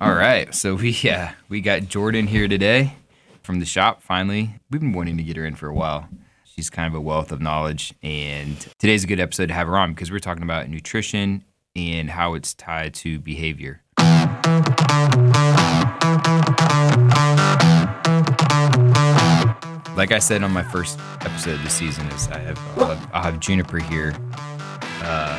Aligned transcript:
All 0.00 0.14
right, 0.14 0.54
so 0.54 0.76
we 0.76 0.96
uh, 1.10 1.28
we 1.50 1.60
got 1.60 1.82
Jordan 1.82 2.26
here 2.26 2.48
today 2.48 2.94
from 3.42 3.60
the 3.60 3.66
shop. 3.66 4.02
Finally, 4.02 4.54
we've 4.70 4.80
been 4.80 4.94
wanting 4.94 5.18
to 5.18 5.22
get 5.22 5.36
her 5.36 5.44
in 5.44 5.56
for 5.56 5.68
a 5.68 5.74
while. 5.74 6.08
She's 6.44 6.70
kind 6.70 6.86
of 6.88 6.94
a 6.94 7.00
wealth 7.02 7.30
of 7.32 7.42
knowledge, 7.42 7.92
and 8.02 8.58
today's 8.78 9.04
a 9.04 9.06
good 9.06 9.20
episode 9.20 9.48
to 9.48 9.54
have 9.54 9.66
her 9.66 9.76
on 9.76 9.92
because 9.92 10.10
we're 10.10 10.18
talking 10.18 10.42
about 10.42 10.70
nutrition 10.70 11.44
and 11.76 12.08
how 12.08 12.32
it's 12.32 12.54
tied 12.54 12.94
to 12.94 13.18
behavior. 13.18 13.82
Like 19.96 20.12
I 20.12 20.18
said 20.18 20.42
on 20.42 20.50
my 20.52 20.62
first 20.62 20.98
episode 21.20 21.56
of 21.56 21.62
the 21.62 21.68
season, 21.68 22.06
is 22.08 22.26
I 22.28 22.38
have 22.38 22.58
I'll 22.78 22.94
have, 22.94 23.10
I'll 23.12 23.22
have 23.22 23.38
Juniper 23.38 23.80
here 23.80 24.14
uh, 25.02 25.38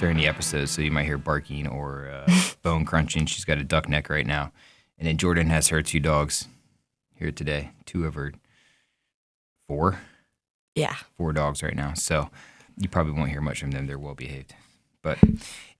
during 0.00 0.16
the 0.16 0.26
episode, 0.26 0.70
so 0.70 0.80
you 0.80 0.90
might 0.90 1.04
hear 1.04 1.18
barking 1.18 1.66
or 1.66 2.08
uh, 2.08 2.32
bone 2.66 2.84
crunching. 2.84 3.26
She's 3.26 3.44
got 3.44 3.58
a 3.58 3.64
duck 3.64 3.88
neck 3.88 4.10
right 4.10 4.26
now, 4.26 4.50
and 4.98 5.06
then 5.06 5.16
Jordan 5.18 5.50
has 5.50 5.68
her 5.68 5.82
two 5.82 6.00
dogs 6.00 6.48
here 7.14 7.30
today. 7.30 7.70
Two 7.84 8.04
of 8.06 8.14
her 8.14 8.32
four, 9.68 10.00
Yeah. 10.74 10.96
four 11.16 11.32
dogs 11.32 11.62
right 11.62 11.76
now. 11.76 11.94
So 11.94 12.28
you 12.76 12.88
probably 12.88 13.12
won't 13.12 13.30
hear 13.30 13.40
much 13.40 13.60
from 13.60 13.70
them. 13.70 13.86
They're 13.86 14.00
well 14.00 14.16
behaved. 14.16 14.52
But 15.00 15.18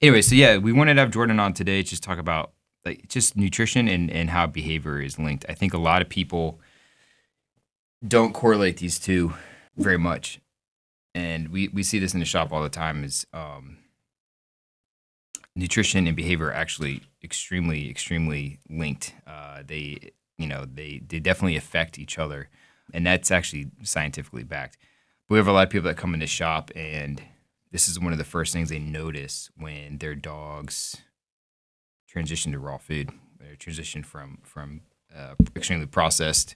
anyway, 0.01 0.23
so 0.23 0.37
yeah, 0.37 0.59
we 0.59 0.71
wanted 0.73 0.95
to 0.95 1.01
have 1.01 1.11
Jordan 1.11 1.41
on 1.41 1.55
today. 1.55 1.83
to 1.83 1.89
Just 1.91 2.05
talk 2.05 2.19
about 2.19 2.53
like 2.85 3.09
just 3.09 3.37
nutrition 3.37 3.89
and 3.89 4.09
and 4.09 4.31
how 4.31 4.47
behavior 4.47 5.01
is 5.01 5.19
linked. 5.19 5.45
I 5.49 5.55
think 5.55 5.75
a 5.75 5.79
lot 5.79 6.03
of 6.03 6.09
people 6.09 6.61
don't 8.07 8.33
correlate 8.33 8.77
these 8.77 9.01
two 9.01 9.35
very 9.77 9.99
much, 9.99 10.39
and 11.17 11.49
we 11.49 11.67
we 11.67 11.83
see 11.83 11.99
this 11.99 12.15
in 12.15 12.21
the 12.21 12.27
shop 12.27 12.53
all 12.53 12.63
the 12.63 12.69
time. 12.69 13.03
Is 13.03 13.27
um, 13.33 13.79
nutrition 15.57 16.07
and 16.07 16.15
behavior 16.15 16.49
are 16.49 16.53
actually 16.53 17.03
extremely 17.25 17.91
extremely 17.91 18.61
linked. 18.69 19.15
Uh, 19.27 19.63
they 19.67 20.13
you 20.39 20.47
know 20.47 20.65
they 20.65 21.03
they 21.09 21.19
definitely 21.19 21.57
affect 21.57 21.99
each 21.99 22.19
other, 22.19 22.49
and 22.93 23.05
that's 23.05 23.31
actually 23.31 23.71
scientifically 23.83 24.45
backed. 24.45 24.77
We 25.29 25.39
have 25.39 25.49
a 25.49 25.53
lot 25.53 25.65
of 25.65 25.71
people 25.71 25.89
that 25.89 25.97
come 25.97 26.15
in 26.15 26.21
the 26.21 26.27
shop, 26.27 26.71
and 26.77 27.21
this 27.73 27.89
is 27.89 27.99
one 27.99 28.13
of 28.13 28.19
the 28.19 28.25
first 28.25 28.53
things 28.53 28.69
they 28.69 28.79
notice 28.79 29.51
when 29.57 29.99
their 29.99 30.15
dogs 30.15 30.97
transition 32.07 32.53
to 32.53 32.59
raw 32.59 32.79
food, 32.79 33.11
or 33.41 33.57
transition 33.57 34.03
from 34.03 34.39
from 34.45 34.83
uh, 35.17 35.35
extremely 35.57 35.87
processed 35.87 36.55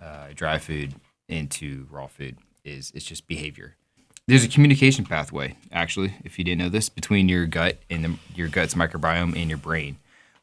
uh, 0.00 0.28
dry 0.34 0.58
food 0.58 0.94
into 1.28 1.86
raw 1.90 2.06
food 2.06 2.38
is 2.64 2.90
it's 2.94 3.04
just 3.04 3.26
behavior. 3.26 3.76
There's 4.30 4.44
a 4.44 4.48
communication 4.48 5.04
pathway, 5.04 5.56
actually, 5.72 6.14
if 6.22 6.38
you 6.38 6.44
didn't 6.44 6.60
know 6.60 6.68
this, 6.68 6.88
between 6.88 7.28
your 7.28 7.46
gut 7.46 7.78
and 7.90 8.04
the, 8.04 8.16
your 8.36 8.46
gut's 8.46 8.74
microbiome 8.74 9.36
and 9.36 9.50
your 9.50 9.58
brain. 9.58 9.96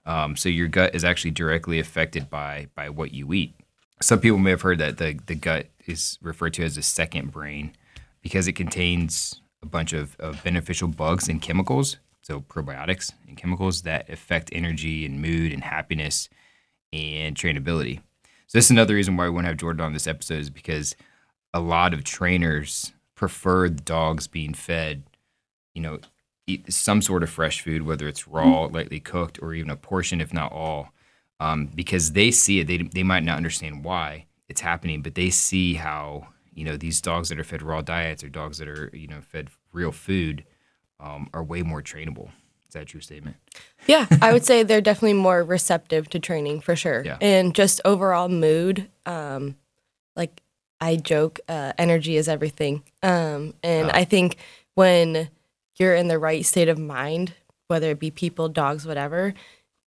Um, 0.06 0.36
so 0.36 0.50
your 0.50 0.68
gut 0.68 0.94
is 0.94 1.06
actually 1.06 1.32
directly 1.32 1.80
affected 1.80 2.30
by 2.30 2.68
by 2.76 2.90
what 2.90 3.14
you 3.14 3.32
eat. 3.32 3.56
Some 4.02 4.20
people 4.20 4.40
may 4.40 4.50
have 4.50 4.62
heard 4.62 4.80
that 4.80 4.98
the 4.98 5.18
the 5.26 5.36
gut 5.36 5.68
is 5.86 6.20
referred 6.22 6.54
to 6.56 6.66
as 6.66 6.76
a 6.76 6.82
second 6.82 7.32
brain 7.32 7.78
because 8.22 8.46
it 8.46 8.58
contains 8.58 9.40
a 9.64 9.66
bunch 9.66 9.94
of, 9.94 10.20
of 10.20 10.44
beneficial 10.44 10.90
bugs 10.90 11.30
and 11.30 11.42
chemicals, 11.42 11.96
so 12.22 12.42
probiotics 12.42 13.14
and 13.26 13.38
chemicals 13.38 13.84
that 13.84 14.10
affect 14.10 14.50
energy 14.52 15.06
and 15.06 15.22
mood 15.22 15.54
and 15.54 15.64
happiness 15.64 16.28
and 16.92 17.38
trainability. 17.38 18.02
So 18.48 18.58
this 18.58 18.66
is 18.66 18.72
another 18.72 18.96
reason 18.96 19.16
why 19.16 19.24
we 19.24 19.30
want 19.30 19.46
to 19.46 19.50
have 19.50 19.58
Jordan 19.58 19.86
on 19.86 19.94
this 19.94 20.08
episode 20.08 20.40
is 20.42 20.50
because 20.50 20.94
a 21.54 21.62
lot 21.62 21.94
of 21.94 22.04
trainers 22.04 22.92
prefer 23.18 23.68
the 23.68 23.82
dogs 23.82 24.28
being 24.28 24.54
fed, 24.54 25.04
you 25.74 25.82
know, 25.82 26.00
eat 26.46 26.72
some 26.72 27.02
sort 27.02 27.24
of 27.24 27.30
fresh 27.30 27.62
food, 27.62 27.82
whether 27.82 28.08
it's 28.08 28.28
raw, 28.28 28.66
lightly 28.66 29.02
cooked, 29.02 29.40
or 29.42 29.54
even 29.54 29.70
a 29.70 29.76
portion, 29.76 30.22
if 30.22 30.34
not 30.34 30.54
all, 30.54 30.94
um, 31.42 31.70
because 31.76 32.14
they 32.14 32.32
see 32.32 32.60
it. 32.62 32.68
They, 32.68 32.78
they 32.78 33.04
might 33.04 33.24
not 33.24 33.36
understand 33.36 33.84
why 33.84 34.28
it's 34.48 34.62
happening, 34.62 35.02
but 35.02 35.16
they 35.16 35.30
see 35.30 35.74
how, 35.74 36.28
you 36.54 36.64
know, 36.64 36.78
these 36.78 37.02
dogs 37.02 37.28
that 37.30 37.40
are 37.40 37.44
fed 37.44 37.62
raw 37.62 37.82
diets 37.82 38.24
or 38.24 38.30
dogs 38.30 38.60
that 38.60 38.70
are, 38.70 38.90
you 38.94 39.08
know, 39.08 39.20
fed 39.20 39.50
real 39.74 39.92
food 39.92 40.46
um, 41.02 41.30
are 41.34 41.44
way 41.44 41.64
more 41.64 41.82
trainable. 41.82 42.30
Is 42.68 42.74
that 42.74 42.84
a 42.84 42.86
true 42.86 43.02
statement? 43.02 43.36
Yeah, 43.88 44.06
I 44.22 44.32
would 44.32 44.46
say 44.46 44.64
they're 44.64 44.80
definitely 44.80 45.14
more 45.14 45.44
receptive 45.44 46.08
to 46.10 46.20
training 46.20 46.62
for 46.62 46.76
sure. 46.76 47.04
Yeah. 47.04 47.18
And 47.20 47.54
just 47.56 47.82
overall 47.84 48.30
mood, 48.30 48.90
um, 49.06 49.58
like 50.16 50.42
I 50.80 50.96
joke, 50.96 51.40
uh, 51.50 51.74
energy 51.78 52.18
is 52.18 52.28
everything. 52.28 52.84
Um, 53.02 53.54
and 53.64 53.88
Oh. 53.88 53.92
I 53.94 54.04
think 54.04 54.38
when 54.76 55.30
you're 55.78 55.96
in 55.96 56.08
the 56.08 56.20
right 56.20 56.46
state 56.46 56.70
of 56.70 56.78
mind, 56.78 57.34
whether 57.68 57.90
it 57.92 58.00
be 58.00 58.12
people, 58.12 58.48
dogs, 58.50 58.86
whatever, 58.86 59.34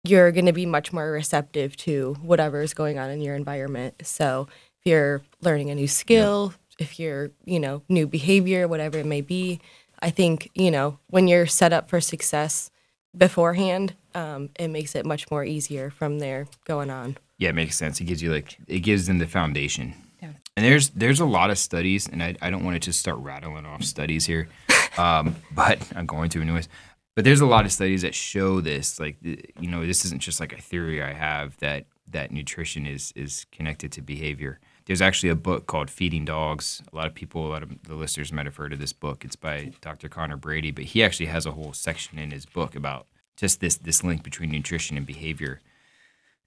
you're 0.03 0.31
going 0.31 0.45
to 0.45 0.53
be 0.53 0.65
much 0.65 0.91
more 0.93 1.11
receptive 1.11 1.75
to 1.77 2.15
whatever 2.21 2.61
is 2.61 2.73
going 2.73 2.97
on 2.97 3.09
in 3.09 3.21
your 3.21 3.35
environment. 3.35 3.95
So 4.03 4.47
if 4.79 4.89
you're 4.89 5.21
learning 5.41 5.69
a 5.69 5.75
new 5.75 5.87
skill, 5.87 6.53
if 6.79 6.99
you're, 6.99 7.31
you 7.45 7.59
know, 7.59 7.83
new 7.89 8.07
behavior, 8.07 8.67
whatever 8.67 8.97
it 8.97 9.05
may 9.05 9.21
be, 9.21 9.59
I 10.01 10.09
think, 10.09 10.49
you 10.55 10.71
know, 10.71 10.97
when 11.09 11.27
you're 11.27 11.45
set 11.47 11.73
up 11.73 11.89
for 11.89 11.99
success 11.99 12.71
beforehand, 13.15 13.93
um, 14.15 14.49
it 14.57 14.69
makes 14.69 14.95
it 14.95 15.05
much 15.05 15.29
more 15.29 15.43
easier 15.43 15.89
from 15.89 16.19
there 16.19 16.47
going 16.65 16.89
on. 16.89 17.17
Yeah, 17.37 17.49
it 17.49 17.55
makes 17.55 17.77
sense. 17.77 17.99
It 17.99 18.05
gives 18.05 18.21
you 18.23 18.31
like 18.31 18.57
it 18.67 18.79
gives 18.79 19.07
them 19.07 19.17
the 19.19 19.27
foundation. 19.27 19.93
Yeah. 20.21 20.31
And 20.55 20.65
there's 20.65 20.89
there's 20.89 21.19
a 21.19 21.25
lot 21.25 21.49
of 21.49 21.57
studies, 21.57 22.07
and 22.07 22.21
I, 22.21 22.35
I 22.41 22.49
don't 22.49 22.63
want 22.63 22.75
to 22.75 22.79
just 22.79 22.99
start 22.99 23.17
rattling 23.19 23.65
off 23.65 23.83
studies 23.83 24.25
here, 24.25 24.49
um, 24.97 25.35
but 25.51 25.79
I'm 25.95 26.05
going 26.05 26.29
to 26.31 26.41
anyways. 26.41 26.67
But 27.15 27.25
there's 27.25 27.41
a 27.41 27.45
lot 27.45 27.65
of 27.65 27.71
studies 27.71 28.01
that 28.03 28.15
show 28.15 28.61
this. 28.61 28.99
Like 28.99 29.17
you 29.21 29.69
know, 29.69 29.85
this 29.85 30.05
isn't 30.05 30.21
just 30.21 30.39
like 30.39 30.53
a 30.53 30.61
theory 30.61 31.01
I 31.01 31.13
have 31.13 31.57
that 31.57 31.85
that 32.11 32.31
nutrition 32.31 32.85
is 32.85 33.13
is 33.15 33.45
connected 33.51 33.91
to 33.93 34.01
behavior. 34.01 34.59
There's 34.85 35.01
actually 35.01 35.29
a 35.29 35.35
book 35.35 35.67
called 35.67 35.89
Feeding 35.89 36.25
Dogs. 36.25 36.81
A 36.91 36.95
lot 36.95 37.05
of 37.05 37.13
people, 37.13 37.45
a 37.45 37.49
lot 37.49 37.61
of 37.61 37.83
the 37.83 37.93
listeners 37.93 38.33
might 38.33 38.47
have 38.47 38.55
heard 38.55 38.73
of 38.73 38.79
this 38.79 38.93
book. 38.93 39.23
It's 39.23 39.35
by 39.35 39.71
Dr. 39.81 40.09
Conor 40.09 40.35
Brady, 40.35 40.71
but 40.71 40.85
he 40.85 41.03
actually 41.03 41.27
has 41.27 41.45
a 41.45 41.51
whole 41.51 41.73
section 41.73 42.17
in 42.17 42.31
his 42.31 42.47
book 42.47 42.75
about 42.75 43.05
just 43.37 43.61
this 43.61 43.77
this 43.77 44.03
link 44.03 44.23
between 44.23 44.51
nutrition 44.51 44.97
and 44.97 45.05
behavior 45.05 45.61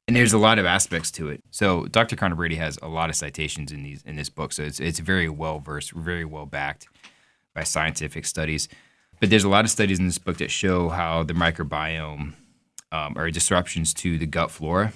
and 0.06 0.16
there's 0.16 0.32
a 0.32 0.38
lot 0.38 0.58
of 0.58 0.66
aspects 0.66 1.10
to 1.12 1.28
it. 1.28 1.42
So 1.50 1.86
Dr. 1.86 2.16
Conor 2.16 2.34
Brady 2.34 2.56
has 2.56 2.78
a 2.82 2.88
lot 2.88 3.10
of 3.10 3.16
citations 3.16 3.72
in 3.72 3.82
these 3.82 4.02
in 4.02 4.16
this 4.16 4.28
book, 4.28 4.52
so 4.52 4.62
it's 4.62 4.80
it's 4.80 4.98
very 4.98 5.28
well 5.28 5.58
versed, 5.58 5.92
very 5.92 6.24
well 6.24 6.46
backed 6.46 6.88
by 7.54 7.64
scientific 7.64 8.26
studies. 8.26 8.68
But 9.20 9.30
there's 9.30 9.44
a 9.44 9.48
lot 9.48 9.64
of 9.64 9.70
studies 9.70 9.98
in 9.98 10.06
this 10.06 10.18
book 10.18 10.38
that 10.38 10.50
show 10.50 10.88
how 10.88 11.22
the 11.22 11.34
microbiome 11.34 12.32
um, 12.90 13.14
or 13.16 13.30
disruptions 13.30 13.94
to 13.94 14.18
the 14.18 14.26
gut 14.26 14.50
flora, 14.50 14.92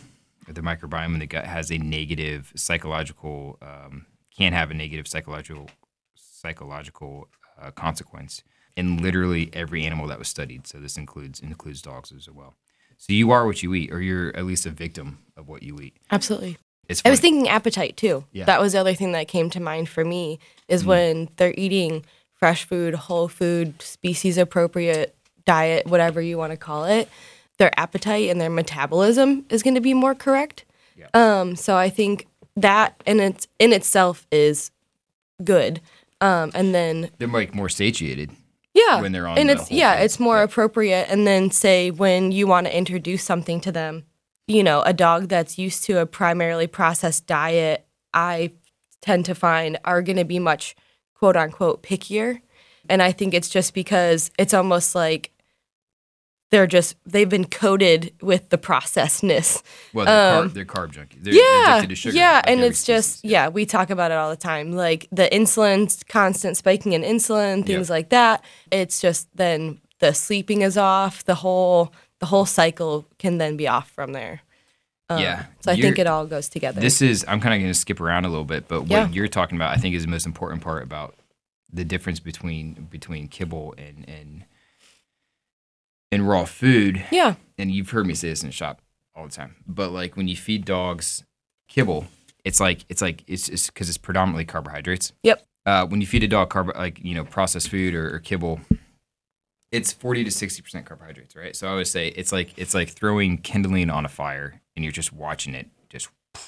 or 0.48 0.52
the 0.52 0.60
microbiome 0.60 1.14
in 1.14 1.20
the 1.20 1.26
gut 1.26 1.46
has 1.46 1.70
a 1.70 1.78
negative 1.78 2.52
psychological 2.56 3.58
um, 3.62 4.06
can 4.36 4.52
have 4.52 4.70
a 4.70 4.74
negative 4.74 5.06
psychological 5.06 5.70
psychological 6.14 7.28
uh, 7.60 7.70
consequence 7.70 8.42
in 8.76 8.98
literally 8.98 9.48
every 9.52 9.86
animal 9.86 10.06
that 10.08 10.18
was 10.18 10.28
studied. 10.28 10.66
So 10.66 10.78
this 10.78 10.96
includes 10.96 11.40
includes 11.40 11.80
dogs 11.80 12.12
as 12.12 12.28
well. 12.28 12.54
So 12.98 13.12
you 13.12 13.30
are 13.30 13.46
what 13.46 13.62
you 13.62 13.74
eat, 13.74 13.92
or 13.92 14.00
you're 14.00 14.34
at 14.36 14.44
least 14.44 14.66
a 14.66 14.70
victim 14.70 15.18
of 15.36 15.48
what 15.48 15.62
you 15.62 15.78
eat. 15.80 15.96
Absolutely. 16.10 16.58
It's 16.88 17.02
I 17.04 17.10
was 17.10 17.20
thinking 17.20 17.48
appetite 17.48 17.96
too. 17.96 18.24
Yeah. 18.32 18.44
That 18.44 18.60
was 18.60 18.72
the 18.72 18.80
other 18.80 18.94
thing 18.94 19.12
that 19.12 19.28
came 19.28 19.50
to 19.50 19.60
mind 19.60 19.88
for 19.88 20.04
me 20.04 20.38
is 20.68 20.84
when 20.84 21.28
they're 21.36 21.54
eating 21.56 22.04
fresh 22.32 22.64
food, 22.64 22.94
whole 22.94 23.28
food, 23.28 23.80
species 23.82 24.38
appropriate 24.38 25.16
diet, 25.44 25.86
whatever 25.86 26.20
you 26.20 26.38
want 26.38 26.52
to 26.52 26.56
call 26.56 26.84
it, 26.84 27.08
their 27.58 27.70
appetite 27.78 28.28
and 28.28 28.40
their 28.40 28.50
metabolism 28.50 29.46
is 29.48 29.62
going 29.62 29.74
to 29.74 29.80
be 29.80 29.94
more 29.94 30.14
correct. 30.14 30.64
Yeah. 30.96 31.08
Um, 31.14 31.56
so 31.56 31.76
I 31.76 31.88
think 31.88 32.26
that 32.56 33.00
in 33.06 33.20
its 33.20 33.48
in 33.58 33.72
itself 33.72 34.26
is 34.30 34.70
good. 35.42 35.80
Um, 36.20 36.50
and 36.54 36.74
then 36.74 37.10
they're 37.18 37.28
like 37.28 37.54
more 37.54 37.68
satiated. 37.68 38.30
Yeah, 38.76 39.00
when 39.00 39.12
they're 39.12 39.26
on 39.26 39.38
and 39.38 39.48
the 39.48 39.54
it's 39.54 39.70
yeah, 39.70 39.96
food. 39.96 40.04
it's 40.04 40.20
more 40.20 40.36
Yeah. 40.38 40.42
appropriate. 40.44 41.06
And 41.08 41.26
then 41.26 41.50
say 41.50 41.90
when 41.90 42.30
you 42.32 42.46
want 42.46 42.66
to 42.66 42.76
introduce 42.76 43.22
something 43.24 43.60
to 43.62 43.72
them, 43.72 44.04
you 44.46 44.62
know, 44.62 44.82
a 44.82 44.92
dog 44.92 45.28
that's 45.28 45.58
used 45.58 45.84
to 45.84 45.98
a 46.00 46.06
primarily 46.06 46.66
processed 46.66 47.26
diet, 47.26 47.86
I 48.14 48.52
tend 49.02 49.24
to 49.26 49.34
find 49.34 49.78
are 49.84 50.02
going 50.02 50.16
to 50.18 50.24
be 50.24 50.38
much 50.38 50.76
quote 51.14 51.36
unquote 51.36 51.82
pickier. 51.82 52.40
And 52.88 53.02
I 53.02 53.10
think 53.12 53.34
it's 53.34 53.48
just 53.48 53.74
because 53.74 54.30
it's 54.38 54.54
almost 54.54 54.94
like 54.94 55.32
they're 56.50 56.66
just 56.66 56.96
they've 57.04 57.28
been 57.28 57.44
coated 57.46 58.12
with 58.22 58.50
the 58.50 58.58
processedness. 58.58 59.62
Well, 59.92 60.06
they're, 60.06 60.38
Um, 60.38 60.48
carb, 60.48 60.54
they're 60.54 60.64
carb 60.64 60.92
junkies. 60.92 61.22
They're, 61.24 61.34
yeah, 61.34 61.76
addicted 61.78 61.88
to 61.88 61.96
sugar. 61.96 62.16
yeah, 62.16 62.32
like 62.36 62.48
and 62.50 62.60
it's 62.60 62.84
just 62.84 63.18
species. 63.18 63.30
yeah. 63.32 63.48
we 63.48 63.66
talk 63.66 63.90
about 63.90 64.10
it 64.10 64.14
all 64.14 64.30
the 64.30 64.36
time, 64.36 64.72
like 64.72 65.08
the 65.10 65.28
insulin, 65.32 65.88
constant 66.08 66.56
spiking 66.56 66.92
in 66.92 67.02
insulin, 67.02 67.66
things 67.66 67.88
Yep. 67.88 67.90
like 67.90 68.08
that. 68.10 68.44
It's 68.70 69.00
just 69.00 69.28
then 69.36 69.80
the 69.98 70.12
sleeping 70.14 70.62
is 70.62 70.76
off, 70.76 71.24
the 71.24 71.34
whole 71.36 71.92
the 72.20 72.26
whole 72.26 72.46
cycle 72.46 73.06
can 73.18 73.38
then 73.38 73.56
be 73.56 73.66
off 73.68 73.90
from 73.90 74.12
there. 74.12 74.40
Um, 75.08 75.20
Yeah, 75.20 75.46
so 75.60 75.70
I 75.72 75.80
think 75.80 75.98
it 75.98 76.06
all 76.06 76.26
goes 76.26 76.48
together. 76.48 76.80
This 76.80 77.00
is 77.02 77.24
I'm 77.28 77.40
kind 77.40 77.54
of 77.54 77.60
going 77.60 77.72
to 77.72 77.78
skip 77.78 78.00
around 78.00 78.24
a 78.24 78.28
little 78.28 78.44
bit, 78.44 78.68
but 78.68 78.82
what 78.82 78.90
Yeah. 78.90 79.08
you're 79.08 79.28
talking 79.28 79.56
about, 79.56 79.70
I 79.76 79.80
think, 79.80 79.94
is 79.94 80.02
the 80.02 80.08
most 80.10 80.26
important 80.26 80.62
part 80.62 80.82
about 80.82 81.14
the 81.72 81.84
difference 81.84 82.20
between 82.20 82.88
between 82.90 83.28
kibble 83.28 83.74
and 83.78 84.08
and 84.08 84.44
raw 86.26 86.44
food. 86.44 87.04
yeah, 87.10 87.34
And 87.58 87.70
you've 87.72 87.90
heard 87.90 88.06
me 88.06 88.14
say 88.14 88.28
this 88.28 88.42
in 88.42 88.48
the 88.48 88.52
shop 88.52 88.82
all 89.14 89.24
the 89.26 89.32
time, 89.32 89.56
but 89.66 89.90
like 89.92 90.16
when 90.16 90.28
you 90.28 90.36
feed 90.36 90.64
dogs 90.64 91.24
kibble, 91.68 92.06
it's 92.44 92.60
like 92.60 92.84
it's 92.88 93.00
like 93.02 93.24
it's 93.26 93.48
it's 93.48 93.66
because 93.68 93.88
it's 93.88 93.98
predominantly 93.98 94.44
carbohydrates. 94.44 95.12
Yep. 95.22 95.46
Uh, 95.64 95.84
when 95.86 96.00
you 96.00 96.06
feed 96.06 96.22
a 96.22 96.28
dog 96.28 96.50
carb 96.50 96.74
like 96.76 97.02
you 97.02 97.14
know 97.14 97.24
processed 97.24 97.68
food 97.70 97.94
or, 97.94 98.14
or 98.14 98.18
kibble, 98.20 98.60
it's 99.72 99.92
forty 99.92 100.22
to 100.24 100.30
sixty 100.30 100.62
percent 100.62 100.86
carbohydrates, 100.86 101.34
right? 101.34 101.56
So 101.56 101.68
I 101.68 101.74
would 101.74 101.86
say 101.88 102.08
it's 102.08 102.32
like 102.32 102.56
it's 102.56 102.74
like 102.74 102.90
throwing 102.90 103.38
kindling 103.38 103.90
on 103.90 104.04
a 104.04 104.08
fire 104.08 104.60
and 104.76 104.84
you're 104.84 104.92
just 104.92 105.12
watching 105.12 105.54
it 105.54 105.68
just. 105.88 106.08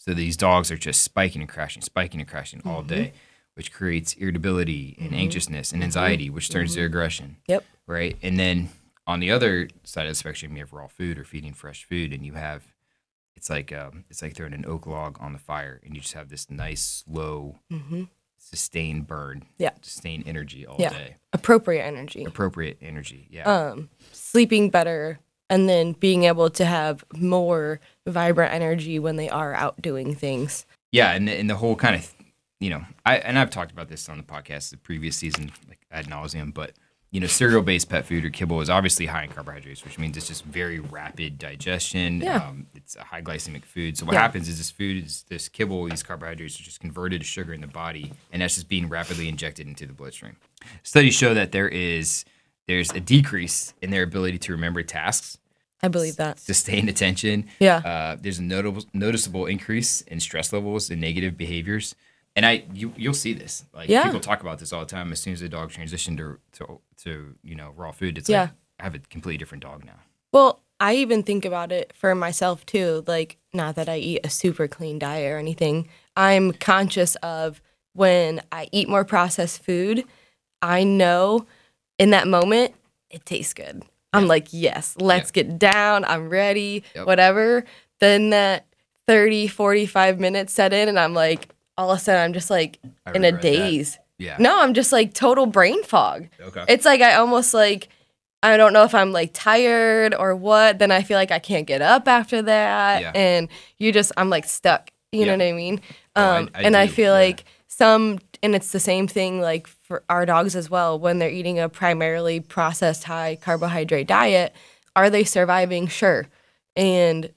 So 0.00 0.14
these 0.14 0.36
dogs 0.38 0.70
are 0.70 0.76
just 0.78 1.02
spiking 1.02 1.42
and 1.42 1.48
crashing, 1.50 1.82
spiking 1.82 2.20
and 2.20 2.28
crashing 2.30 2.62
all 2.64 2.78
Mm-hmm. 2.78 2.86
day, 2.88 3.12
which 3.54 3.72
creates 3.72 4.14
irritability 4.14 4.96
and 5.00 5.12
anxiousness 5.12 5.72
and 5.72 5.82
anxiety, 5.82 6.30
which 6.30 6.48
turns 6.50 6.70
Mm-hmm. 6.70 6.80
to 6.80 6.86
aggression 6.86 7.36
yep, 7.48 7.64
right? 7.86 8.16
And 8.22 8.38
then 8.38 8.68
on 9.08 9.18
the 9.20 9.30
other 9.32 9.68
side 9.82 10.06
of 10.06 10.10
the 10.10 10.14
spectrum, 10.14 10.52
you 10.52 10.60
have 10.62 10.72
raw 10.72 10.86
food 10.86 11.18
or 11.18 11.24
feeding 11.24 11.54
fresh 11.54 11.82
food, 11.84 12.12
and 12.12 12.24
you 12.24 12.34
have 12.34 12.62
it's 13.34 13.48
like 13.50 13.72
um, 13.72 14.04
it's 14.10 14.20
like 14.22 14.34
throwing 14.36 14.52
an 14.52 14.64
oak 14.66 14.86
log 14.86 15.16
on 15.20 15.32
the 15.32 15.38
fire, 15.38 15.80
and 15.84 15.94
you 15.94 16.00
just 16.02 16.14
have 16.14 16.28
this 16.28 16.48
nice, 16.50 17.04
slow, 17.06 17.56
hmm 17.70 18.04
sustained 18.40 19.06
burn, 19.06 19.44
Yeah. 19.58 19.70
sustained 19.82 20.22
energy 20.26 20.64
all 20.64 20.76
Yeah. 20.78 20.90
day, 20.90 21.16
appropriate 21.32 21.82
energy. 21.82 22.24
appropriate 22.24 22.78
energy, 22.80 23.26
yeah, 23.30 23.42
um, 23.42 23.90
sleeping 24.12 24.70
better, 24.70 25.18
and 25.50 25.68
then 25.68 25.92
being 25.92 26.22
able 26.24 26.48
to 26.50 26.64
have 26.64 27.04
more 27.16 27.80
vibrant 28.06 28.54
energy 28.54 28.98
when 29.00 29.16
they 29.16 29.28
are 29.28 29.54
out 29.54 29.82
doing 29.82 30.14
things. 30.14 30.66
yeah, 30.92 31.12
and 31.14 31.26
the, 31.28 31.32
and 31.32 31.50
the 31.50 31.56
whole 31.56 31.74
kind 31.76 31.96
of 31.96 32.14
you 32.60 32.70
know, 32.70 32.84
I 33.06 33.18
and 33.18 33.38
I've 33.38 33.50
talked 33.50 33.70
about 33.72 33.88
this 33.88 34.08
on 34.08 34.18
the 34.18 34.24
podcast 34.24 34.70
the 34.70 34.76
previous 34.78 35.16
season, 35.16 35.50
like 35.68 35.80
ad 35.90 36.06
nauseum, 36.06 36.52
but 36.54 36.72
you 37.10 37.20
know, 37.20 37.26
cereal 37.26 37.62
based 37.62 37.88
pet 37.88 38.04
food 38.04 38.24
or 38.24 38.30
kibble 38.30 38.60
is 38.60 38.68
obviously 38.68 39.06
high 39.06 39.24
in 39.24 39.30
carbohydrates, 39.30 39.82
which 39.84 39.98
means 39.98 40.16
it's 40.16 40.28
just 40.28 40.44
very 40.44 40.78
rapid 40.78 41.38
digestion. 41.38 42.20
Yeah. 42.20 42.36
Um, 42.36 42.66
it's 42.74 42.96
a 42.96 43.02
high 43.04 43.22
glycemic 43.22 43.64
food. 43.64 43.96
So 43.96 44.04
what 44.04 44.12
Yeah. 44.12 44.20
happens 44.20 44.48
is 44.48 44.58
this 44.58 44.70
food 44.70 45.04
is 45.04 45.24
this 45.28 45.48
kibble, 45.48 45.88
these 45.88 46.02
carbohydrates 46.02 46.60
are 46.60 46.64
just 46.64 46.80
converted 46.80 47.22
to 47.22 47.26
sugar 47.26 47.54
in 47.54 47.62
the 47.62 47.66
body, 47.66 48.12
and 48.30 48.42
that's 48.42 48.56
just 48.56 48.68
being 48.68 48.88
rapidly 48.90 49.26
injected 49.28 49.66
into 49.66 49.86
the 49.86 49.92
bloodstream. 49.94 50.36
Studies 50.82 51.14
show 51.14 51.32
that 51.34 51.52
there 51.52 51.68
is 51.68 52.24
there's 52.66 52.90
a 52.92 53.00
decrease 53.00 53.72
in 53.80 53.90
their 53.90 54.02
ability 54.02 54.36
to 54.36 54.52
remember 54.52 54.82
tasks, 54.82 55.38
I 55.82 55.88
believe 55.88 56.16
that. 56.16 56.38
Sustained 56.38 56.90
attention, 56.90 57.46
Yeah. 57.58 57.76
uh, 57.78 58.16
there's 58.20 58.38
a 58.38 58.42
notable 58.42 58.84
noticeable 58.92 59.46
increase 59.46 60.02
in 60.02 60.20
stress 60.20 60.52
levels 60.52 60.90
and 60.90 61.00
negative 61.00 61.38
behaviors. 61.38 61.94
And 62.36 62.46
I 62.46 62.64
you 62.72 62.92
you'll 62.96 63.14
see 63.14 63.32
this. 63.32 63.64
Like 63.74 63.88
Yeah. 63.88 64.04
people 64.04 64.20
talk 64.20 64.40
about 64.40 64.58
this 64.58 64.72
all 64.72 64.80
the 64.80 64.86
time. 64.86 65.10
As 65.12 65.20
soon 65.20 65.32
as 65.32 65.40
the 65.40 65.48
dog 65.48 65.70
transitioned 65.70 66.18
to 66.18 66.38
to, 66.52 66.80
to 67.04 67.34
you 67.42 67.54
know 67.54 67.72
raw 67.76 67.90
food, 67.92 68.18
it's 68.18 68.28
Yeah. 68.28 68.42
like 68.42 68.50
I 68.80 68.84
have 68.84 68.94
a 68.94 68.98
completely 69.00 69.38
different 69.38 69.62
dog 69.62 69.84
now. 69.84 69.98
Well, 70.32 70.60
I 70.80 70.94
even 70.94 71.24
think 71.24 71.44
about 71.44 71.72
it 71.72 71.92
for 71.96 72.14
myself 72.14 72.64
too. 72.64 73.02
Like, 73.08 73.38
not 73.52 73.74
that 73.74 73.88
I 73.88 73.96
eat 73.96 74.20
a 74.22 74.30
super 74.30 74.68
clean 74.68 74.98
diet 75.00 75.32
or 75.32 75.38
anything. 75.38 75.88
I'm 76.16 76.52
conscious 76.52 77.16
of 77.16 77.60
when 77.94 78.40
I 78.52 78.68
eat 78.70 78.88
more 78.88 79.04
processed 79.04 79.64
food, 79.64 80.04
I 80.62 80.84
know 80.84 81.46
in 81.98 82.10
that 82.10 82.28
moment 82.28 82.74
it 83.10 83.26
tastes 83.26 83.54
good. 83.54 83.82
I'm 84.12 84.28
like, 84.28 84.48
yes, 84.52 84.94
let's 85.00 85.30
get 85.32 85.58
down. 85.58 86.04
I'm 86.04 86.28
ready, 86.30 86.84
Yep. 86.94 87.06
whatever. 87.06 87.64
Then 88.00 88.30
that 88.30 88.66
30, 89.08 89.48
45 89.48 90.20
minutes 90.20 90.52
set 90.52 90.72
in, 90.72 90.88
and 90.88 90.98
I'm 90.98 91.14
like, 91.14 91.48
all 91.78 91.90
of 91.92 91.96
a 91.98 92.00
sudden, 92.00 92.20
I'm 92.22 92.32
just 92.34 92.50
like 92.50 92.78
I 93.06 93.12
in 93.12 93.24
a 93.24 93.28
regret 93.28 93.42
that. 93.42 93.42
daze. 93.42 93.98
Yeah. 94.18 94.36
No, 94.38 94.60
I'm 94.60 94.74
just 94.74 94.92
like 94.92 95.14
total 95.14 95.46
brain 95.46 95.82
fog. 95.84 96.28
Okay. 96.40 96.64
It's 96.68 96.84
like 96.84 97.00
I 97.00 97.14
almost 97.14 97.54
like 97.54 97.88
I 98.42 98.56
don't 98.56 98.72
know 98.72 98.84
if 98.84 98.94
I'm 98.94 99.12
like 99.12 99.30
tired 99.32 100.14
or 100.14 100.34
what. 100.36 100.78
Then 100.78 100.90
I 100.90 101.02
feel 101.02 101.16
like 101.16 101.30
I 101.30 101.38
can't 101.38 101.66
get 101.66 101.80
up 101.80 102.06
after 102.08 102.42
that, 102.42 103.00
Yeah. 103.02 103.12
and 103.14 103.48
you 103.78 103.92
just 103.92 104.12
I'm 104.16 104.28
like 104.28 104.44
stuck. 104.44 104.90
You 105.12 105.20
Yeah. 105.20 105.36
know 105.36 105.44
what 105.44 105.48
I 105.50 105.52
mean? 105.56 105.80
Oh, 106.16 106.22
I- 106.22 106.38
Um, 106.38 106.50
I 106.54 106.62
and 106.62 106.76
I 106.76 106.86
feel 106.88 107.12
yeah. 107.14 107.26
like 107.26 107.44
some, 107.68 108.18
and 108.42 108.54
it's 108.56 108.72
the 108.72 108.80
same 108.80 109.06
thing 109.06 109.40
like 109.40 109.66
for 109.68 110.02
our 110.10 110.26
dogs 110.26 110.56
as 110.56 110.68
well. 110.68 110.98
When 110.98 111.18
they're 111.18 111.30
eating 111.30 111.58
a 111.60 111.68
primarily 111.68 112.40
processed 112.40 113.04
high 113.04 113.38
carbohydrate 113.40 114.08
diet, 114.08 114.52
are 114.96 115.08
they 115.10 115.22
surviving? 115.24 115.86
Sure. 115.86 116.26
And 116.76 117.30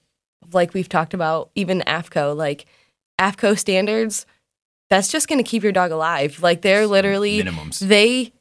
like 0.51 0.73
we've 0.73 0.89
talked 0.89 1.13
about, 1.13 1.51
even 1.55 1.81
AAFCO, 1.85 2.35
like 2.35 2.65
AAFCO 3.21 3.57
standards, 3.57 4.25
that's 4.89 5.11
just 5.11 5.27
going 5.27 5.41
to 5.43 5.49
keep 5.49 5.63
your 5.63 5.71
dog 5.71 5.91
alive. 5.91 6.41
Like 6.41 6.61
they're 6.61 6.87
literally 6.87 7.41
minimums. 7.43 7.79
they 7.79 8.33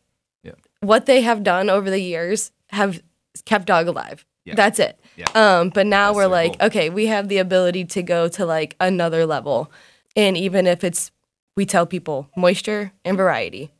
Yeah. 0.43 0.53
what 0.81 1.07
they 1.07 1.21
have 1.21 1.43
done 1.43 1.69
over 1.71 1.91
the 1.91 2.01
years 2.01 2.51
have 2.71 3.03
kept 3.45 3.67
dog 3.67 3.87
alive. 3.87 4.25
Yeah. 4.45 4.55
That's 4.55 4.79
it. 4.79 4.99
Yeah. 5.17 5.27
Um, 5.35 5.69
but 5.69 5.87
now 5.87 6.09
That's 6.09 6.17
we're 6.17 6.27
like, 6.29 6.59
goal. 6.59 6.67
okay, 6.69 6.89
we 6.91 7.07
have 7.07 7.29
the 7.29 7.39
ability 7.39 7.85
to 7.87 8.03
go 8.03 8.27
to 8.29 8.47
like 8.47 8.75
another 8.81 9.27
level. 9.27 9.71
And 10.17 10.37
even 10.37 10.67
if 10.67 10.83
it's 10.83 11.11
we 11.57 11.67
tell 11.67 11.85
people 11.87 12.29
moisture 12.37 12.93
and 13.05 13.17
variety. 13.17 13.71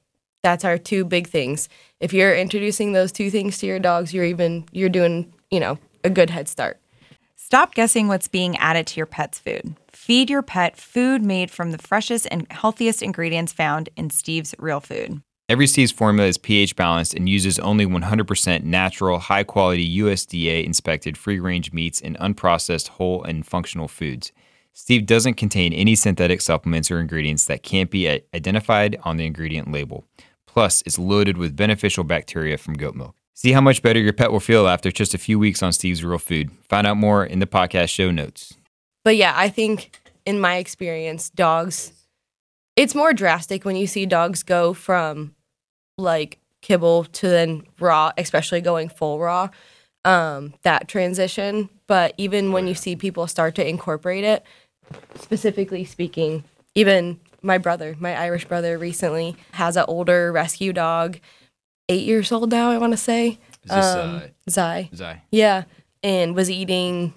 That's 0.43 0.65
our 0.65 0.77
two 0.79 1.05
big 1.05 1.27
things. 1.29 1.69
If 1.99 2.13
you're 2.13 2.35
introducing 2.37 2.93
those 2.93 3.13
two 3.13 3.31
things 3.31 3.59
to 3.59 3.67
your 3.67 3.79
dogs, 3.79 4.13
you're 4.13 4.25
even 4.25 4.65
you're 4.73 4.89
doing, 4.89 5.33
you 5.51 5.61
know, 5.61 5.79
a 6.05 6.11
good 6.11 6.31
head 6.31 6.49
start. 6.49 6.79
Stop 7.51 7.75
guessing 7.75 8.07
what's 8.07 8.29
being 8.29 8.57
added 8.59 8.87
to 8.87 8.97
your 8.97 9.07
pet's 9.07 9.41
food. 9.41 9.75
Feed 9.91 10.31
your 10.31 10.41
pet 10.41 10.77
food 10.77 11.25
made 11.25 11.51
from 11.51 11.73
the 11.73 11.79
freshest 11.79 12.29
and 12.31 12.47
healthiest 12.49 13.03
ingredients 13.03 13.53
found 13.53 13.89
in 13.97 14.09
Steve's 14.09 14.55
Real 14.57 14.79
Food. 14.79 15.21
Every 15.49 15.67
Steve's 15.67 15.91
formula 15.91 16.29
is 16.29 16.39
pH 16.39 16.77
balanced 16.77 17.13
and 17.13 17.29
uses 17.29 17.59
only 17.59 17.85
100% 17.85 18.63
natural, 18.63 19.19
high 19.19 19.43
quality 19.43 19.99
USDA 19.99 20.65
inspected 20.65 21.19
free 21.19 21.41
range 21.41 21.73
meats 21.73 22.01
and 22.01 22.17
unprocessed 22.19 22.87
whole 22.87 23.25
and 23.25 23.45
functional 23.45 23.89
foods. 23.89 24.31
Steve 24.73 25.05
doesn't 25.05 25.35
contain 25.35 25.73
any 25.73 25.97
synthetic 25.97 26.41
supplements 26.41 26.89
or 26.89 27.01
ingredients 27.01 27.47
that 27.47 27.65
can't 27.65 27.91
be 27.91 28.23
identified 28.33 28.97
on 29.03 29.17
the 29.17 29.27
ingredient 29.27 29.73
label. 29.73 30.05
Plus, 30.47 30.85
it's 30.87 31.01
loaded 31.01 31.37
with 31.37 31.57
beneficial 31.57 32.05
bacteria 32.05 32.57
from 32.57 32.75
goat 32.75 32.95
milk. 32.95 33.17
See 33.41 33.53
how 33.53 33.63
much 33.63 33.81
better 33.81 33.99
your 33.99 34.13
pet 34.13 34.33
will 34.33 34.39
feel 34.39 34.69
after 34.69 34.91
just 34.91 35.15
a 35.15 35.19
few 35.19 35.39
weeks 35.39 35.63
on 35.63 35.73
Steve's 35.73 36.05
Real 36.05 36.19
Food. 36.19 36.51
Find 36.69 36.87
out 36.87 36.99
more 36.99 37.25
in 37.25 37.39
the 37.39 37.47
podcast 37.47 37.89
show 37.89 38.11
notes. 38.11 38.53
But 39.03 39.17
yeah, 39.17 39.33
I 39.35 39.49
think 39.49 39.99
in 40.27 40.39
my 40.39 40.57
experience, 40.57 41.31
dogs, 41.31 41.93
it's 42.77 42.95
more 42.95 43.15
drastic 43.15 43.65
when 43.65 43.77
you 43.77 43.87
see 43.87 44.05
dogs 44.05 44.43
go 44.43 44.75
from 44.75 45.35
like 45.97 46.39
kibble 46.61 47.05
to 47.05 47.29
then 47.31 47.63
raw, 47.79 48.13
especially 48.19 48.61
going 48.61 48.91
full 48.91 49.19
raw, 49.19 49.49
um, 50.05 50.53
that 50.61 50.87
transition. 50.87 51.71
But 51.87 52.13
even 52.19 52.53
when 52.53 52.67
you 52.67 52.75
see 52.75 52.95
people 52.95 53.27
start 53.27 53.55
to 53.55 53.67
incorporate 53.67 54.25
it, 54.25 54.45
specifically 55.15 55.87
speaking, 55.87 56.45
even 56.75 57.19
my 57.41 57.57
brother, 57.57 57.97
my 57.99 58.15
Irish 58.21 58.45
brother, 58.45 58.77
recently 58.77 59.35
has 59.53 59.79
an 59.79 59.87
older 59.89 60.31
rescue 60.31 60.75
dog, 60.75 61.19
eight 61.91 62.05
years 62.07 62.31
old 62.33 62.51
now, 62.51 62.71
I 62.71 62.79
want 62.79 62.93
to 62.93 62.97
say. 62.97 63.39
Is 63.65 63.71
this 63.71 63.85
um, 63.85 64.17
uh, 64.17 64.21
Zai. 64.49 64.89
Zai? 64.95 65.23
Yeah, 65.31 65.65
and 66.03 66.35
was 66.35 66.51
eating 66.51 67.13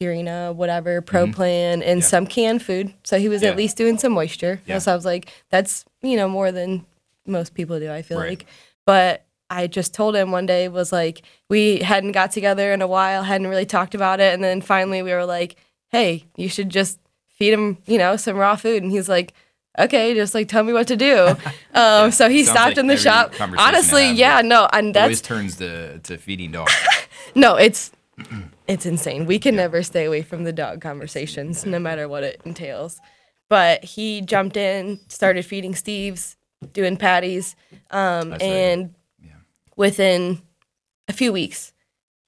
Purina, 0.00 0.54
whatever, 0.54 1.00
Pro 1.00 1.26
Plan, 1.30 1.82
and 1.82 2.00
Yeah. 2.00 2.06
some 2.06 2.26
canned 2.26 2.62
food. 2.62 2.92
So 3.04 3.18
he 3.18 3.28
was 3.28 3.42
Yeah. 3.42 3.50
at 3.50 3.56
least 3.56 3.76
doing 3.76 3.98
some 3.98 4.12
moisture. 4.12 4.60
Yeah. 4.66 4.78
So 4.78 4.92
I 4.92 4.94
was 4.94 5.04
like, 5.04 5.30
that's 5.50 5.84
you 6.02 6.16
know 6.16 6.28
more 6.28 6.52
than 6.52 6.84
most 7.26 7.54
people 7.54 7.78
do. 7.80 7.90
I 7.90 8.02
feel 8.02 8.18
Right. 8.18 8.30
like, 8.30 8.46
but 8.84 9.24
I 9.48 9.66
just 9.68 9.94
told 9.94 10.14
him 10.16 10.30
one 10.32 10.44
day 10.46 10.68
was 10.68 10.92
like 10.92 11.22
we 11.48 11.78
hadn't 11.78 12.12
got 12.12 12.30
together 12.30 12.72
in 12.72 12.82
a 12.82 12.86
while, 12.86 13.22
hadn't 13.22 13.46
really 13.48 13.66
talked 13.66 13.94
about 13.94 14.20
it, 14.20 14.34
and 14.34 14.44
then 14.44 14.60
finally 14.60 15.02
we 15.02 15.12
were 15.12 15.24
like, 15.24 15.56
hey, 15.88 16.24
you 16.36 16.48
should 16.48 16.68
just 16.68 16.98
feed 17.28 17.52
him, 17.52 17.78
you 17.86 17.96
know, 17.98 18.16
some 18.16 18.36
raw 18.36 18.56
food, 18.56 18.82
and 18.82 18.92
he's 18.92 19.08
like. 19.08 19.32
Okay, 19.78 20.14
just 20.14 20.34
like 20.34 20.48
tell 20.48 20.64
me 20.64 20.72
what 20.72 20.88
to 20.88 20.96
do. 20.96 21.36
Um, 21.74 22.10
so 22.10 22.30
he 22.30 22.42
stopped 22.42 22.68
like 22.70 22.78
in 22.78 22.86
the 22.86 22.96
shop. 22.96 23.34
Honestly, 23.38 24.10
yeah, 24.10 24.40
no, 24.40 24.66
and 24.72 24.94
that's 24.94 25.04
Always 25.04 25.20
turns 25.20 25.56
to, 25.56 25.98
to 25.98 26.16
feeding 26.16 26.52
dogs. 26.52 26.72
no, 27.34 27.56
it's 27.56 27.92
it's 28.66 28.86
insane. 28.86 29.26
We 29.26 29.38
can 29.38 29.56
never 29.56 29.82
stay 29.82 30.06
away 30.06 30.22
from 30.22 30.44
the 30.44 30.54
dog 30.54 30.80
conversations, 30.80 31.66
no 31.66 31.78
matter 31.78 32.08
what 32.08 32.22
it 32.24 32.40
entails. 32.46 32.98
But 33.50 33.84
he 33.84 34.22
jumped 34.22 34.56
in, 34.56 35.00
started 35.08 35.44
feeding 35.44 35.74
Steve's, 35.74 36.38
doing 36.72 36.96
patties, 36.96 37.56
um, 37.90 38.34
and 38.40 38.94
Yeah. 39.22 39.32
within 39.76 40.40
a 41.08 41.12
few 41.12 41.30
weeks, 41.30 41.74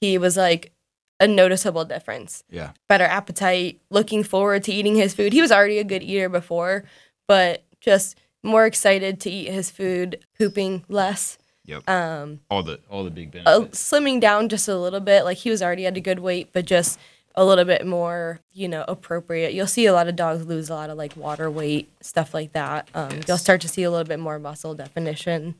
he 0.02 0.18
was 0.18 0.36
like 0.36 0.72
a 1.20 1.26
noticeable 1.26 1.86
difference. 1.86 2.44
Yeah. 2.50 2.72
Better 2.86 3.04
appetite, 3.04 3.80
looking 3.88 4.22
forward 4.24 4.62
to 4.64 4.72
eating 4.72 4.94
his 4.94 5.14
food. 5.14 5.32
He 5.32 5.40
was 5.40 5.50
already 5.50 5.78
a 5.78 5.84
good 5.84 6.02
eater 6.02 6.28
before, 6.28 6.84
but 7.28 7.62
just 7.80 8.18
more 8.42 8.66
excited 8.66 9.20
to 9.20 9.30
eat 9.30 9.50
his 9.50 9.70
food, 9.70 10.24
pooping 10.36 10.84
less. 10.88 11.38
Yep. 11.66 11.88
Um, 11.88 12.40
all 12.50 12.62
the 12.62 12.80
all 12.90 13.04
the 13.04 13.10
big 13.10 13.28
uh, 13.28 13.44
benefits. 13.44 13.92
slimming 13.92 14.20
down 14.20 14.48
just 14.48 14.66
a 14.66 14.76
little 14.76 15.00
bit. 15.00 15.24
Like 15.24 15.36
he 15.36 15.50
was 15.50 15.62
already 15.62 15.86
at 15.86 15.96
a 15.96 16.00
good 16.00 16.18
weight, 16.18 16.48
but 16.52 16.64
just 16.64 16.98
a 17.34 17.44
little 17.44 17.64
bit 17.64 17.86
more, 17.86 18.40
you 18.52 18.68
know, 18.68 18.84
appropriate. 18.88 19.52
You'll 19.52 19.66
see 19.68 19.86
a 19.86 19.92
lot 19.92 20.08
of 20.08 20.16
dogs 20.16 20.46
lose 20.46 20.70
a 20.70 20.74
lot 20.74 20.90
of 20.90 20.96
like 20.98 21.16
water 21.16 21.50
weight, 21.50 21.88
stuff 22.00 22.34
like 22.34 22.52
that. 22.52 22.88
Um, 22.94 23.20
You'll 23.28 23.38
start 23.38 23.60
to 23.60 23.68
see 23.68 23.84
a 23.84 23.90
little 23.90 24.06
bit 24.06 24.18
more 24.18 24.38
muscle 24.38 24.74
definition. 24.74 25.54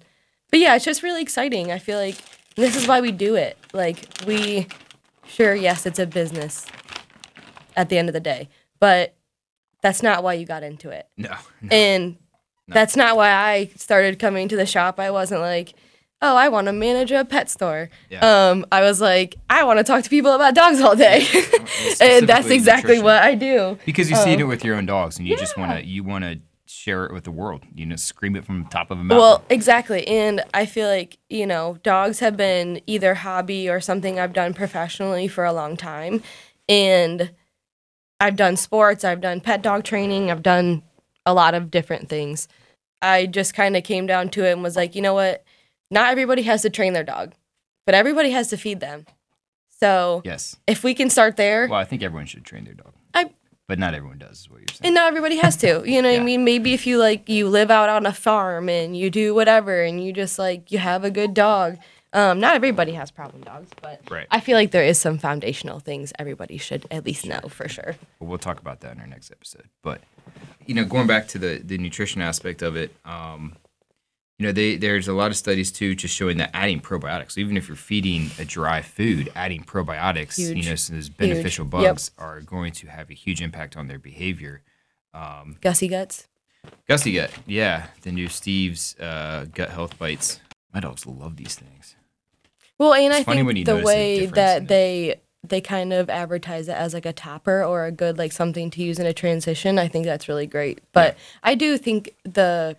But 0.50 0.60
yeah, 0.60 0.75
it's 0.75 0.84
just 0.84 1.02
really 1.02 1.22
exciting. 1.22 1.70
I 1.70 1.78
feel 1.78 1.98
like 1.98 2.16
this 2.56 2.75
is 2.75 2.88
why 2.88 3.00
we 3.00 3.12
do 3.12 3.37
it. 3.37 3.58
Like 3.72 3.98
we, 4.26 4.66
sure, 5.26 5.54
yes, 5.54 5.84
it's 5.87 5.98
a 5.98 6.06
business 6.06 6.66
at 7.76 7.90
the 7.90 7.98
end 7.98 8.08
of 8.08 8.12
the 8.14 8.20
day, 8.20 8.48
but 8.80 9.14
that's 9.82 10.02
not 10.02 10.23
why 10.23 10.35
you 10.35 10.47
got 10.47 10.62
into 10.62 10.90
it. 10.90 11.06
no, 11.16 11.30
no. 11.62 11.68
And 11.70 12.16
that's 12.66 12.97
not 12.97 13.16
why 13.16 13.30
I 13.30 13.66
started 13.76 14.18
coming 14.18 14.49
to 14.49 14.56
the 14.56 14.66
shop. 14.66 15.00
I 15.00 15.11
wasn't 15.11 15.40
like, 15.40 15.73
oh, 16.20 16.37
I 16.37 16.49
want 16.49 16.66
to 16.66 16.73
manage 16.73 17.12
a 17.12 17.25
pet 17.25 17.49
store. 17.49 17.88
Yeah. 18.11 18.18
Um, 18.50 18.66
I 18.70 18.82
was 18.82 19.00
like, 19.00 19.37
I 19.49 19.64
want 19.64 19.78
to 19.78 19.85
talk 19.85 20.02
to 20.04 20.11
people 20.11 20.32
about 20.32 20.54
dogs 20.54 20.80
all 20.80 20.94
day. 20.97 21.26
and 22.00 22.28
that's 22.28 22.49
exactly 22.50 22.97
nutrition. 22.97 23.04
what 23.04 23.23
I 23.23 23.35
do. 23.37 23.78
because 23.87 24.11
you 24.11 24.16
see 24.16 24.35
Oh. 24.37 24.40
it 24.40 24.44
with 24.49 24.64
your 24.64 24.75
own 24.76 24.85
dogs, 24.87 25.18
and 25.18 25.26
you 25.26 25.37
just 25.37 25.56
want 25.56 25.73
to 25.73 25.85
you 25.87 26.02
want 26.04 26.25
to 26.25 26.40
share 26.66 27.06
it 27.06 27.12
with 27.14 27.25
the 27.25 27.30
world. 27.30 27.62
You 27.75 27.87
know, 27.87 27.97
scream 27.97 28.37
it 28.37 28.44
from 28.44 28.64
the 28.64 28.68
top 28.68 28.90
of 28.90 28.99
a 28.99 29.02
mountain. 29.04 29.16
Well, 29.18 29.42
exactly. 29.49 30.06
And 30.06 30.44
I 30.52 30.66
feel 30.66 30.88
like, 30.88 31.16
you 31.30 31.47
know, 31.47 31.78
dogs 31.82 32.18
have 32.20 32.37
been 32.37 32.82
either 32.87 33.14
hobby 33.14 33.70
or 33.70 33.80
something 33.80 34.18
I've 34.20 34.35
done 34.35 34.52
professionally 34.52 35.28
for 35.28 35.44
a 35.47 35.52
long 35.54 35.76
time. 35.78 36.23
And 36.68 37.30
I've 38.20 38.37
done 38.37 38.56
sports, 38.56 39.04
I've 39.04 39.20
done 39.20 39.40
pet 39.40 39.62
dog 39.62 39.84
training, 39.84 40.30
I've 40.30 40.42
done 40.42 40.82
a 41.25 41.34
lot 41.34 41.54
of 41.54 41.70
different 41.70 42.08
things. 42.08 42.48
I 43.00 43.26
just 43.26 43.54
kind 43.54 43.76
of 43.76 43.84
came 43.84 44.06
down 44.06 44.28
to 44.30 44.44
it 44.44 44.52
and 44.52 44.62
was 44.62 44.75
like, 44.76 44.94
you 44.94 45.02
know 45.02 45.14
what? 45.14 45.44
Not 45.90 46.10
everybody 46.10 46.42
has 46.42 46.62
to 46.62 46.70
train 46.70 46.92
their 46.94 47.04
dog, 47.04 47.34
but 47.87 47.94
everybody 47.94 48.30
has 48.30 48.48
to 48.50 48.56
feed 48.56 48.80
them. 48.80 49.06
So 49.80 50.22
yes. 50.25 50.56
if 50.66 50.82
we 50.82 50.94
can 50.94 51.08
start 51.10 51.37
there, 51.37 51.68
Well, 51.68 51.78
I 51.78 51.84
think 51.84 52.02
everyone 52.02 52.26
should 52.26 52.44
train 52.44 52.64
their 52.64 52.75
dog. 52.75 52.92
I- 53.14 53.30
but 53.68 53.78
not 53.78 53.94
everyone 53.94 54.16
does. 54.18 54.40
Is 54.40 54.50
what 54.50 54.60
you're 54.60 54.66
saying. 54.68 54.80
and 54.87 54.94
not 54.94 55.08
everybody 55.08 55.37
has 55.37 55.54
to. 55.58 55.82
You 55.87 56.00
know 56.02 56.10
what 56.10 56.20
I 56.20 56.25
mean? 56.25 56.42
Maybe 56.42 56.72
if 56.72 56.87
you 56.87 56.98
like 56.98 57.28
you 57.28 57.48
live 57.48 57.70
out 57.70 57.90
on 57.90 58.06
a 58.06 58.12
farm 58.14 58.68
and 58.70 58.96
you 58.96 59.10
do 59.10 59.34
whatever 59.34 59.82
and 59.82 60.02
you 60.02 60.12
just 60.12 60.38
like 60.38 60.72
you 60.72 60.78
have 60.78 61.04
a 61.04 61.10
good 61.10 61.34
dog. 61.34 61.76
Um, 62.12 62.41
not 62.41 62.55
everybody 62.55 62.93
has 62.93 63.11
problem 63.11 63.43
dogs, 63.43 63.71
but 63.83 64.00
Right. 64.11 64.27
I 64.31 64.41
feel 64.41 64.57
like 64.57 64.71
there 64.71 64.85
is 64.85 64.99
some 64.99 65.19
foundational 65.19 65.79
things 65.79 66.12
everybody 66.19 66.57
should 66.57 66.87
at 66.91 67.05
least 67.05 67.27
know 67.27 67.41
for 67.49 67.69
sure. 67.69 67.97
Well, 68.19 68.31
we'll 68.31 68.38
talk 68.38 68.61
about 68.61 68.81
that 68.81 68.95
in 68.95 69.00
our 69.00 69.07
next 69.07 69.31
episode. 69.31 69.69
But 69.83 70.00
you 70.67 70.75
know, 70.75 70.85
going 70.85 71.07
back 71.07 71.29
to 71.29 71.38
the 71.38 71.61
the 71.62 71.77
nutrition 71.79 72.21
aspect 72.23 72.62
of 72.62 72.77
it, 72.77 72.95
um, 73.05 73.57
you 74.38 74.47
know, 74.47 74.53
they, 74.53 74.77
there's 74.77 75.09
a 75.09 75.12
lot 75.12 75.31
of 75.33 75.37
studies 75.37 75.73
too, 75.73 75.95
just 75.97 76.15
showing 76.15 76.38
that 76.38 76.50
adding 76.55 76.81
probiotics, 76.81 77.37
even 77.37 77.57
if 77.57 77.67
you're 77.67 77.77
feeding 77.77 78.31
a 78.38 78.45
dry 78.45 78.83
food, 78.83 79.31
adding 79.35 79.65
probiotics, 79.65 80.38
you 80.38 80.62
know, 80.69 80.77
so 80.77 80.93
those 80.95 81.09
beneficial 81.09 81.65
Yep. 81.65 81.71
bugs 81.73 82.11
are 82.19 82.41
going 82.41 82.73
to 82.75 82.87
have 82.87 83.11
a 83.11 83.15
huge 83.15 83.43
impact 83.43 83.77
on 83.77 83.88
their 83.88 83.99
behavior. 83.99 84.62
Um, 85.12 85.57
Gussy 85.61 85.88
guts. 85.88 86.29
Gusty 86.87 87.12
Gut, 87.12 87.31
yeah, 87.47 87.87
the 88.03 88.12
new 88.12 88.29
Steve's 88.29 88.97
uh, 89.00 89.47
gut 89.53 89.71
health 89.71 89.99
bites. 89.99 90.41
My 90.73 90.81
dogs 90.81 91.07
love 91.07 91.37
these 91.37 91.55
things. 91.57 91.97
Well, 92.78 92.94
and 92.94 93.12
It's 93.12 93.28
I 93.28 93.35
think 93.35 93.47
the 93.47 93.64
notice 93.64 93.80
the 93.80 93.85
way 93.85 94.26
that 94.26 94.68
they 94.68 95.20
they 95.44 95.61
kind 95.61 95.92
of 95.92 96.11
advertise 96.11 96.68
it 96.68 96.73
as 96.73 96.94
like 96.94 97.06
a 97.06 97.12
topper 97.12 97.62
or 97.62 97.85
a 97.85 97.92
good 97.92 98.18
like 98.18 98.32
something 98.32 98.70
to 98.70 98.82
use 98.82 98.99
in 98.99 99.06
a 99.06 99.12
transition, 99.12 99.78
I 99.78 99.88
think 99.88 100.04
that's 100.04 100.28
really 100.28 100.47
great. 100.47 100.80
But 100.92 101.16
I 101.42 101.54
do 101.54 101.78
think 101.78 102.14
the 102.25 102.76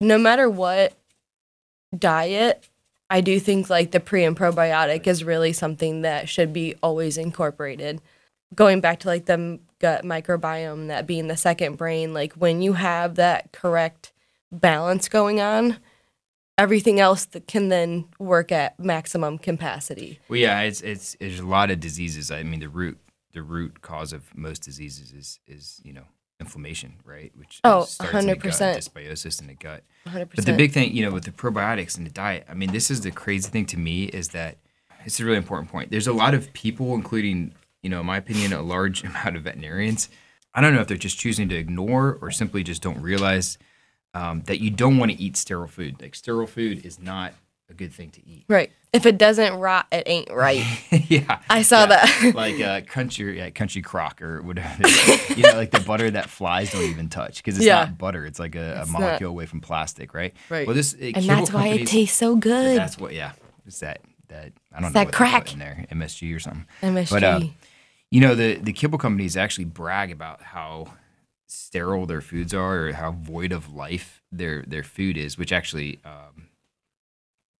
no 0.00 0.18
matter 0.18 0.48
what 0.48 0.94
diet, 1.96 2.68
I 3.10 3.20
do 3.20 3.40
think 3.40 3.70
like 3.70 3.90
the 3.90 4.00
pre 4.00 4.24
and 4.24 4.36
probiotic 4.36 5.06
is 5.06 5.24
really 5.24 5.52
something 5.52 6.02
that 6.02 6.28
should 6.28 6.52
be 6.52 6.74
always 6.82 7.16
incorporated. 7.16 8.00
Going 8.54 8.80
back 8.80 9.00
to 9.00 9.08
like 9.08 9.26
the 9.26 9.58
gut 9.78 10.04
microbiome, 10.04 10.88
that 10.88 11.06
being 11.06 11.28
the 11.28 11.36
second 11.36 11.76
brain, 11.76 12.14
like 12.14 12.32
when 12.34 12.62
you 12.62 12.74
have 12.74 13.16
that 13.16 13.52
correct 13.52 14.12
balance 14.50 15.08
going 15.08 15.40
on, 15.40 15.78
everything 16.58 17.00
else 17.00 17.24
that 17.26 17.46
can 17.46 17.68
then 17.68 18.04
work 18.18 18.52
at 18.52 18.78
maximum 18.78 19.38
capacity. 19.38 20.18
Well, 20.28 20.38
yeah, 20.38 20.60
it's 20.62 20.80
it's 20.82 21.16
there's 21.20 21.38
a 21.40 21.46
lot 21.46 21.70
of 21.70 21.80
diseases. 21.80 22.30
I 22.30 22.42
mean, 22.42 22.60
the 22.60 22.68
root 22.68 22.98
the 23.32 23.42
root 23.42 23.80
cause 23.80 24.12
of 24.12 24.36
most 24.36 24.62
diseases 24.62 25.12
is 25.12 25.40
is 25.46 25.80
you 25.84 25.92
know 25.92 26.04
inflammation, 26.40 26.94
right? 27.04 27.32
Which 27.34 27.60
Oh, 27.64 27.82
is- 27.82 27.90
starts 27.90 28.14
in 28.14 28.26
the 28.26 28.36
gut, 28.36 28.52
100%. 28.52 28.76
dysbiosis 28.76 29.40
in 29.40 29.46
the 29.48 29.54
gut. 29.54 29.82
100%. 30.06 30.28
But 30.36 30.46
the 30.46 30.52
big 30.52 30.72
thing, 30.72 30.94
you 30.94 31.04
know, 31.04 31.10
with 31.10 31.24
the 31.24 31.32
probiotics 31.32 31.96
in 31.98 32.04
the 32.04 32.10
diet, 32.10 32.46
I 32.48 32.54
mean, 32.54 32.70
this 32.72 32.90
is 32.92 33.00
the 33.00 33.10
crazy 33.10 33.48
thing 33.50 33.66
to 33.66 33.76
me 33.78 34.04
is 34.04 34.28
that 34.28 34.58
it's 35.04 35.18
a 35.18 35.24
really 35.24 35.36
important 35.38 35.68
point. 35.70 35.90
There's 35.90 36.06
a 36.06 36.12
lot 36.12 36.34
of 36.34 36.52
people, 36.52 36.94
including, 36.94 37.54
you 37.82 37.90
know, 37.90 37.98
in 38.00 38.06
my 38.06 38.18
opinion, 38.18 38.52
a 38.52 38.62
large 38.62 39.02
amount 39.10 39.34
of 39.36 39.42
veterinarians. 39.42 40.08
I 40.54 40.60
don't 40.60 40.74
know 40.74 40.80
if 40.80 40.86
they're 40.86 40.96
just 40.96 41.18
choosing 41.18 41.48
to 41.48 41.56
ignore 41.56 42.18
or 42.22 42.30
simply 42.30 42.62
just 42.62 42.82
don't 42.82 43.00
realize 43.02 43.58
um, 44.18 44.42
that 44.46 44.60
you 44.60 44.70
don't 44.70 44.98
want 44.98 45.12
to 45.12 45.20
eat 45.20 45.36
sterile 45.36 45.68
food. 45.68 46.00
Like 46.00 46.14
sterile 46.14 46.46
food 46.46 46.84
is 46.84 46.98
not 46.98 47.32
a 47.70 47.74
good 47.74 47.92
thing 47.92 48.10
to 48.10 48.26
eat. 48.26 48.44
right. 48.48 48.70
If 48.90 49.04
it 49.04 49.18
doesn't 49.18 49.52
rot, 49.56 49.86
it 49.92 50.04
ain't 50.06 50.32
right. 50.32 50.64
yeah, 51.10 51.40
I 51.50 51.60
saw 51.60 51.80
yeah. 51.80 51.86
that. 51.86 52.32
like 52.34 52.58
uh, 52.58 52.80
country, 52.80 53.36
yeah, 53.36 53.50
country 53.50 53.82
crock 53.82 54.22
or 54.22 54.40
whatever. 54.40 54.88
you 55.36 55.42
know, 55.42 55.52
like 55.56 55.70
the 55.72 55.80
butter 55.86 56.10
that 56.10 56.30
flies 56.30 56.72
don't 56.72 56.84
even 56.84 57.10
touch 57.10 57.36
because 57.36 57.58
it's 57.58 57.66
Yeah. 57.66 57.80
not 57.84 57.98
butter. 57.98 58.24
It's 58.24 58.38
like 58.38 58.54
a, 58.54 58.76
a 58.78 58.80
It's 58.80 58.90
not. 58.90 59.00
molecule 59.00 59.28
away 59.30 59.44
from 59.44 59.60
plastic, 59.60 60.14
right? 60.14 60.34
Right. 60.48 60.66
Well, 60.66 60.74
this 60.74 60.94
uh, 60.94 61.12
and 61.16 61.24
that's 61.24 61.52
why 61.52 61.66
it 61.68 61.86
tastes 61.86 62.16
so 62.16 62.34
good. 62.36 62.78
That's 62.78 62.96
what, 62.98 63.12
yeah. 63.12 63.32
It's 63.66 63.80
that 63.80 64.00
that 64.28 64.52
I 64.72 64.80
don't 64.80 64.94
know 64.94 65.04
that 65.04 65.12
crack. 65.12 65.52
in 65.52 65.58
there, 65.58 65.84
MSG 65.92 66.34
or 66.34 66.38
something. 66.40 66.64
MSG. 66.80 67.10
But 67.10 67.24
uh, 67.24 67.40
you 68.10 68.22
know, 68.22 68.34
the 68.34 68.54
the 68.54 68.72
kibble 68.72 68.98
companies 68.98 69.36
actually 69.36 69.66
brag 69.66 70.10
about 70.10 70.42
how 70.42 70.86
sterile 71.48 72.06
their 72.06 72.20
foods 72.20 72.52
are 72.54 72.86
or 72.88 72.92
how 72.92 73.10
void 73.12 73.50
of 73.52 73.72
life 73.74 74.22
their 74.30 74.62
their 74.62 74.84
food 74.84 75.16
is, 75.16 75.36
which 75.38 75.52
actually, 75.52 75.98
um, 76.04 76.48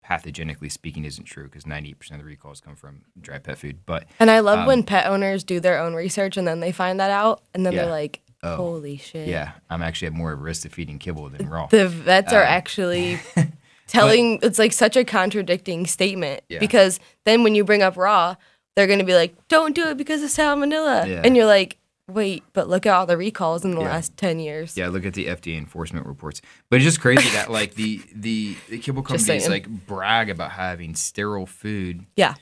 pathogenically 0.08 0.70
speaking, 0.70 1.04
isn't 1.04 1.24
true 1.24 1.44
because 1.44 1.66
ninety 1.66 1.94
percent 1.94 2.20
of 2.20 2.24
the 2.26 2.30
recalls 2.30 2.60
come 2.60 2.76
from 2.76 3.02
dry 3.20 3.38
pet 3.38 3.58
food. 3.58 3.80
But 3.86 4.04
and 4.18 4.30
I 4.30 4.40
love 4.40 4.60
um, 4.60 4.66
when 4.66 4.82
pet 4.82 5.06
owners 5.06 5.44
do 5.44 5.60
their 5.60 5.78
own 5.78 5.94
research 5.94 6.36
and 6.36 6.46
then 6.46 6.60
they 6.60 6.72
find 6.72 7.00
that 7.00 7.10
out 7.10 7.42
and 7.54 7.64
then 7.66 7.72
Yeah. 7.72 7.82
they're 7.82 7.90
like, 7.90 8.20
Oh, 8.42 8.56
holy 8.56 8.96
shit. 8.98 9.26
yeah, 9.28 9.52
I'm 9.68 9.82
actually 9.82 10.06
at 10.08 10.12
more 10.14 10.34
risk 10.36 10.64
of 10.64 10.72
feeding 10.72 10.98
kibble 10.98 11.28
than 11.28 11.48
raw. 11.48 11.66
The 11.66 11.88
vets 11.88 12.32
are 12.32 12.42
Um, 12.42 12.48
actually 12.48 13.18
telling 13.88 14.38
it's 14.42 14.58
like 14.58 14.72
such 14.72 14.96
a 14.96 15.04
contradicting 15.04 15.86
statement 15.86 16.42
Yeah. 16.48 16.58
because 16.60 17.00
then 17.24 17.42
when 17.42 17.54
you 17.54 17.64
bring 17.64 17.82
up 17.82 17.96
raw, 17.96 18.36
they're 18.76 18.86
going 18.86 19.00
to 19.00 19.04
be 19.04 19.14
like, 19.14 19.34
don't 19.48 19.74
do 19.74 19.88
it 19.88 19.96
because 19.96 20.22
of 20.22 20.30
salmonella. 20.30 21.08
Yeah. 21.08 21.22
And 21.24 21.34
you're 21.36 21.46
like, 21.46 21.77
wait, 22.08 22.42
but 22.52 22.68
look 22.68 22.86
at 22.86 22.94
all 22.94 23.06
the 23.06 23.16
recalls 23.16 23.64
in 23.64 23.72
the 23.72 23.80
Yeah. 23.80 23.86
last 23.88 24.16
10 24.16 24.40
years. 24.40 24.76
Yeah, 24.76 24.88
look 24.88 25.04
at 25.06 25.14
the 25.14 25.26
FDA 25.26 25.56
enforcement 25.56 26.06
reports. 26.06 26.40
But 26.70 26.76
it's 26.76 26.84
just 26.84 27.00
crazy 27.00 27.28
that 27.30 27.50
like 27.50 27.74
the 27.74 28.00
the 28.14 28.56
the 28.68 28.78
kibble 28.78 29.02
companies 29.02 29.48
like 29.48 29.68
brag 29.68 30.30
about 30.30 30.52
having 30.52 30.94
sterile 30.94 31.46
food 31.46 32.06
Yeah. 32.16 32.34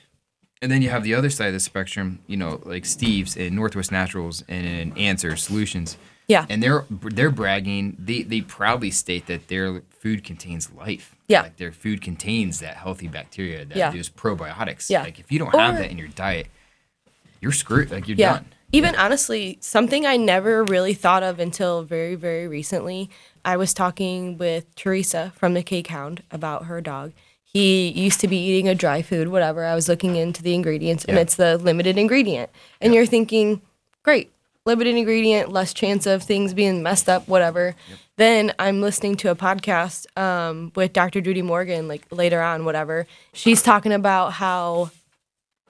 And 0.59 0.71
then 0.71 0.81
you 0.81 0.89
have 0.89 1.03
the 1.03 1.13
other 1.13 1.29
side 1.29 1.47
of 1.49 1.53
the 1.53 1.59
spectrum, 1.59 2.17
you 2.25 2.35
know, 2.35 2.59
like 2.65 2.83
Steve's 2.83 3.37
and 3.37 3.55
Northwest 3.55 3.91
Naturals 3.91 4.43
and 4.47 4.97
Answer 4.97 5.35
Solutions. 5.35 5.97
Yeah. 6.27 6.45
And 6.49 6.63
they're 6.63 6.83
they're 6.89 7.29
bragging. 7.29 7.95
They 7.99 8.23
they 8.23 8.41
proudly 8.41 8.89
state 8.89 9.27
that 9.27 9.49
their 9.49 9.81
food 9.99 10.23
contains 10.23 10.71
life. 10.71 11.15
Yeah. 11.27 11.43
Like 11.43 11.57
their 11.57 11.71
food 11.71 12.01
contains 12.01 12.59
that 12.61 12.75
healthy 12.77 13.07
bacteria 13.07 13.65
that 13.65 13.77
Yeah. 13.77 13.91
probiotics. 13.91 14.89
Yeah. 14.89 15.03
Like 15.03 15.19
if 15.19 15.31
you 15.31 15.37
don't 15.39 15.53
have 15.53 15.77
that 15.77 15.91
in 15.91 15.97
your 15.97 16.07
diet, 16.07 16.47
you're 17.41 17.51
screwed. 17.51 17.91
Like 17.91 18.07
you're 18.07 18.17
Yeah. 18.17 18.33
done. 18.33 18.45
Even 18.73 18.95
honestly, 18.95 19.57
something 19.61 20.05
I 20.05 20.17
never 20.17 20.63
really 20.63 20.93
thought 20.93 21.23
of 21.23 21.39
until 21.39 21.83
very, 21.83 22.15
very 22.15 22.47
recently. 22.47 23.09
I 23.45 23.55
was 23.55 23.73
talking 23.73 24.37
with 24.37 24.73
Teresa 24.75 25.31
from 25.37 25.53
the 25.53 25.63
Cake 25.63 25.87
Hound 25.87 26.21
about 26.31 26.65
her 26.65 26.81
dog. 26.81 27.13
He 27.45 27.87
used 27.87 28.19
to 28.19 28.27
be 28.27 28.37
eating 28.37 28.67
a 28.67 28.75
dry 28.75 29.01
food, 29.01 29.29
whatever. 29.29 29.63
I 29.63 29.73
was 29.73 29.87
looking 29.87 30.17
into 30.17 30.43
the 30.43 30.53
ingredients, 30.53 31.05
and 31.05 31.15
Yeah. 31.15 31.21
it's 31.21 31.35
the 31.35 31.57
limited 31.57 31.97
ingredient. 31.97 32.49
And 32.81 32.93
you're 32.93 33.05
thinking, 33.05 33.61
great, 34.03 34.31
limited 34.65 34.97
ingredient, 34.97 35.49
less 35.49 35.73
chance 35.73 36.05
of 36.05 36.23
things 36.23 36.53
being 36.53 36.83
messed 36.83 37.07
up, 37.07 37.25
whatever. 37.29 37.73
Then 38.17 38.53
I'm 38.59 38.81
listening 38.81 39.15
to 39.17 39.31
a 39.31 39.35
podcast 39.35 40.05
um, 40.19 40.73
with 40.75 40.91
Dr. 40.91 41.21
Judy 41.21 41.41
Morgan, 41.41 41.87
like 41.87 42.05
later 42.11 42.41
on, 42.41 42.65
whatever. 42.65 43.07
She's 43.31 43.63
talking 43.63 43.93
about 43.93 44.33
how 44.33 44.91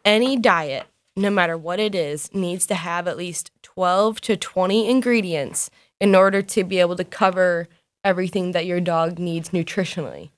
any 0.03 0.35
diet, 0.35 0.87
no 1.17 1.29
matter 1.29 1.57
what 1.57 1.79
it 1.79 1.95
is, 1.95 2.33
needs 2.33 2.65
to 2.67 2.75
have 2.75 3.07
at 3.07 3.17
least 3.17 3.51
12 3.63 4.21
to 4.21 4.37
20 4.37 4.89
ingredients 4.89 5.69
in 5.99 6.15
order 6.15 6.41
to 6.41 6.63
be 6.63 6.79
able 6.79 6.95
to 6.95 7.03
cover 7.03 7.67
everything 8.03 8.51
that 8.51 8.65
your 8.65 8.79
dog 8.79 9.17
needs 9.19 9.49
nutritionally. 9.49 10.29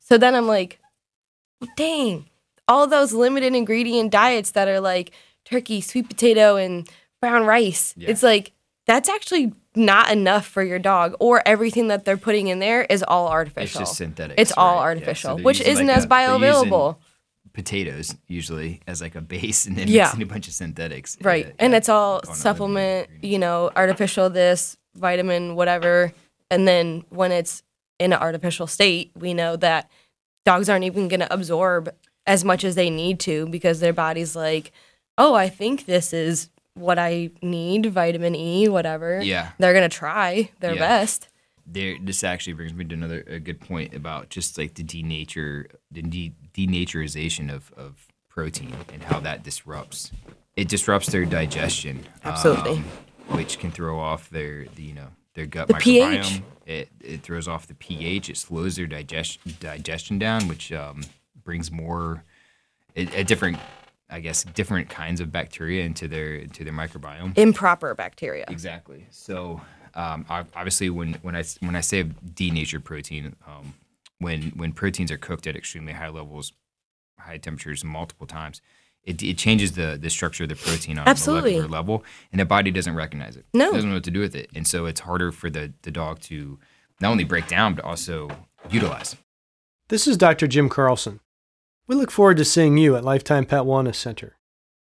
So 0.00 0.18
then 0.18 0.34
I'm 0.34 0.46
like, 0.46 0.78
dang, 1.76 2.26
all 2.68 2.86
those 2.86 3.12
limited 3.12 3.54
ingredient 3.54 4.12
diets 4.12 4.50
that 4.52 4.68
are 4.68 4.80
like 4.80 5.12
turkey, 5.44 5.80
sweet 5.80 6.08
potato, 6.08 6.56
and 6.56 6.88
brown 7.20 7.44
rice. 7.46 7.94
Yeah. 7.96 8.10
It's 8.10 8.22
like 8.22 8.52
that's 8.86 9.08
actually 9.08 9.54
not 9.74 10.10
enough 10.10 10.46
for 10.46 10.62
your 10.62 10.78
dog, 10.78 11.16
or 11.18 11.42
everything 11.46 11.88
that 11.88 12.04
they're 12.04 12.16
putting 12.16 12.48
in 12.48 12.58
there 12.58 12.82
is 12.84 13.02
all 13.02 13.28
artificial. 13.28 13.80
It's 13.80 13.90
just 13.90 13.96
synthetic. 13.96 14.38
It's 14.38 14.52
all 14.56 14.78
artificial, 14.78 15.38
which 15.38 15.60
isn't 15.60 15.88
as 15.88 16.06
bioavailable. 16.06 16.96
Potatoes 17.54 18.14
usually 18.28 18.80
as 18.86 19.00
like 19.00 19.14
a 19.14 19.20
base, 19.20 19.64
and 19.66 19.76
then 19.76 19.88
Yeah. 19.88 20.04
mixing 20.04 20.22
a 20.22 20.26
bunch 20.26 20.48
of 20.48 20.54
synthetics. 20.54 21.16
Right. 21.22 21.46
Uh, 21.46 21.52
and 21.60 21.72
yeah, 21.72 21.76
it's 21.78 21.88
all 21.88 22.22
supplement, 22.24 23.08
you 23.22 23.38
know, 23.38 23.70
artificial 23.74 24.28
this, 24.28 24.76
vitamin, 24.94 25.54
whatever. 25.54 26.12
And 26.50 26.68
then 26.68 27.04
when 27.10 27.32
it's 27.32 27.62
in 27.98 28.12
an 28.12 28.18
artificial 28.18 28.66
state, 28.66 29.12
we 29.16 29.32
know 29.34 29.56
that 29.56 29.88
dogs 30.44 30.68
aren't 30.68 30.84
even 30.84 31.08
going 31.08 31.20
to 31.20 31.32
absorb 31.32 31.94
as 32.26 32.44
much 32.44 32.64
as 32.64 32.74
they 32.74 32.90
need 32.90 33.20
to 33.20 33.46
because 33.48 33.80
their 33.80 33.92
body's 33.92 34.34
like, 34.36 34.72
oh, 35.16 35.34
I 35.34 35.48
think 35.48 35.86
this 35.86 36.12
is 36.12 36.50
what 36.74 36.98
I 36.98 37.30
need, 37.40 37.86
vitamin 37.86 38.34
E, 38.34 38.68
whatever. 38.68 39.20
Yeah. 39.22 39.52
They're 39.58 39.72
going 39.72 39.88
to 39.88 39.96
try 39.96 40.50
their 40.60 40.74
Yeah. 40.74 40.80
best. 40.80 41.28
there 41.66 41.96
this 41.98 42.22
actually 42.22 42.52
brings 42.52 42.74
me 42.74 42.84
to 42.84 42.94
another 42.94 43.24
a 43.26 43.38
good 43.40 43.58
point 43.58 43.94
about 43.94 44.28
just 44.28 44.58
like 44.58 44.74
the 44.74 44.82
denature 44.84 45.64
the 45.90 46.02
de- 46.02 46.34
denaturization 46.54 47.52
of, 47.52 47.72
of 47.76 48.06
protein 48.28 48.74
and 48.92 49.02
how 49.02 49.20
that 49.20 49.42
disrupts 49.42 50.10
it 50.56 50.68
disrupts 50.68 51.08
their 51.08 51.24
digestion 51.24 52.04
Absolutely. 52.24 52.72
um, 52.72 52.84
which 53.36 53.58
can 53.58 53.70
throw 53.70 53.98
off 53.98 54.30
their 54.30 54.66
the, 54.74 54.82
you 54.82 54.94
know 54.94 55.08
their 55.34 55.46
gut 55.46 55.66
The 55.68 55.74
microbiome 55.74 56.22
pH. 56.22 56.42
it 56.66 56.88
it 57.00 57.22
throws 57.22 57.48
off 57.48 57.66
the 57.66 57.74
pH 57.74 58.30
it 58.30 58.36
slows 58.36 58.76
their 58.76 58.86
digestion 58.86 59.54
digestion 59.60 60.18
down 60.18 60.48
which 60.48 60.72
um, 60.72 61.02
brings 61.44 61.70
more 61.70 62.24
a, 62.96 63.02
a 63.20 63.24
different 63.24 63.58
I 64.10 64.20
guess 64.20 64.44
different 64.44 64.88
kinds 64.90 65.20
of 65.20 65.32
bacteria 65.32 65.84
into 65.84 66.06
their 66.08 66.34
into 66.36 66.62
their 66.64 66.72
microbiome 66.72 67.36
Improper 67.36 67.94
bacteria. 67.94 68.44
Exactly. 68.48 69.06
So, 69.10 69.60
um, 69.94 70.26
obviously, 70.28 70.90
when 70.90 71.14
when 71.22 71.34
I 71.34 71.42
when 71.60 71.74
I 71.74 71.80
say 71.80 72.04
denatured 72.34 72.84
protein, 72.84 73.34
um, 73.46 73.74
when 74.18 74.52
when 74.56 74.72
proteins 74.72 75.10
are 75.10 75.18
cooked 75.18 75.46
at 75.46 75.56
extremely 75.56 75.92
high 75.92 76.08
levels, 76.08 76.52
high 77.18 77.38
temperatures, 77.38 77.84
multiple 77.84 78.26
times, 78.26 78.60
it, 79.02 79.22
it 79.22 79.38
changes 79.38 79.72
the 79.72 79.98
the 80.00 80.10
structure 80.10 80.44
of 80.44 80.48
the 80.48 80.56
protein 80.56 80.98
on 80.98 81.06
Absolutely. 81.08 81.50
a 81.50 81.56
molecular 81.56 81.68
level, 81.68 82.04
and 82.32 82.40
the 82.40 82.44
body 82.44 82.70
doesn't 82.70 82.94
recognize 82.94 83.36
it. 83.36 83.44
No. 83.52 83.70
it 83.70 83.74
doesn't 83.74 83.90
know 83.90 83.96
what 83.96 84.04
to 84.04 84.10
do 84.10 84.20
with 84.20 84.34
it, 84.34 84.50
and 84.54 84.66
so 84.66 84.86
it's 84.86 85.00
harder 85.00 85.32
for 85.32 85.50
the 85.50 85.72
the 85.82 85.90
dog 85.90 86.20
to 86.20 86.58
not 87.00 87.10
only 87.10 87.24
break 87.24 87.48
down 87.48 87.74
but 87.74 87.84
also 87.84 88.28
utilize. 88.70 89.16
This 89.88 90.06
is 90.06 90.16
Dr. 90.16 90.46
Jim 90.46 90.68
Carlson. 90.68 91.20
We 91.86 91.94
look 91.94 92.10
forward 92.10 92.38
to 92.38 92.44
seeing 92.44 92.78
you 92.78 92.96
at 92.96 93.04
Lifetime 93.04 93.44
Pet 93.44 93.64
Wellness 93.64 93.96
Center. 93.96 94.38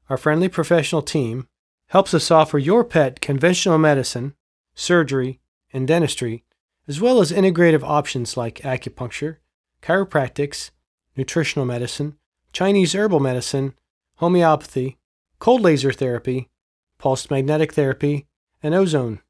Our 0.10 0.18
friendly 0.18 0.50
professional 0.50 1.02
team 1.02 1.48
helps 1.88 2.14
us 2.14 2.30
offer 2.30 2.58
your 2.58 2.84
pet 2.84 3.22
conventional 3.22 3.78
medicine, 3.78 4.36
surgery, 4.76 5.40
and 5.72 5.88
dentistry, 5.88 6.44
as 6.88 7.00
well 7.00 7.22
as 7.22 7.32
integrative 7.32 7.84
options 7.84 8.36
like 8.36 8.56
acupuncture, 8.56 9.38
chiropractics, 9.82 10.72
nutritional 11.16 11.66
medicine, 11.66 12.18
Chinese 12.54 12.94
herbal 12.94 13.20
medicine, 13.20 13.74
homeopathy, 14.16 14.98
cold 15.40 15.62
laser 15.62 15.92
therapy, 15.92 16.50
pulsed 16.98 17.32
magnetic 17.32 17.74
therapy, 17.74 18.28
and 18.62 18.74
ozone. 18.74 19.22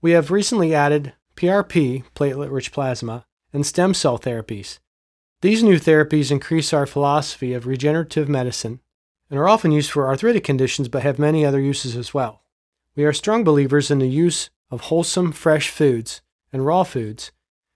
We 0.00 0.12
have 0.12 0.30
recently 0.30 0.74
added 0.74 1.14
PRP, 1.36 2.04
platelet 2.14 2.50
rich 2.50 2.72
plasma, 2.72 3.24
and 3.52 3.66
stem 3.66 3.94
cell 3.94 4.18
therapies. 4.18 4.78
These 5.40 5.62
new 5.62 5.78
therapies 5.78 6.30
increase 6.30 6.72
our 6.72 6.86
philosophy 6.86 7.54
of 7.54 7.66
regenerative 7.66 8.28
medicine 8.28 8.80
and 9.30 9.38
are 9.38 9.48
often 9.48 9.72
used 9.72 9.90
for 9.90 10.06
arthritic 10.06 10.44
conditions 10.44 10.88
but 10.88 11.02
have 11.02 11.18
many 11.18 11.44
other 11.44 11.60
uses 11.60 11.96
as 11.96 12.12
well. 12.12 12.42
We 12.96 13.04
are 13.04 13.12
strong 13.12 13.44
believers 13.44 13.90
in 13.90 14.00
the 14.00 14.08
use 14.08 14.50
of 14.70 14.82
wholesome, 14.82 15.32
fresh 15.32 15.70
foods 15.70 16.20
and 16.52 16.64
raw 16.66 16.82
foods, 16.84 17.30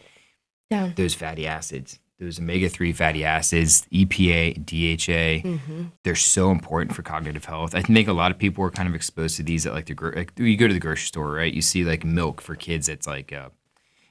Yeah. 0.71 0.93
those 0.97 1.15
fatty 1.15 1.47
acids, 1.47 1.99
those 2.21 2.39
omega 2.39 2.69
three 2.69 2.93
fatty 2.93 3.25
acids, 3.25 3.87
EPA, 3.93 4.55
DHA. 4.65 5.47
Mm-hmm. 5.49 5.83
They're 6.05 6.15
so 6.15 6.51
important 6.51 6.95
for 6.95 7.03
cognitive 7.03 7.45
health. 7.45 7.75
I 7.75 7.83
think 7.83 8.09
a 8.09 8.13
lot 8.13 8.31
of 8.31 8.39
people 8.39 8.65
are 8.65 8.71
kind 8.71 8.89
of 8.89 8.95
exposed 8.95 9.37
to 9.37 9.43
these 9.43 9.67
at 9.67 9.73
like 9.73 9.87
the 9.87 9.95
like 10.15 10.33
you 10.39 10.57
go 10.57 10.69
to 10.69 10.75
the 10.75 10.81
grocery 10.81 11.07
store, 11.07 11.33
right? 11.33 11.53
You 11.53 11.63
see 11.63 11.85
like 11.85 12.05
milk 12.05 12.41
for 12.41 12.55
kids 12.55 12.87
that's 12.87 13.07
like 13.07 13.33
uh, 13.33 13.49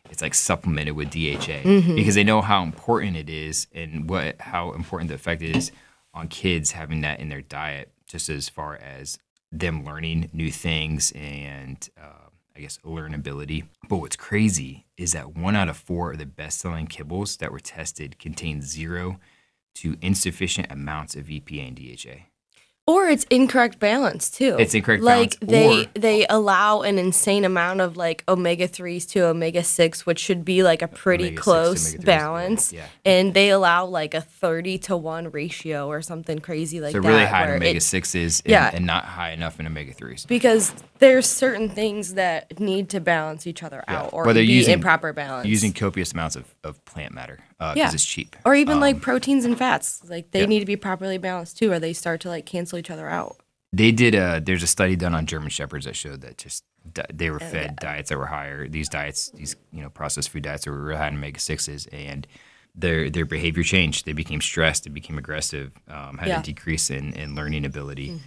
it's 0.09 0.21
like 0.21 0.33
supplemented 0.33 0.95
with 0.95 1.09
DHA 1.11 1.63
Mm-hmm. 1.63 1.95
because 1.95 2.15
they 2.15 2.23
know 2.25 2.41
how 2.41 2.61
important 2.63 3.15
it 3.15 3.29
is 3.29 3.67
and 3.73 4.09
what 4.09 4.39
how 4.41 4.73
important 4.73 5.07
the 5.09 5.15
effect 5.15 5.41
is 5.41 5.71
on 6.13 6.27
kids 6.27 6.71
having 6.71 7.01
that 7.01 7.19
in 7.19 7.29
their 7.29 7.41
diet, 7.41 7.91
just 8.05 8.29
as 8.29 8.49
far 8.49 8.75
as 8.75 9.17
them 9.51 9.85
learning 9.85 10.29
new 10.33 10.51
things 10.51 11.11
and 11.15 11.89
uh, 11.99 12.22
I 12.55 12.61
guess 12.61 12.77
learnability. 12.85 13.65
But 13.89 13.97
what's 13.97 14.15
crazy 14.15 14.85
is 14.97 15.13
that 15.13 15.35
one 15.35 15.55
out 15.55 15.69
of 15.69 15.77
four 15.77 16.11
of 16.11 16.19
the 16.19 16.25
best-selling 16.25 16.87
kibbles 16.87 17.37
that 17.39 17.51
were 17.51 17.59
tested 17.59 18.19
contained 18.19 18.63
zero 18.63 19.19
to 19.75 19.97
insufficient 20.01 20.71
amounts 20.71 21.15
of 21.15 21.25
EPA 21.25 21.67
and 21.67 21.75
DHA. 21.75 22.32
Or 22.85 23.07
it's 23.07 23.23
incorrect 23.29 23.79
balance 23.79 24.29
too. 24.29 24.57
It's 24.59 24.73
incorrect 24.73 25.01
like 25.03 25.39
balance, 25.39 25.51
they 25.51 25.83
or- 25.85 25.99
they 26.01 26.27
allow 26.27 26.81
an 26.81 26.97
insane 26.97 27.45
amount 27.45 27.79
of 27.79 27.95
like 27.95 28.25
omega 28.27 28.67
threes 28.67 29.05
to 29.07 29.21
omega 29.27 29.63
six, 29.63 30.05
which 30.05 30.19
should 30.19 30.43
be 30.43 30.63
like 30.63 30.81
a 30.81 30.89
pretty 30.89 31.27
Omega-6 31.29 31.37
close 31.41 31.95
balance. 31.95 32.73
yeah. 32.73 32.87
And 33.05 33.33
they 33.33 33.51
allow 33.51 33.85
like 33.85 34.13
a 34.13 34.19
thirty 34.19 34.77
to 34.79 34.97
one 34.97 35.31
ratio 35.31 35.87
or 35.87 36.01
something 36.01 36.39
crazy 36.39 36.81
like 36.81 36.91
So 36.91 36.99
that. 36.99 37.07
really 37.07 37.25
high 37.25 37.47
in 37.47 37.55
omega 37.55 37.79
sixes 37.79 38.41
and, 38.41 38.51
Yeah. 38.51 38.71
and 38.73 38.85
not 38.85 39.05
high 39.05 39.31
enough 39.31 39.61
in 39.61 39.65
omega 39.67 39.93
threes. 39.93 40.25
because 40.27 40.73
there's 40.99 41.25
certain 41.25 41.69
things 41.69 42.15
that 42.15 42.59
need 42.59 42.89
to 42.89 42.99
balance 42.99 43.47
each 43.47 43.63
other 43.63 43.83
out 43.87 44.09
or 44.11 44.25
Well, 44.25 44.33
they're 44.33 44.43
be 44.43 44.51
using- 44.51 44.73
in 44.73 44.79
proper 44.81 45.13
balance. 45.13 45.47
Using 45.47 45.71
copious 45.71 46.11
amounts 46.11 46.35
of, 46.35 46.52
of 46.63 46.83
plant 46.85 47.13
matter 47.13 47.39
because 47.59 47.77
Yeah. 47.77 47.91
it's 47.93 48.05
cheap. 48.05 48.35
or 48.45 48.55
even 48.55 48.75
Um, 48.75 48.81
like 48.81 49.01
proteins 49.01 49.45
and 49.45 49.57
fats, 49.57 50.01
like 50.07 50.31
they 50.31 50.41
yeah. 50.41 50.45
need 50.45 50.59
to 50.61 50.65
be 50.65 50.75
properly 50.75 51.17
balanced 51.17 51.57
too, 51.57 51.71
or 51.71 51.79
they 51.79 51.93
start 51.93 52.21
to 52.21 52.29
like 52.29 52.45
cancel 52.45 52.77
each 52.79 52.89
other 52.89 53.09
out. 53.09 53.37
they 53.75 53.91
did 53.91 54.13
a 54.13 54.39
there's 54.39 54.61
a 54.63 54.67
study 54.67 54.95
done 54.95 55.15
on 55.15 55.25
German 55.25 55.49
shepherds 55.49 55.85
that 55.85 55.95
showed 55.95 56.21
that 56.21 56.37
just 56.37 56.63
di- 56.93 57.05
they 57.11 57.29
Oh, 57.29 57.33
were 57.33 57.39
fed 57.39 57.75
diets 57.77 58.09
that 58.09 58.17
were 58.19 58.27
higher. 58.27 58.67
These 58.67 58.87
diets, 58.89 59.29
these 59.31 59.55
you 59.71 59.81
know 59.81 59.89
processed 59.89 60.29
food 60.29 60.43
diets, 60.43 60.65
that 60.65 60.71
were 60.71 60.95
high 60.95 61.07
in 61.07 61.15
omega 61.15 61.39
sixes, 61.39 61.87
and 61.87 62.27
their 62.75 63.09
their 63.09 63.25
behavior 63.25 63.63
changed. 63.63 64.05
They 64.05 64.13
became 64.13 64.41
stressed. 64.41 64.83
They 64.83 64.89
became 64.91 65.17
aggressive. 65.17 65.71
Um, 65.87 66.17
had 66.19 66.27
Yeah. 66.27 66.33
Mm-hmm. 66.35 66.41
a 66.41 66.43
decrease 66.43 66.89
in 66.91 67.13
in 67.13 67.33
learning 67.35 67.65
ability. 67.65 68.19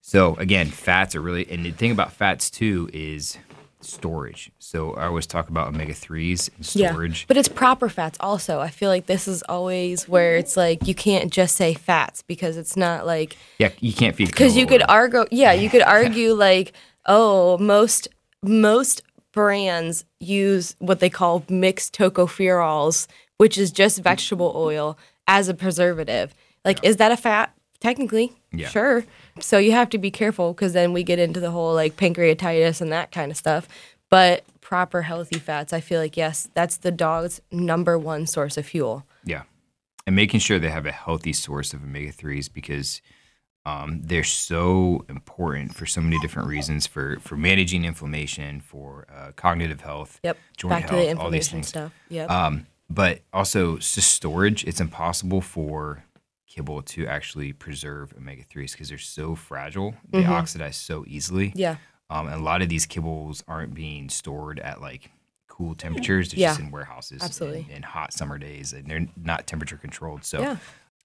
So 0.00 0.34
again, 0.36 0.68
fats 0.68 1.14
are 1.14 1.20
really 1.20 1.46
and 1.50 1.64
the 1.64 1.72
thing 1.72 1.90
about 1.90 2.12
fats 2.12 2.48
too 2.50 2.88
is 2.92 3.36
storage. 3.86 4.50
So 4.58 4.94
I 4.94 5.06
always 5.06 5.26
talk 5.26 5.48
about 5.48 5.68
omega 5.68 5.94
threes 5.94 6.50
and 6.56 6.66
storage. 6.66 7.20
Yeah, 7.20 7.24
but 7.28 7.36
it's 7.36 7.48
proper 7.48 7.88
fats 7.88 8.18
also. 8.20 8.60
I 8.60 8.68
feel 8.68 8.90
like 8.90 9.06
this 9.06 9.28
is 9.28 9.42
always 9.48 10.08
where 10.08 10.36
it's 10.36 10.56
like 10.56 10.86
you 10.86 10.94
can't 10.94 11.32
just 11.32 11.56
say 11.56 11.74
fats 11.74 12.22
because 12.22 12.56
it's 12.56 12.76
not 12.76 13.06
like 13.06 13.36
Yeah, 13.58 13.70
you 13.80 13.92
can't 13.92 14.14
feed 14.16 14.28
because 14.28 14.56
you 14.56 14.66
could 14.66 14.82
argue 14.88 15.24
yeah 15.30 15.52
you 15.52 15.70
could 15.70 15.82
argue 15.96 16.34
like 16.34 16.72
oh 17.06 17.58
most 17.58 18.08
most 18.42 19.02
brands 19.32 20.04
use 20.20 20.74
what 20.78 21.00
they 21.00 21.10
call 21.10 21.44
mixed 21.48 21.94
tocopherols 21.94 23.06
which 23.38 23.58
is 23.58 23.70
just 23.70 24.02
vegetable 24.02 24.52
oil 24.56 24.98
as 25.26 25.48
a 25.48 25.54
preservative 25.54 26.34
like 26.64 26.82
is 26.82 26.96
that 26.96 27.12
a 27.12 27.16
fat 27.16 27.52
technically 27.80 28.32
Yeah. 28.58 28.68
sure 28.68 29.04
so 29.40 29.58
you 29.58 29.72
have 29.72 29.90
to 29.90 29.98
be 29.98 30.10
careful 30.10 30.52
because 30.52 30.72
then 30.72 30.92
we 30.92 31.02
get 31.02 31.18
into 31.18 31.40
the 31.40 31.50
whole 31.50 31.74
like 31.74 31.96
pancreatitis 31.96 32.80
and 32.80 32.90
that 32.92 33.10
kind 33.12 33.30
of 33.30 33.36
stuff 33.36 33.68
but 34.10 34.44
proper 34.60 35.02
healthy 35.02 35.38
fats 35.38 35.72
i 35.72 35.80
feel 35.80 36.00
like 36.00 36.16
yes 36.16 36.48
that's 36.54 36.78
the 36.78 36.90
dog's 36.90 37.40
number 37.52 37.98
one 37.98 38.26
source 38.26 38.56
of 38.56 38.66
fuel 38.66 39.04
Yeah. 39.24 39.42
And 40.06 40.14
making 40.14 40.38
sure 40.40 40.58
they 40.60 40.70
have 40.70 40.86
a 40.86 40.92
healthy 40.92 41.32
source 41.32 41.74
of 41.74 41.82
omega 41.82 42.12
3s 42.12 42.52
because 42.52 43.02
um, 43.64 44.00
they're 44.04 44.22
so 44.22 45.04
important 45.08 45.74
for 45.74 45.84
so 45.86 46.00
many 46.00 46.16
different 46.20 46.46
reasons 46.46 46.86
for, 46.86 47.18
for 47.18 47.36
managing 47.36 47.84
inflammation, 47.84 48.60
for 48.60 49.08
uh, 49.12 49.32
cognitive 49.34 49.80
health, 49.80 50.20
yep 50.22 50.38
joint 50.56 50.70
back 50.70 50.90
health, 50.90 51.02
to 51.08 51.14
the 51.14 51.20
all 51.20 51.30
these 51.30 51.52
inflammation 51.52 51.56
things. 51.56 51.66
stuff 51.68 51.92
yep 52.08 52.30
Um, 52.30 52.68
but 52.88 53.22
also, 53.32 53.78
just 53.78 54.12
storage. 54.12 54.62
It's 54.64 54.80
impossible 54.80 55.40
for 55.40 56.04
kibble 56.56 56.80
to 56.82 57.06
actually 57.06 57.52
preserve 57.52 58.14
omega 58.16 58.42
3s 58.44 58.72
because 58.72 58.88
they're 58.88 58.96
so 58.98 59.34
fragile. 59.34 59.94
They 60.10 60.24
oxidize 60.24 60.76
so 60.76 61.04
easily. 61.06 61.52
yeah 61.54 61.76
Um, 62.08 62.26
and 62.28 62.36
a 62.36 62.42
lot 62.44 62.62
of 62.62 62.68
these 62.68 62.86
kibbles 62.86 63.42
aren't 63.46 63.74
being 63.74 64.08
stored 64.08 64.58
at 64.60 64.80
like 64.80 65.10
cool 65.48 65.74
temperatures. 65.74 66.30
They're 66.30 66.40
Yeah. 66.40 66.48
just 66.50 66.60
in 66.60 66.70
warehouses 66.70 67.22
Absolutely. 67.22 67.66
in, 67.70 67.82
hot 67.82 68.12
summer 68.12 68.38
days, 68.38 68.72
and 68.72 68.86
they're 68.88 69.06
not 69.16 69.46
temperature 69.46 69.76
controlled. 69.76 70.24
So 70.24 70.40
Yeah. 70.40 70.56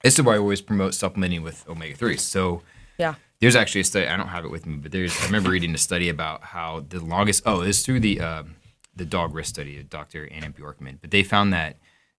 this 0.03 0.17
is 0.17 0.23
why 0.23 0.35
I 0.35 0.37
always 0.37 0.61
promote 0.61 0.93
supplementing 0.93 1.41
with 1.41 1.67
omega 1.67 1.95
threes. 1.95 2.21
So 2.21 2.61
Yeah. 2.97 3.15
there's 3.39 3.55
actually 3.55 3.81
a 3.81 3.85
study. 3.85 4.07
I 4.07 4.15
don't 4.17 4.27
have 4.29 4.45
it 4.45 4.51
with 4.51 4.65
me, 4.65 4.75
but 4.77 4.91
there's. 4.91 5.19
I 5.21 5.25
remember 5.25 5.49
reading 5.55 5.73
a 5.73 5.77
study 5.77 6.07
about 6.09 6.43
how 6.43 6.85
the 6.87 6.99
longest. 6.99 7.43
Oh, 7.45 7.61
it's 7.61 7.81
through 7.85 7.99
the 8.01 8.19
um, 8.21 8.55
the 8.95 9.05
dog 9.05 9.33
risk 9.33 9.49
study 9.49 9.79
of 9.79 9.89
Dr. 9.89 10.27
Anna 10.31 10.49
Bjorkman. 10.49 10.97
But 11.01 11.11
they 11.11 11.23
found 11.23 11.51
that 11.53 11.77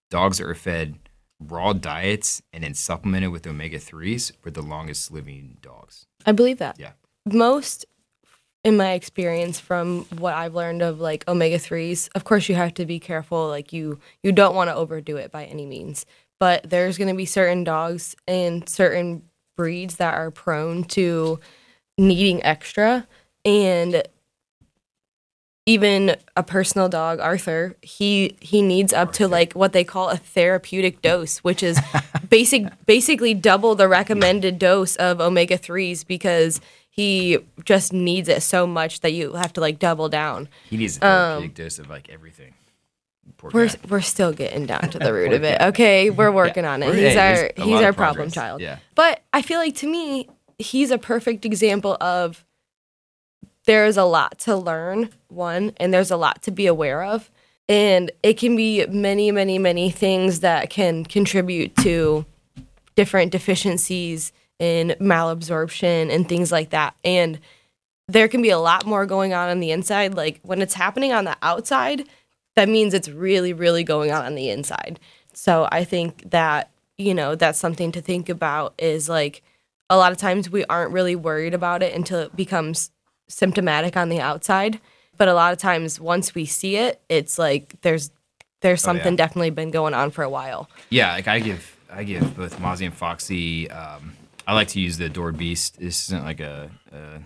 dogs 0.09 0.37
that 0.39 0.47
are 0.47 0.55
fed 0.55 0.97
raw 1.47 1.73
diets 1.73 2.41
and 2.51 2.63
then 2.63 2.73
supplemented 2.73 3.31
with 3.31 3.47
omega 3.47 3.79
threes 3.79 4.31
were 4.43 4.51
the 4.51 4.61
longest 4.61 5.11
living 5.11 5.57
dogs. 5.61 6.05
I 6.25 6.31
believe 6.31 6.57
that. 6.59 6.79
Yeah. 6.79 6.91
Most 7.25 7.85
in 8.63 8.77
my 8.77 8.93
experience 8.93 9.59
from 9.59 10.05
what 10.17 10.33
I've 10.33 10.55
learned 10.55 10.81
of 10.81 10.99
like 10.99 11.27
omega 11.27 11.57
3s, 11.57 12.09
of 12.15 12.23
course 12.23 12.47
you 12.47 12.55
have 12.55 12.73
to 12.75 12.85
be 12.85 12.99
careful 12.99 13.47
like 13.47 13.73
you 13.73 13.99
you 14.21 14.31
don't 14.31 14.55
want 14.55 14.69
to 14.69 14.75
overdo 14.75 15.17
it 15.17 15.31
by 15.31 15.45
any 15.45 15.65
means. 15.65 16.05
But 16.39 16.69
there's 16.69 16.97
going 16.97 17.09
to 17.09 17.15
be 17.15 17.25
certain 17.25 17.63
dogs 17.63 18.15
and 18.27 18.67
certain 18.67 19.23
breeds 19.55 19.97
that 19.97 20.15
are 20.15 20.31
prone 20.31 20.83
to 20.85 21.39
needing 21.97 22.43
extra 22.43 23.07
and 23.45 24.03
even 25.65 26.15
a 26.35 26.43
personal 26.43 26.89
dog 26.89 27.19
Arthur 27.19 27.75
he 27.81 28.35
he 28.41 28.61
needs 28.61 28.91
up 28.93 29.13
to 29.13 29.27
like 29.27 29.53
what 29.53 29.73
they 29.73 29.83
call 29.83 30.09
a 30.09 30.17
therapeutic 30.17 31.01
dose 31.01 31.37
which 31.39 31.63
is 31.63 31.79
basic 32.29 32.65
basically 32.85 33.33
double 33.33 33.75
the 33.75 33.87
recommended 33.87 34.59
dose 34.59 34.95
of 34.97 35.21
omega 35.21 35.57
3s 35.57 36.05
because 36.05 36.59
he 36.89 37.39
just 37.65 37.91
needs 37.91 38.29
it 38.29 38.43
so 38.43 38.67
much 38.67 38.99
that 38.99 39.13
you 39.13 39.33
have 39.33 39.51
to 39.53 39.61
like 39.61 39.79
double 39.79 40.09
down. 40.09 40.47
He 40.69 40.77
needs 40.77 40.99
a 40.99 41.07
um, 41.07 41.09
therapeutic 41.09 41.55
dose 41.55 41.79
of 41.79 41.89
like 41.89 42.07
everything. 42.09 42.53
Poor 43.37 43.49
we're 43.51 43.67
guy. 43.67 43.75
we're 43.89 44.01
still 44.01 44.31
getting 44.31 44.67
down 44.67 44.91
to 44.91 44.99
the 44.99 45.11
root 45.11 45.33
of 45.33 45.43
it. 45.43 45.59
okay 45.59 46.11
we're 46.11 46.31
working 46.31 46.65
on 46.65 46.83
it. 46.83 46.89
We're- 46.89 47.01
he's 47.01 47.13
hey, 47.13 47.51
our 47.57 47.65
he's 47.65 47.81
our 47.81 47.93
problem 47.93 48.29
child. 48.29 48.61
Yeah. 48.61 48.77
but 48.93 49.23
I 49.33 49.41
feel 49.41 49.57
like 49.57 49.75
to 49.77 49.87
me, 49.87 50.29
he's 50.59 50.91
a 50.91 50.99
perfect 50.99 51.45
example 51.45 51.97
of 51.99 52.45
there's 53.65 53.97
a 53.97 54.03
lot 54.03 54.39
to 54.39 54.55
learn, 54.55 55.09
one, 55.27 55.73
and 55.77 55.93
there's 55.93 56.11
a 56.11 56.17
lot 56.17 56.41
to 56.43 56.51
be 56.51 56.67
aware 56.67 57.03
of. 57.03 57.29
And 57.69 58.11
it 58.21 58.37
can 58.37 58.55
be 58.55 58.85
many, 58.87 59.31
many, 59.31 59.57
many 59.57 59.89
things 59.89 60.41
that 60.41 60.69
can 60.69 61.05
contribute 61.05 61.75
to 61.77 62.25
different 62.95 63.31
deficiencies 63.31 64.33
in 64.59 64.95
malabsorption 64.99 66.13
and 66.13 66.27
things 66.27 66.51
like 66.51 66.71
that. 66.71 66.95
And 67.03 67.39
there 68.07 68.27
can 68.27 68.41
be 68.41 68.49
a 68.49 68.59
lot 68.59 68.85
more 68.85 69.05
going 69.05 69.33
on 69.33 69.49
on 69.49 69.59
the 69.59 69.71
inside. 69.71 70.13
Like 70.13 70.39
when 70.43 70.61
it's 70.61 70.73
happening 70.73 71.13
on 71.13 71.23
the 71.23 71.37
outside, 71.41 72.07
that 72.55 72.69
means 72.69 72.93
it's 72.93 73.09
really, 73.09 73.53
really 73.53 73.83
going 73.83 74.11
on 74.11 74.25
on 74.25 74.35
the 74.35 74.49
inside. 74.49 74.99
So 75.33 75.67
I 75.71 75.83
think 75.83 76.29
that, 76.31 76.69
you 76.97 77.13
know, 77.13 77.35
that's 77.35 77.59
something 77.59 77.91
to 77.93 78.01
think 78.01 78.29
about 78.29 78.73
is 78.77 79.09
like 79.09 79.41
a 79.89 79.97
lot 79.97 80.11
of 80.11 80.17
times 80.17 80.49
we 80.49 80.65
aren't 80.65 80.91
really 80.91 81.15
worried 81.15 81.53
about 81.53 81.81
it 81.81 81.93
until 81.93 82.19
it 82.19 82.35
becomes 82.35 82.91
symptomatic 83.27 83.95
on 83.97 84.09
the 84.09 84.19
outside. 84.19 84.79
But 85.17 85.27
a 85.27 85.33
lot 85.33 85.53
of 85.53 85.59
times 85.59 85.99
once 85.99 86.33
we 86.33 86.45
see 86.45 86.75
it, 86.77 87.01
it's 87.09 87.37
like 87.37 87.79
there's 87.81 88.09
there's 88.61 88.83
Oh, 88.85 88.91
yeah. 88.91 88.97
something 88.97 89.15
definitely 89.15 89.49
been 89.51 89.71
going 89.71 89.93
on 89.93 90.09
for 90.11 90.23
a 90.23 90.29
while. 90.29 90.69
Yeah, 90.89 91.11
like 91.13 91.27
I 91.27 91.39
give 91.39 91.77
I 91.91 92.03
give 92.03 92.35
both 92.35 92.59
Mozzie 92.59 92.85
and 92.85 92.93
Foxy. 92.93 93.69
Um, 93.69 94.13
I 94.47 94.53
like 94.53 94.69
to 94.69 94.79
use 94.79 94.97
the 94.97 95.05
Adored 95.05 95.37
Beast. 95.37 95.79
This 95.79 96.03
isn't 96.09 96.23
like 96.23 96.39
a 96.39 96.71
a, 96.91 97.19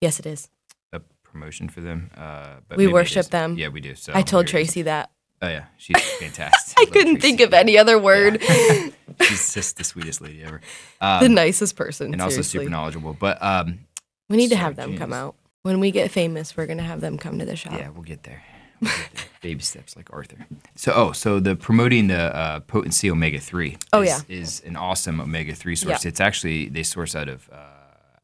Yes, 0.00 0.18
it 0.20 0.26
is. 0.26 0.48
a 0.92 1.00
promotion 1.22 1.68
for 1.68 1.80
them. 1.80 2.10
Uh, 2.16 2.56
but 2.68 2.76
We 2.76 2.86
worship 2.88 3.26
them. 3.28 3.56
Yeah, 3.56 3.68
we 3.68 3.80
do. 3.80 3.94
So 3.94 4.12
I 4.14 4.20
told 4.22 4.48
here 4.50 4.58
it 4.58 4.62
is. 4.62 4.68
Tracy 4.68 4.82
that. 4.82 5.10
Oh 5.40 5.48
yeah, 5.48 5.64
she's 5.78 6.00
fantastic. 6.20 6.78
I 6.78 6.82
love 6.82 6.92
couldn't 6.92 7.14
Tracy. 7.20 7.28
think 7.28 7.40
of 7.40 7.54
any 7.54 7.78
other 7.78 7.98
word. 7.98 8.42
She's 9.22 9.54
just 9.54 9.76
the 9.76 9.84
sweetest 9.84 10.20
lady 10.20 10.42
ever, 10.42 10.60
um, 11.00 11.22
the 11.22 11.28
nicest 11.28 11.76
person. 11.76 12.12
and 12.12 12.20
also 12.20 12.42
super 12.42 12.68
knowledgeable. 12.68 13.14
But 13.18 13.40
um, 13.42 13.80
We 14.28 14.36
need 14.36 14.48
to 14.50 14.56
have 14.56 14.76
them 14.76 14.96
come 14.96 15.12
out. 15.12 15.34
When 15.62 15.80
we 15.80 15.90
get 15.90 16.10
famous, 16.10 16.56
we're 16.56 16.66
gonna 16.66 16.82
have 16.82 17.00
them 17.00 17.18
come 17.18 17.38
to 17.38 17.44
the 17.44 17.56
shop. 17.56 17.72
yeah, 17.74 17.88
we'll 17.90 18.02
get 18.02 18.22
there. 18.22 18.42
We'll 18.80 18.90
get 18.90 19.10
there. 19.14 19.24
Baby 19.40 19.60
steps 19.62 19.96
like 19.96 20.12
Arthur. 20.12 20.46
So 20.76 20.92
oh, 20.94 21.12
so 21.12 21.40
the 21.40 21.56
promoting 21.56 22.08
the 22.08 22.34
uh, 22.36 22.60
potency 22.60 23.10
omega 23.10 23.38
three. 23.38 23.76
Oh, 23.92 24.02
is, 24.02 24.08
yeah. 24.28 24.36
is 24.36 24.62
an 24.66 24.76
awesome 24.76 25.20
omega 25.20 25.54
three 25.54 25.76
source. 25.76 26.04
Yeah. 26.04 26.08
It's 26.08 26.20
actually 26.20 26.68
they 26.68 26.82
source 26.82 27.14
out 27.14 27.28
of 27.28 27.48
uh, 27.52 27.56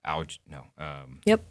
algae. 0.04 0.38
No, 0.50 0.64
um, 0.78 1.20
Yep. 1.24 1.44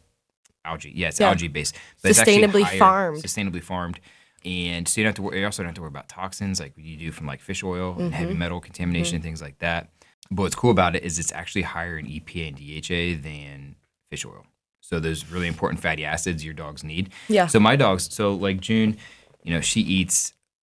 algae. 0.66 0.92
Yeah, 0.96 1.08
it's 1.10 1.20
Yeah. 1.20 1.30
algae 1.30 1.48
based. 1.48 1.76
But 2.02 2.12
it's 2.12 2.20
Sustainably 2.22 2.64
higher- 2.64 2.78
farmed. 2.80 3.24
Sustainably 3.24 3.64
farmed. 3.64 4.00
And 4.46 4.88
so 4.88 5.02
you 5.02 5.04
don't 5.06 5.10
have 5.10 5.16
to 5.16 5.22
worry, 5.24 5.40
you 5.40 5.46
also 5.46 5.64
don't 5.64 5.68
have 5.70 5.76
to 5.76 5.82
worry 5.82 5.90
about 5.90 6.08
toxins 6.08 6.60
like 6.60 6.74
you 6.78 6.96
do 6.98 7.12
from 7.12 7.28
like 7.28 7.42
fish 7.42 7.62
oil 7.64 7.92
and 7.94 8.04
Mm-hmm. 8.06 8.12
heavy 8.14 8.34
metal 8.36 8.60
contamination, 8.62 9.16
and 9.16 9.24
things 9.24 9.42
like 9.42 9.60
that. 9.60 9.90
But 10.32 10.44
what's 10.44 10.56
cool 10.56 10.72
about 10.72 10.96
it 10.96 11.04
is 11.04 11.20
it's 11.20 11.32
actually 11.32 11.64
higher 11.64 11.98
in 11.98 12.06
EPA 12.06 12.48
and 12.50 12.56
DHA 12.58 13.22
than 13.22 13.76
fish 14.10 14.26
oil. 14.26 14.46
So 14.82 15.00
those 15.00 15.30
really 15.32 15.48
important 15.48 15.82
fatty 15.82 16.06
acids 16.06 16.44
your 16.44 16.54
dogs 16.54 16.84
need. 16.84 17.10
Yeah. 17.28 17.48
So 17.48 17.60
my 17.60 17.76
dogs, 17.76 18.14
so 18.14 18.34
like 18.34 18.60
June, 18.60 18.98
you 19.44 19.54
know, 19.54 19.62
she 19.62 19.82
eats 19.82 20.34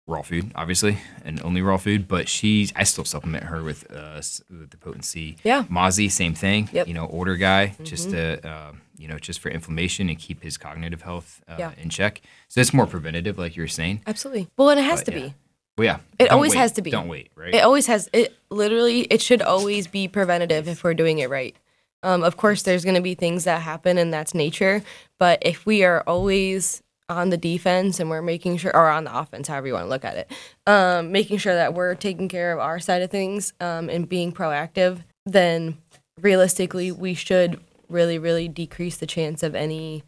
raw 0.06 0.20
food, 0.22 0.50
obviously, 0.54 0.98
and 1.24 1.40
only 1.42 1.62
raw 1.62 1.76
food. 1.76 2.08
But 2.08 2.28
she, 2.28 2.68
I 2.76 2.84
still 2.84 3.04
supplement 3.04 3.44
her 3.44 3.62
with 3.62 3.90
uh 3.90 4.20
with 4.50 4.70
the 4.70 4.76
potency. 4.76 5.36
Yeah. 5.44 5.62
Mozzie, 5.64 6.10
same 6.10 6.34
thing. 6.34 6.68
Yep. 6.72 6.82
Mm-hmm. 6.82 6.88
You 6.88 6.94
know, 6.94 7.08
older 7.08 7.36
guy, 7.36 7.74
just 7.82 8.10
to 8.10 8.46
uh, 8.46 8.72
you 8.98 9.08
know, 9.08 9.18
just 9.18 9.40
for 9.40 9.48
inflammation 9.50 10.08
and 10.08 10.18
keep 10.18 10.42
his 10.42 10.58
cognitive 10.58 11.02
health 11.02 11.42
uh, 11.48 11.56
Yeah. 11.58 11.72
in 11.78 11.88
check. 11.88 12.20
So 12.48 12.60
it's 12.60 12.74
more 12.74 12.86
preventative, 12.86 13.38
like 13.38 13.56
you 13.56 13.62
were 13.62 13.68
saying. 13.68 14.02
Absolutely. 14.06 14.48
Well, 14.56 14.70
and 14.70 14.78
it 14.78 14.84
has 14.84 15.02
But, 15.02 15.12
to 15.12 15.18
yeah. 15.18 15.26
be. 15.28 15.34
Well, 15.78 15.84
yeah. 15.86 15.98
It 16.18 16.24
don't 16.24 16.32
always 16.32 16.52
wait. 16.52 16.58
has 16.58 16.72
to 16.72 16.82
be. 16.82 16.90
Don't 16.90 17.08
wait, 17.08 17.30
right? 17.34 17.54
It 17.54 17.60
always 17.64 17.86
has. 17.86 18.10
It 18.12 18.34
literally. 18.50 19.00
It 19.02 19.22
should 19.22 19.40
always 19.42 19.86
be 19.86 20.06
preventative 20.08 20.68
if 20.68 20.84
we're 20.84 20.94
doing 20.94 21.18
it 21.20 21.30
right. 21.30 21.56
Um, 22.02 22.22
of 22.22 22.36
course, 22.36 22.62
there's 22.62 22.84
going 22.84 22.96
to 22.96 23.02
be 23.02 23.14
things 23.14 23.44
that 23.44 23.62
happen, 23.62 23.98
and 23.98 24.12
that's 24.12 24.34
nature. 24.34 24.82
But 25.18 25.38
if 25.42 25.64
we 25.66 25.84
are 25.84 26.02
always 26.06 26.82
on 27.08 27.30
the 27.30 27.36
defense 27.36 28.00
and 28.00 28.08
we're 28.10 28.22
making 28.22 28.56
sure, 28.56 28.74
or 28.74 28.88
on 28.88 29.04
the 29.04 29.16
offense, 29.16 29.48
however 29.48 29.66
you 29.66 29.74
want 29.74 29.86
to 29.86 29.90
look 29.90 30.04
at 30.04 30.16
it, 30.16 30.32
um, 30.66 31.12
making 31.12 31.38
sure 31.38 31.54
that 31.54 31.74
we're 31.74 31.94
taking 31.94 32.28
care 32.28 32.52
of 32.52 32.58
our 32.58 32.80
side 32.80 33.02
of 33.02 33.10
things 33.10 33.52
um, 33.60 33.88
and 33.88 34.08
being 34.08 34.32
proactive, 34.32 35.04
then 35.26 35.76
realistically, 36.20 36.90
we 36.90 37.14
should 37.14 37.60
really, 37.88 38.18
really 38.18 38.48
decrease 38.48 38.96
the 38.96 39.06
chance 39.06 39.42
of 39.42 39.54
any 39.54 40.02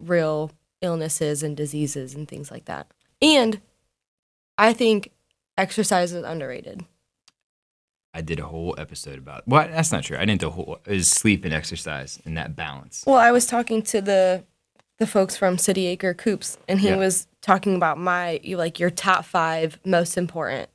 real 0.00 0.52
illnesses 0.82 1.42
and 1.42 1.56
diseases 1.56 2.14
and 2.14 2.28
things 2.28 2.50
like 2.50 2.66
that. 2.66 2.86
And 3.20 3.60
I 4.58 4.72
think 4.72 5.10
exercise 5.58 6.12
is 6.12 6.24
underrated. 6.24 6.84
I 8.16 8.22
did 8.22 8.40
a 8.40 8.46
whole 8.46 8.74
episode 8.78 9.18
about. 9.18 9.46
Well, 9.46 9.68
that's 9.68 9.92
not 9.92 10.02
true. 10.04 10.16
I 10.16 10.24
didn't 10.24 10.40
do 10.40 10.46
a 10.46 10.50
whole. 10.50 10.78
It 10.86 10.90
was 10.90 11.08
sleep 11.08 11.44
and 11.44 11.52
exercise 11.52 12.18
and 12.24 12.34
that 12.38 12.56
balance. 12.56 13.04
Well, 13.06 13.16
I 13.18 13.30
was 13.30 13.46
talking 13.46 13.82
to 13.82 14.00
the 14.00 14.42
the 14.98 15.06
folks 15.06 15.36
from 15.36 15.58
City 15.58 15.86
Acre 15.88 16.14
Coops, 16.14 16.56
and 16.66 16.80
he 16.80 16.88
Yeah. 16.88 16.96
was 16.96 17.26
talking 17.42 17.76
about 17.76 17.98
my 17.98 18.40
you 18.42 18.56
like 18.56 18.80
your 18.80 18.88
top 18.88 19.26
five 19.26 19.78
most 19.84 20.16
important. 20.16 20.70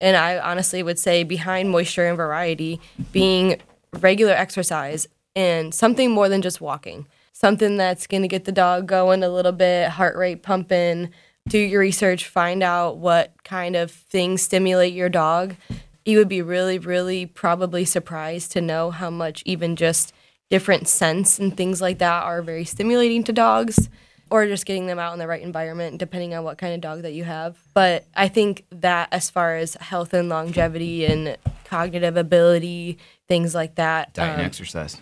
And 0.00 0.16
I 0.16 0.38
honestly 0.38 0.82
would 0.84 1.00
say 1.00 1.24
behind 1.24 1.70
moisture 1.70 2.06
and 2.06 2.16
variety, 2.16 2.80
being 3.10 3.60
regular 3.98 4.34
exercise 4.34 5.08
and 5.34 5.74
something 5.74 6.12
more 6.12 6.28
than 6.28 6.40
just 6.42 6.60
walking. 6.60 7.06
Something 7.32 7.76
that's 7.76 8.06
going 8.06 8.22
to 8.22 8.28
get 8.28 8.44
the 8.44 8.52
dog 8.52 8.86
going 8.86 9.24
a 9.24 9.28
little 9.28 9.52
bit, 9.52 9.88
heart 9.88 10.16
rate 10.16 10.42
pumping. 10.44 11.10
Do 11.48 11.58
your 11.58 11.80
research, 11.80 12.26
find 12.28 12.62
out 12.62 12.98
what 12.98 13.32
kind 13.44 13.74
of 13.76 13.90
things 13.90 14.42
stimulate 14.42 14.92
your 14.94 15.08
dog. 15.08 15.56
You 16.06 16.18
would 16.18 16.28
be 16.28 16.40
really, 16.40 16.78
really 16.78 17.26
probably 17.26 17.84
surprised 17.84 18.52
to 18.52 18.60
know 18.60 18.90
how 18.92 19.10
much 19.10 19.42
even 19.44 19.74
just 19.76 20.14
different 20.48 20.86
scents 20.88 21.38
and 21.40 21.54
things 21.56 21.80
like 21.82 21.98
that 21.98 22.22
are 22.22 22.40
very 22.40 22.64
stimulating 22.64 23.24
to 23.24 23.32
dogs 23.32 23.88
or 24.30 24.46
just 24.46 24.64
getting 24.66 24.86
them 24.86 24.98
out 25.00 25.12
in 25.12 25.18
the 25.18 25.26
right 25.26 25.42
environment 25.42 25.98
depending 25.98 26.34
on 26.34 26.44
what 26.44 26.56
kind 26.58 26.72
of 26.72 26.80
dog 26.80 27.02
that 27.02 27.12
you 27.14 27.24
have 27.24 27.56
but 27.74 28.04
i 28.14 28.28
think 28.28 28.64
that 28.70 29.08
as 29.10 29.28
far 29.28 29.56
as 29.56 29.74
health 29.74 30.14
and 30.14 30.28
longevity 30.28 31.04
and 31.04 31.36
cognitive 31.64 32.16
ability 32.16 32.96
things 33.26 33.56
like 33.56 33.74
that 33.74 34.14
Diet 34.14 34.30
and 34.34 34.40
um, 34.40 34.46
exercise. 34.46 35.00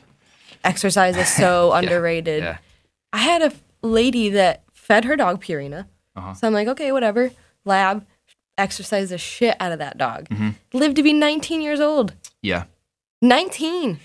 exercise 0.65 1.15
is 1.19 1.29
so 1.37 1.73
underrated 1.73 2.43
Yeah. 2.43 2.57
i 3.13 3.19
had 3.19 3.43
a 3.43 3.53
lady 3.83 4.31
that 4.31 4.63
fed 4.73 5.05
her 5.05 5.15
dog 5.17 5.45
purina 5.45 5.85
Uh-huh. 6.17 6.33
so 6.33 6.47
i'm 6.47 6.55
like 6.55 6.69
okay 6.69 6.91
whatever 6.91 7.31
lab 7.67 8.07
exercise 8.59 9.11
the 9.11 9.19
shit 9.19 9.57
out 9.61 9.73
of 9.73 9.79
that 9.79 9.99
dog. 9.99 10.29
Mm-hmm. 10.29 10.51
lived 10.73 10.97
to 10.97 11.03
be 11.03 11.13
19 11.13 11.61
years 11.61 11.81
old. 11.81 12.15
Yeah. 12.43 12.65
19 13.23 13.99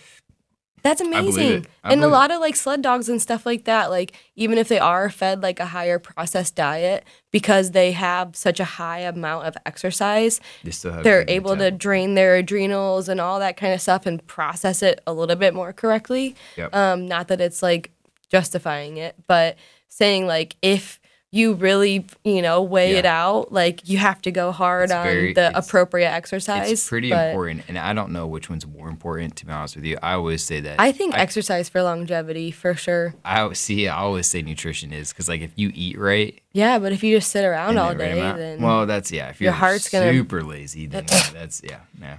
that's 0.81 1.01
amazing. 1.01 1.65
and 1.83 2.03
a 2.03 2.07
lot 2.07 2.31
of 2.31 2.39
like 2.39 2.55
sled 2.55 2.81
dogs 2.81 3.09
and 3.09 3.21
stuff 3.21 3.45
like 3.45 3.65
that 3.65 3.89
like 3.89 4.13
even 4.35 4.57
if 4.57 4.67
they 4.67 4.79
are 4.79 5.09
fed 5.09 5.41
like 5.43 5.59
a 5.59 5.65
higher 5.65 5.99
processed 5.99 6.55
diet 6.55 7.03
because 7.31 7.71
they 7.71 7.91
have 7.91 8.35
such 8.35 8.59
a 8.59 8.63
high 8.63 8.99
amount 8.99 9.45
of 9.45 9.57
exercise 9.65 10.39
They 10.63 10.71
still 10.71 10.93
have 10.93 11.03
they're 11.03 11.25
good 11.25 11.31
able 11.31 11.57
to 11.57 11.71
drain 11.71 12.15
their 12.15 12.35
adrenals 12.35 13.09
and 13.09 13.19
all 13.19 13.39
that 13.39 13.57
kind 13.57 13.73
of 13.73 13.81
stuff 13.81 14.05
and 14.05 14.25
process 14.27 14.81
it 14.81 15.01
a 15.05 15.13
little 15.13 15.35
bit 15.35 15.53
more 15.53 15.73
correctly. 15.73 16.35
Yep. 16.55 16.73
um 16.73 17.07
not 17.07 17.27
that 17.27 17.41
it's 17.41 17.61
like 17.61 17.91
justifying 18.29 18.97
it, 18.97 19.15
but 19.27 19.57
saying 19.87 20.27
like 20.27 20.55
if 20.61 20.99
you 21.31 21.53
really, 21.53 22.07
you 22.23 22.41
know, 22.41 22.63
weigh 22.63 22.95
it 22.95 23.05
out, 23.05 23.51
like 23.53 23.87
you 23.87 23.99
have 23.99 24.19
to 24.23 24.31
go 24.31 24.51
hard 24.51 24.85
It's 24.85 24.93
on 24.93 25.05
very- 25.05 25.33
the 25.33 25.55
appropriate 25.55 26.09
exercise. 26.09 26.71
It's 26.71 26.89
pretty 26.89 27.11
important, 27.11 27.63
and 27.67 27.77
I 27.77 27.93
don't 27.93 28.11
know 28.11 28.25
which 28.25 28.49
one's 28.49 28.65
more 28.65 28.89
important. 28.89 29.35
To 29.35 29.45
be 29.45 29.51
honest 29.51 29.75
with 29.75 29.85
you, 29.85 29.97
I 30.01 30.13
always 30.13 30.43
say 30.43 30.59
that. 30.61 30.79
I 30.79 30.91
think 30.91 31.15
exercise 31.15 31.69
for 31.69 31.83
longevity 31.83 32.49
for 32.49 32.73
sure. 32.73 33.13
I 33.23 33.41
always- 33.41 33.59
see. 33.59 33.87
I 33.87 33.97
always 33.97 34.27
say 34.27 34.41
nutrition 34.41 34.91
is 34.91 35.09
because 35.13 35.29
like 35.29 35.41
if 35.41 35.51
you 35.55 35.71
eat 35.75 35.99
right 35.99 36.39
Yeah, 36.51 36.79
but 36.79 36.91
if 36.93 37.03
you 37.03 37.15
just 37.17 37.29
sit 37.29 37.45
around 37.45 37.77
all 37.77 37.89
right 37.89 37.97
day, 37.97 38.19
amount- 38.19 38.37
then 38.39 38.61
well, 38.61 38.87
that's 38.87 39.11
yeah. 39.11 39.29
If 39.29 39.39
your 39.39 39.49
you're 39.51 39.53
heart's 39.53 39.87
gonna- 39.89 40.11
super 40.11 40.41
lazy, 40.43 40.87
then 40.87 41.05
yeah, 41.11 41.29
that's 41.33 41.61
yeah, 41.63 41.77
yeah. 42.01 42.17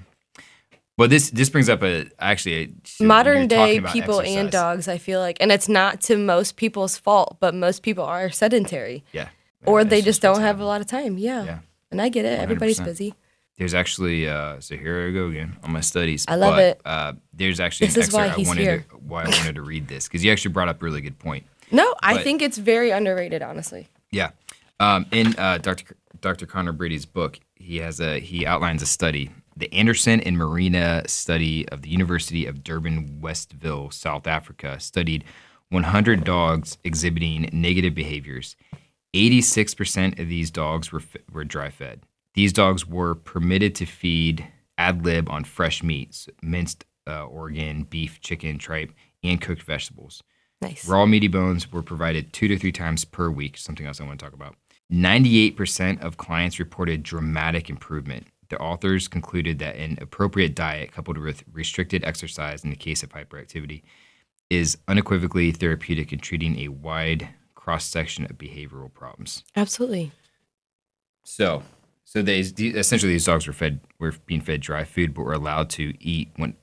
Well, 1.00 1.08
this 1.08 1.30
this 1.30 1.48
brings 1.48 1.70
up 1.70 1.82
a 1.82 2.10
actually 2.18 2.74
a, 3.00 3.02
modern 3.02 3.48
day 3.48 3.80
people 3.80 4.20
and 4.20 4.50
dogs, 4.50 4.86
I 4.86 4.98
feel 4.98 5.18
like, 5.18 5.38
and 5.40 5.50
it's 5.50 5.66
not 5.66 6.02
to 6.02 6.18
most 6.18 6.56
people's 6.56 6.98
fault, 6.98 7.38
but 7.40 7.54
most 7.54 7.82
people 7.82 8.04
are 8.04 8.28
sedentary 8.28 9.02
Yeah. 9.12 9.30
or 9.64 9.82
they 9.82 10.02
just 10.02 10.20
don't 10.20 10.42
have 10.42 10.60
a 10.60 10.64
lot 10.66 10.82
of 10.82 10.86
time. 10.86 11.16
Yeah. 11.16 11.44
Yeah. 11.44 11.58
And 11.90 12.02
I 12.02 12.10
get 12.10 12.26
it. 12.26 12.38
Everybody's 12.38 12.78
100%. 12.80 12.84
busy. 12.84 13.14
There's 13.56 13.72
actually 13.72 14.28
uh, 14.28 14.60
so 14.60 14.76
here 14.76 15.08
I 15.08 15.10
go 15.12 15.28
again 15.28 15.56
on 15.62 15.72
my 15.72 15.80
studies. 15.80 16.26
I 16.28 16.36
love 16.36 16.56
but, 16.56 16.64
it. 16.64 16.80
Uh, 16.84 17.14
there's 17.32 17.60
actually 17.60 17.86
This 17.86 17.96
an 17.96 18.02
is 18.02 18.12
why 18.12 18.24
excerpt 18.24 18.34
I 18.34 18.38
he's 18.38 18.48
wanted 18.48 18.62
here. 18.62 18.78
to 18.90 18.96
why 18.96 19.22
I 19.22 19.28
wanted 19.30 19.54
to 19.54 19.62
read 19.62 19.88
this 19.88 20.06
because 20.06 20.22
you 20.22 20.30
actually 20.30 20.52
brought 20.52 20.68
up 20.68 20.82
a 20.82 20.84
really 20.84 21.00
good 21.00 21.18
point. 21.18 21.46
No, 21.72 21.94
I 22.02 22.18
think 22.18 22.42
it's 22.42 22.58
very 22.58 22.90
underrated, 22.90 23.40
honestly. 23.40 23.88
Yeah. 24.10 24.32
Um, 24.78 25.06
in 25.12 25.34
uh, 25.38 25.56
Dr. 25.56 25.96
Dr. 26.20 26.44
Conor 26.44 26.72
Brady's 26.72 27.06
book, 27.06 27.40
he 27.54 27.78
has 27.78 28.00
a 28.00 28.20
he 28.20 28.44
outlines 28.44 28.82
a 28.82 28.86
study, 28.86 29.30
the 29.56 29.72
Anderson 29.72 30.20
and 30.20 30.36
Marina 30.36 31.02
study 31.06 31.68
of 31.68 31.82
the 31.82 31.88
University 31.88 32.46
of 32.46 32.62
Durban, 32.64 33.20
Westville, 33.20 33.90
South 33.90 34.26
Africa, 34.26 34.78
studied 34.80 35.24
100 35.70 36.24
dogs 36.24 36.78
exhibiting 36.84 37.48
negative 37.52 37.94
behaviors. 37.94 38.56
86% 39.14 40.18
of 40.18 40.28
these 40.28 40.50
dogs 40.50 40.92
were 40.92 41.02
were 41.32 41.44
dry 41.44 41.70
fed. 41.70 42.02
These 42.34 42.52
dogs 42.52 42.86
were 42.86 43.14
permitted 43.14 43.74
to 43.76 43.86
feed 43.86 44.46
ad 44.78 45.04
lib 45.04 45.28
on 45.28 45.44
fresh 45.44 45.82
meats, 45.82 46.28
minced 46.42 46.84
uh, 47.06 47.24
organ, 47.24 47.82
beef, 47.84 48.20
chicken, 48.20 48.58
tripe, 48.58 48.92
and 49.22 49.40
cooked 49.40 49.62
vegetables. 49.62 50.22
Nice. 50.60 50.86
Raw 50.86 51.06
meaty 51.06 51.28
bones 51.28 51.72
were 51.72 51.82
provided 51.82 52.32
two 52.32 52.48
to 52.48 52.58
three 52.58 52.72
times 52.72 53.04
per 53.04 53.30
week, 53.30 53.56
something 53.56 53.86
else 53.86 54.00
I 54.00 54.04
want 54.04 54.20
to 54.20 54.24
talk 54.24 54.34
about. 54.34 54.56
98% 54.92 56.00
of 56.02 56.16
clients 56.16 56.58
reported 56.58 57.02
dramatic 57.02 57.70
improvement. 57.70 58.26
The 58.50 58.58
authors 58.58 59.08
concluded 59.08 59.58
that 59.60 59.76
an 59.76 59.96
appropriate 60.00 60.54
diet 60.54 60.92
coupled 60.92 61.16
with 61.18 61.44
restricted 61.52 62.04
exercise 62.04 62.62
in 62.64 62.70
the 62.70 62.76
case 62.76 63.02
of 63.02 63.10
hyperactivity 63.10 63.82
is 64.50 64.76
unequivocally 64.88 65.52
therapeutic 65.52 66.12
in 66.12 66.18
treating 66.18 66.58
a 66.58 66.68
wide 66.68 67.28
cross 67.54 67.84
section 67.84 68.24
of 68.24 68.32
behavioral 68.32 68.92
problems. 68.92 69.44
Absolutely. 69.56 70.10
So, 71.24 71.62
so 72.04 72.22
they 72.22 72.40
essentially 72.40 73.12
these 73.12 73.26
dogs 73.26 73.46
were 73.46 73.52
fed 73.52 73.78
were 74.00 74.14
being 74.26 74.40
fed 74.40 74.60
dry 74.60 74.82
food, 74.84 75.14
but 75.14 75.22
were 75.22 75.32
allowed 75.32 75.70
to 75.70 75.94
eat 76.00 76.30
when 76.36 76.56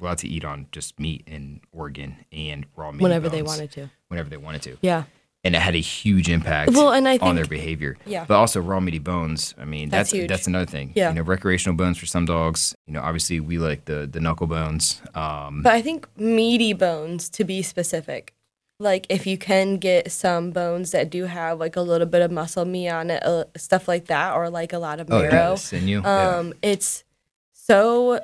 allowed 0.00 0.18
to 0.18 0.28
eat 0.28 0.44
on 0.46 0.66
just 0.72 0.98
meat 0.98 1.22
and 1.26 1.60
organ 1.72 2.16
and 2.32 2.64
raw 2.76 2.90
meat 2.92 3.02
Whenever 3.02 3.28
they 3.28 3.42
wanted 3.42 3.70
to. 3.72 3.90
whenever 4.08 4.30
they 4.30 4.38
wanted 4.38 4.62
to, 4.62 4.78
Yeah. 4.80 5.04
And 5.42 5.54
it 5.56 5.58
had 5.60 5.74
a 5.74 5.78
huge 5.80 6.28
impact 6.28 6.72
Well, 6.74 6.92
and 6.92 7.08
I 7.08 7.16
on 7.18 7.34
their 7.34 7.46
behavior. 7.46 7.96
Yeah. 8.04 8.24
but 8.28 8.34
also 8.36 8.60
raw 8.60 8.78
meaty 8.80 8.98
bones. 8.98 9.54
I 9.58 9.64
mean, 9.64 9.88
That's 9.88 10.10
that's 10.10 10.12
huge. 10.12 10.28
that's 10.28 10.46
another 10.46 10.66
thing. 10.66 10.92
Yeah. 10.94 11.08
you 11.10 11.14
know, 11.16 11.22
recreational 11.22 11.76
bones 11.76 11.96
for 11.98 12.06
some 12.06 12.26
dogs. 12.26 12.74
You 12.86 12.92
know, 12.94 13.00
obviously 13.00 13.40
we 13.40 13.58
like 13.58 13.86
the 13.86 14.06
the 14.10 14.20
knuckle 14.20 14.46
bones. 14.46 15.00
Um, 15.14 15.62
But 15.62 15.72
I 15.72 15.82
think 15.82 16.06
meaty 16.16 16.72
bones, 16.74 17.28
to 17.30 17.44
be 17.44 17.62
specific, 17.62 18.34
like 18.78 19.06
if 19.08 19.26
you 19.26 19.36
can 19.38 19.76
get 19.78 20.10
some 20.12 20.50
bones 20.50 20.90
that 20.92 21.10
do 21.10 21.24
have 21.24 21.58
like 21.58 21.76
a 21.76 21.82
little 21.82 22.06
bit 22.06 22.22
of 22.22 22.30
muscle 22.30 22.64
meat 22.64 22.88
on 22.90 23.10
it, 23.10 23.22
uh, 23.24 23.44
stuff 23.56 23.88
like 23.88 24.06
that, 24.06 24.34
or 24.34 24.50
like 24.50 24.72
a 24.74 24.78
lot 24.78 25.00
of 25.00 25.10
oh 25.10 25.22
yeah, 25.22 25.30
marrow, 25.30 25.50
the 25.52 25.56
sinew. 25.58 26.00
yeah. 26.02 26.36
um, 26.38 26.52
it's 26.62 27.04
so 27.52 28.20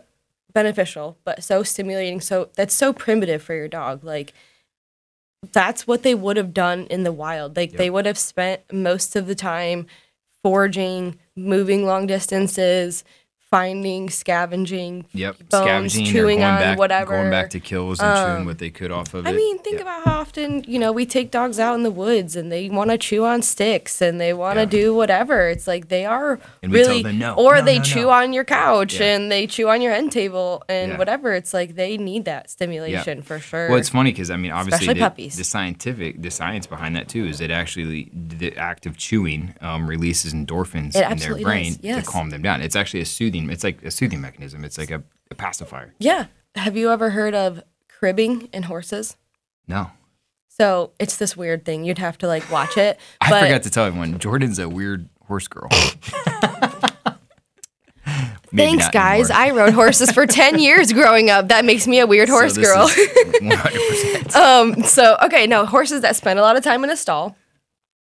beneficial, 0.53 1.19
but 1.25 1.43
so 1.43 1.63
stimulating. 1.63 2.21
So 2.21 2.49
that's 2.57 2.75
so 2.75 2.93
primitive 2.93 3.43
for 3.43 3.55
your 3.55 3.69
dog. 3.69 4.05
Like 4.05 4.33
that's 5.53 5.87
what 5.87 6.03
they 6.03 6.15
would 6.15 6.37
have 6.37 6.55
done 6.55 6.87
in 6.87 7.03
the 7.03 7.13
wild. 7.13 7.57
Like 7.57 7.73
they 7.73 7.91
would 7.91 8.07
have 8.07 8.19
spent 8.19 8.61
most 8.73 9.17
of 9.17 9.27
the 9.27 9.35
time 9.35 9.87
foraging, 10.43 11.19
moving 11.35 11.85
long 11.85 12.07
distances, 12.07 13.05
finding, 13.57 14.11
scavenging. 14.11 15.07
Yep, 15.15 15.39
bones, 15.49 15.65
scavenging 15.93 16.05
chewing 16.07 16.43
on 16.43 16.61
back, 16.61 16.79
whatever. 16.79 17.13
going 17.17 17.31
back 17.31 17.49
to 17.51 17.61
kills 17.61 18.01
and 18.01 18.15
chewing 18.15 18.37
Um, 18.43 18.45
what 18.45 18.59
they 18.59 18.69
could 18.69 18.91
off 18.91 19.15
of 19.15 19.27
it. 19.27 19.31
I 19.31 19.33
mean, 19.33 19.59
think 19.61 19.77
Yeah. 19.77 19.83
about 19.83 20.05
how 20.05 20.19
often, 20.21 20.63
you 20.69 20.79
know, 20.79 20.93
we 20.93 21.07
take 21.07 21.31
dogs 21.31 21.59
out 21.59 21.75
in 21.75 21.83
the 21.83 21.91
woods 21.91 22.37
and 22.37 22.53
they 22.53 22.69
want 22.69 22.91
to 22.91 22.99
chew 22.99 23.25
on 23.25 23.41
sticks 23.41 24.03
and 24.03 24.21
they 24.21 24.35
want 24.35 24.57
to 24.57 24.63
Yeah. 24.63 24.83
do 24.83 24.95
whatever. 24.95 25.49
It's 25.49 25.67
like 25.67 25.89
they 25.89 26.05
are 26.05 26.39
And 26.63 26.71
really, 26.71 27.03
no. 27.03 27.33
or 27.35 27.57
No, 27.57 27.63
they 27.63 27.79
no, 27.79 27.85
chew 27.85 28.11
on 28.11 28.35
your 28.35 28.45
couch 28.45 29.01
Yeah. 29.01 29.15
and 29.17 29.33
they 29.33 29.47
chew 29.47 29.69
on 29.71 29.81
your 29.81 29.93
end 29.95 30.13
table 30.13 30.63
and 30.69 30.93
Yeah. 30.93 30.99
whatever. 30.99 31.33
It's 31.33 31.55
like 31.55 31.77
they 31.77 31.97
need 31.97 32.27
that 32.27 32.51
stimulation 32.51 33.23
for 33.23 33.39
sure. 33.39 33.71
Well, 33.71 33.79
it's 33.79 33.89
funny 33.89 34.13
because 34.13 34.31
I 34.31 34.37
mean, 34.37 34.53
obviously, 34.53 34.89
the, 34.93 35.01
puppies. 35.01 35.37
the 35.37 35.45
scientific, 35.45 36.21
the 36.21 36.31
science 36.31 36.67
behind 36.67 36.95
that 36.97 37.09
too 37.09 37.25
is 37.25 37.39
that 37.39 37.51
actually 37.51 38.11
the 38.13 38.55
act 38.57 38.85
of 38.85 38.99
chewing 38.99 39.55
um, 39.63 39.87
releases 39.89 40.35
endorphins 40.35 40.95
It 40.95 41.11
in 41.11 41.17
their 41.19 41.37
brain 41.37 41.73
does, 41.73 41.79
yes. 41.83 42.05
to 42.05 42.11
calm 42.11 42.29
them 42.31 42.43
down. 42.43 42.61
It's 42.61 42.77
actually 42.77 43.01
a 43.01 43.07
soothing. 43.07 43.46
It's 43.51 43.65
like 43.65 43.83
a 43.83 43.91
soothing 43.91 44.21
mechanism. 44.21 44.65
It's 44.65 44.79
like 44.79 44.91
a, 44.91 45.03
a 45.31 45.35
pacifier. 45.35 45.95
yeah. 45.99 46.27
Have 46.55 46.75
you 46.77 46.91
ever 46.91 47.11
heard 47.11 47.35
of 47.35 47.63
cribbing 47.89 48.49
in 48.53 48.63
horses? 48.65 49.17
No, 49.69 49.91
So 50.49 50.93
it's 50.99 51.17
this 51.19 51.37
weird 51.37 51.65
thing. 51.67 51.85
You'd 51.85 51.99
have 51.99 52.17
to 52.19 52.27
like 52.27 52.51
watch 52.51 52.79
it. 52.79 52.99
I 53.21 53.29
but 53.31 53.43
forgot 53.43 53.63
to 53.65 53.71
tell 53.71 53.85
everyone. 53.85 54.19
Jordan's 54.19 54.59
a 54.59 54.67
weird 54.69 55.09
horse 55.27 55.49
girl. 55.49 55.69
Thanks, 58.55 58.89
guys. 58.91 59.31
I 59.31 59.51
rode 59.51 59.75
horses 59.75 60.11
for 60.13 60.27
10 60.27 60.59
years 60.61 60.93
growing 60.93 61.29
up. 61.29 61.49
That 61.49 61.65
makes 61.65 61.87
me 61.87 61.99
a 61.99 62.07
weird 62.07 62.29
horse 62.29 62.55
So 62.55 62.63
girl. 62.63 62.87
is 62.87 62.95
100%. 62.97 64.35
um 64.37 64.83
so 64.83 65.17
okay 65.25 65.47
no 65.47 65.67
horses 65.67 66.01
that 66.03 66.17
spend 66.17 66.39
a 66.39 66.43
lot 66.43 66.57
of 66.57 66.65
time 66.65 66.83
in 66.85 66.91
a 66.91 66.97
stall 66.97 67.37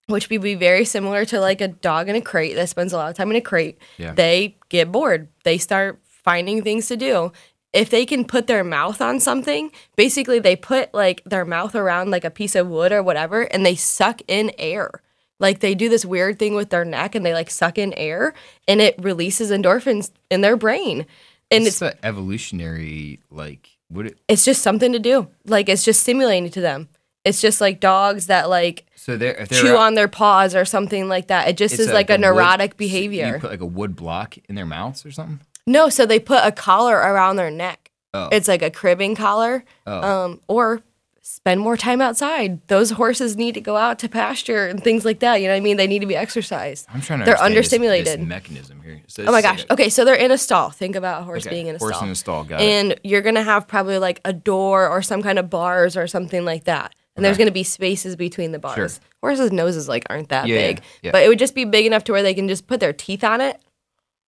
which 0.07 0.29
would 0.29 0.41
be 0.41 0.55
very 0.55 0.85
similar 0.85 1.25
to 1.25 1.39
like 1.39 1.61
a 1.61 1.67
dog 1.67 2.09
in 2.09 2.15
a 2.15 2.21
crate 2.21 2.55
that 2.55 2.69
spends 2.69 2.93
a 2.93 2.97
lot 2.97 3.09
of 3.09 3.15
time 3.15 3.29
in 3.31 3.37
a 3.37 3.41
crate. 3.41 3.77
Yeah. 3.97 4.13
they 4.13 4.57
get 4.69 4.91
bored. 4.91 5.29
They 5.43 5.57
start 5.57 5.99
finding 6.03 6.61
things 6.61 6.87
to 6.87 6.97
do. 6.97 7.31
If 7.71 7.89
they 7.89 8.05
can 8.05 8.25
put 8.25 8.47
their 8.47 8.63
mouth 8.63 9.01
on 9.01 9.19
something 9.19 9.71
basically 9.95 10.39
they 10.39 10.55
put 10.55 10.93
like 10.93 11.23
their 11.25 11.45
mouth 11.45 11.73
around 11.75 12.11
like 12.11 12.23
a 12.23 12.29
piece 12.29 12.55
of 12.55 12.67
wood 12.67 12.91
or 12.91 13.01
whatever 13.01 13.43
and 13.43 13.65
they 13.65 13.75
suck 13.75 14.21
in 14.27 14.51
air. 14.57 14.91
Like 15.39 15.59
they 15.59 15.73
do 15.73 15.89
this 15.89 16.05
weird 16.05 16.37
thing 16.37 16.53
with 16.53 16.69
their 16.69 16.85
neck 16.85 17.15
and 17.15 17.25
they 17.25 17.33
like 17.33 17.49
suck 17.49 17.77
in 17.77 17.93
air 17.93 18.33
and 18.67 18.79
it 18.79 18.95
releases 18.99 19.51
endorphins 19.51 20.11
in 20.29 20.41
their 20.41 20.55
brain. 20.55 21.05
And 21.49 21.65
it's 21.65 21.81
it's 21.81 21.93
an 21.93 21.99
evolutionary 22.03 23.19
like 23.31 23.69
what? 23.87 24.07
It, 24.07 24.17
it's 24.27 24.45
just 24.45 24.61
something 24.61 24.91
to 24.91 24.99
do. 24.99 25.27
Like 25.45 25.69
it's 25.69 25.83
just 25.83 26.01
stimulating 26.01 26.49
to 26.51 26.61
them 26.61 26.89
it's 27.25 27.41
just 27.41 27.61
like 27.61 27.79
dogs 27.79 28.27
that 28.27 28.49
like 28.49 28.85
so 28.95 29.17
they're, 29.17 29.33
if 29.35 29.49
they're 29.49 29.61
chew 29.61 29.69
out- 29.75 29.79
on 29.81 29.93
their 29.95 30.07
paws 30.07 30.55
or 30.55 30.65
something 30.65 31.07
like 31.09 31.27
that. 31.27 31.47
It 31.47 31.57
just 31.57 31.77
is 31.79 31.91
like 31.91 32.09
a, 32.09 32.13
wood- 32.13 32.21
neurotic 32.21 32.71
You 32.71 32.77
behavior. 32.77 33.27
You 33.35 33.39
put 33.39 33.51
like 33.51 33.61
a 33.61 33.65
wood 33.65 33.95
block 33.95 34.37
in 34.49 34.55
their 34.55 34.65
mouths 34.65 35.05
or 35.05 35.11
something. 35.11 35.39
no, 35.67 35.89
so 35.89 36.05
they 36.05 36.19
put 36.19 36.41
a 36.45 36.51
collar 36.51 36.95
around 36.97 37.35
their 37.37 37.51
neck. 37.51 37.91
Oh. 38.13 38.29
It's 38.31 38.47
like 38.47 38.61
a 38.61 38.69
cribbing 38.69 39.15
collar. 39.15 39.63
Oh. 39.87 40.01
Um, 40.25 40.41
or 40.47 40.81
spend 41.25 41.61
more 41.61 41.75
time 41.77 41.99
outside. 42.01 42.65
Those 42.67 42.91
horses 42.91 43.35
need 43.37 43.53
to 43.55 43.61
go 43.61 43.75
out 43.77 43.97
to 43.99 44.09
pasture 44.09 44.67
and 44.67 44.83
things 44.83 45.03
like 45.05 45.19
that. 45.19 45.37
You 45.41 45.47
know 45.47 45.53
what 45.53 45.57
I 45.57 45.61
mean? 45.61 45.77
They 45.77 45.87
need 45.87 45.99
to 45.99 46.05
be 46.05 46.15
exercised. 46.15 46.85
I'm 46.93 47.01
trying 47.01 47.19
to. 47.19 47.25
They're 47.25 47.41
understand 47.41 47.83
this- 47.83 48.03
this 48.05 48.15
understimulated. 48.17 48.27
mechanism 48.27 48.81
here. 48.83 49.01
So 49.07 49.23
Oh 49.25 49.31
my 49.31 49.41
gosh. 49.41 49.59
like 49.61 49.71
Okay, 49.71 49.89
so 49.89 50.05
they're 50.05 50.13
in 50.15 50.31
a 50.31 50.37
stall. 50.37 50.69
Think 50.69 50.95
about 50.95 51.21
a 51.21 51.25
horse 51.25 51.45
Okay, 51.47 51.55
being 51.55 51.67
in 51.67 51.75
a 51.75 51.79
horse 51.79 51.95
stall. 51.95 52.05
in 52.05 52.11
a 52.11 52.15
stall, 52.15 52.43
got 52.43 52.61
it. 52.61 52.65
and 52.65 52.99
you're 53.03 53.21
gonna 53.21 53.41
have 53.43 53.67
probably 53.67 53.97
like 53.97 54.19
a 54.25 54.33
door 54.33 54.87
or 54.87 55.01
some 55.01 55.23
kind 55.23 55.39
of 55.39 55.49
bars 55.49 55.97
or 55.97 56.05
something 56.07 56.45
like 56.45 56.65
that. 56.65 56.93
And 57.15 57.23
there's 57.23 57.37
gonna 57.37 57.51
be 57.51 57.63
spaces 57.63 58.15
between 58.15 58.51
the 58.53 58.59
bars. 58.59 58.75
Sure. 58.75 58.89
Horses' 59.21 59.51
noses 59.51 59.87
like 59.87 60.05
aren't 60.09 60.29
that 60.29 60.47
Yeah, 60.47 60.55
yeah, 60.55 60.67
big, 60.67 60.81
yeah. 61.03 61.11
but 61.11 61.23
it 61.23 61.27
would 61.27 61.39
just 61.39 61.53
be 61.55 61.63
big 61.65 61.85
enough 61.85 62.03
to 62.05 62.11
where 62.11 62.23
they 62.23 62.33
can 62.33 62.47
just 62.47 62.65
put 62.67 62.79
their 62.79 62.93
teeth 62.93 63.23
on 63.23 63.39
it, 63.41 63.61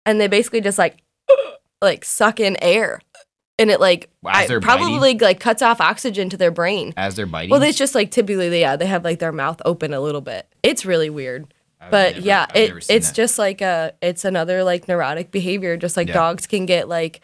and 0.05 0.21
they 0.21 0.27
basically 0.27 0.61
just 0.61 0.79
like 0.79 1.03
like 1.83 2.05
suck 2.05 2.40
in 2.40 2.57
air, 2.62 3.01
and 3.59 3.71
it 3.71 3.81
like 3.81 4.11
I- 4.25 4.47
probably 4.61 5.14
like 5.18 5.38
cuts 5.40 5.62
off 5.62 5.81
oxygen 5.81 6.29
to 6.31 6.37
their 6.37 6.51
brain. 6.51 6.92
as 6.97 7.14
they're 7.16 7.27
biting. 7.27 7.51
Well, 7.51 7.62
it's 7.62 7.79
just 7.79 7.95
like 7.95 8.11
typically, 8.11 8.61
yeah, 8.61 8.77
they 8.77 8.87
have 8.87 9.05
like 9.05 9.18
their 9.21 9.33
mouth 9.33 9.62
open 9.64 9.95
a 9.95 10.01
little 10.01 10.21
bit. 10.21 10.47
It's 10.62 10.85
really 10.85 11.11
weird. 11.11 11.55
I've 11.81 11.90
But 11.90 12.14
never- 12.14 12.27
yeah, 12.27 12.47
I've 12.51 12.57
it 12.57 12.87
it's 12.90 13.09
that. 13.09 13.14
just 13.14 13.38
like 13.38 13.61
a 13.61 13.92
it's 14.03 14.25
another 14.25 14.64
like 14.64 14.88
neurotic 14.88 15.31
behavior. 15.31 15.77
Just 15.77 15.97
like 15.97 16.09
Yeah. 16.09 16.14
dogs 16.14 16.47
can 16.47 16.66
get 16.66 16.88
like 16.88 17.21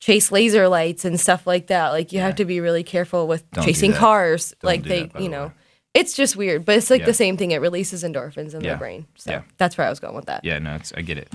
chase 0.00 0.30
laser 0.32 0.68
lights 0.68 1.04
and 1.04 1.18
stuff 1.20 1.46
like 1.46 1.66
that. 1.68 1.90
Like 1.90 2.12
you 2.12 2.18
Yeah. 2.18 2.26
have 2.26 2.36
to 2.36 2.44
be 2.44 2.60
really 2.60 2.82
careful 2.84 3.26
with 3.26 3.48
Don't 3.50 3.64
chasing 3.64 3.92
cars. 3.92 4.54
Don't 4.60 4.68
like 4.68 4.82
they, 4.84 5.04
that, 5.06 5.20
you 5.20 5.28
know, 5.28 5.46
way. 5.46 5.52
it's 5.94 6.14
just 6.14 6.36
weird. 6.36 6.64
But 6.64 6.76
it's 6.76 6.90
like 6.90 7.00
Yeah. 7.00 7.06
the 7.06 7.14
same 7.14 7.36
thing. 7.36 7.50
It 7.50 7.60
releases 7.60 8.04
endorphins 8.04 8.54
in 8.54 8.60
Yeah. 8.62 8.70
their 8.70 8.76
brain. 8.78 9.06
So 9.16 9.30
Yeah. 9.32 9.42
that's 9.56 9.76
where 9.76 9.86
I 9.86 9.90
was 9.90 10.00
going 10.00 10.14
with 10.14 10.26
that. 10.26 10.44
yeah, 10.44 10.58
no, 10.58 10.74
it's, 10.76 10.92
I 10.96 11.02
get 11.02 11.18
it. 11.18 11.32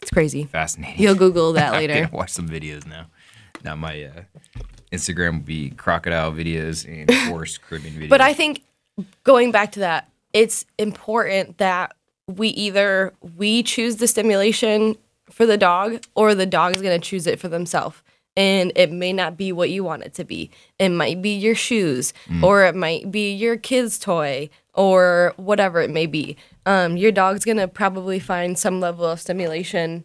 It's 0.00 0.10
crazy. 0.10 0.44
Fascinating. 0.44 1.02
You'll 1.02 1.14
Google 1.16 1.52
that 1.54 1.72
later. 1.74 2.08
watch 2.12 2.30
some 2.30 2.48
videos 2.48 2.86
now. 2.86 3.06
Now 3.64 3.74
my 3.74 4.04
uh, 4.04 4.22
Instagram 4.92 5.32
will 5.32 5.40
be 5.44 5.70
crocodile 5.70 6.32
videos 6.32 6.86
and 6.86 7.10
horse 7.28 7.58
cribbing 7.58 7.92
videos. 7.94 8.08
But 8.08 8.20
I 8.20 8.32
think 8.32 8.62
going 9.24 9.50
back 9.50 9.72
to 9.72 9.80
that, 9.80 10.08
it's 10.32 10.64
important 10.78 11.58
that 11.58 11.94
we 12.26 12.48
either 12.48 13.12
we 13.36 13.62
choose 13.62 13.96
the 13.96 14.06
stimulation 14.06 14.96
for 15.30 15.46
the 15.46 15.56
dog 15.56 16.02
or 16.14 16.34
the 16.34 16.46
dog 16.46 16.74
is 16.74 16.82
going 16.82 17.00
to 17.00 17.04
choose 17.06 17.26
it 17.26 17.38
for 17.38 17.48
themselves. 17.48 18.02
And 18.36 18.70
it 18.76 18.92
may 18.92 19.12
not 19.12 19.36
be 19.36 19.50
what 19.50 19.70
you 19.70 19.82
want 19.82 20.04
it 20.04 20.14
to 20.14 20.24
be. 20.24 20.50
It 20.78 20.90
might 20.90 21.20
be 21.20 21.30
your 21.34 21.56
shoes, 21.56 22.12
or 22.42 22.64
it 22.64 22.76
might 22.76 23.10
be 23.10 23.32
your 23.34 23.56
kid's 23.56 23.98
toy, 23.98 24.48
or 24.74 25.34
whatever 25.36 25.80
it 25.80 25.90
may 25.90 26.06
be. 26.06 26.36
Um, 26.64 26.96
your 26.96 27.10
dog's 27.10 27.44
gonna 27.44 27.66
probably 27.66 28.20
find 28.20 28.56
some 28.56 28.78
level 28.78 29.04
of 29.06 29.20
stimulation 29.20 30.04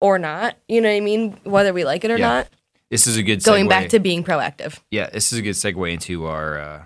or 0.00 0.16
not. 0.16 0.56
You 0.68 0.80
know 0.80 0.88
what 0.90 0.96
I 0.96 1.00
mean? 1.00 1.36
Whether 1.42 1.72
we 1.72 1.84
like 1.84 2.04
it 2.04 2.12
or 2.12 2.18
Yeah. 2.18 2.28
not. 2.28 2.48
this 2.90 3.08
is 3.08 3.16
a 3.16 3.22
good 3.24 3.42
Going 3.42 3.66
segue. 3.66 3.70
back 3.70 3.88
to 3.88 3.98
being 3.98 4.22
proactive. 4.22 4.78
yeah, 4.92 5.10
this 5.10 5.32
is 5.32 5.38
a 5.38 5.42
good 5.42 5.54
segue 5.56 5.92
into 5.92 6.26
our. 6.26 6.58
Uh, 6.60 6.82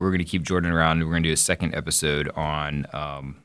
we're 0.00 0.10
going 0.10 0.18
to 0.18 0.24
keep 0.24 0.42
Jordan 0.42 0.70
around. 0.70 0.98
We're 1.00 1.10
going 1.12 1.22
to 1.22 1.30
do 1.30 1.32
a 1.32 1.36
second 1.38 1.74
episode 1.74 2.28
on. 2.36 2.86
Um, 2.92 3.36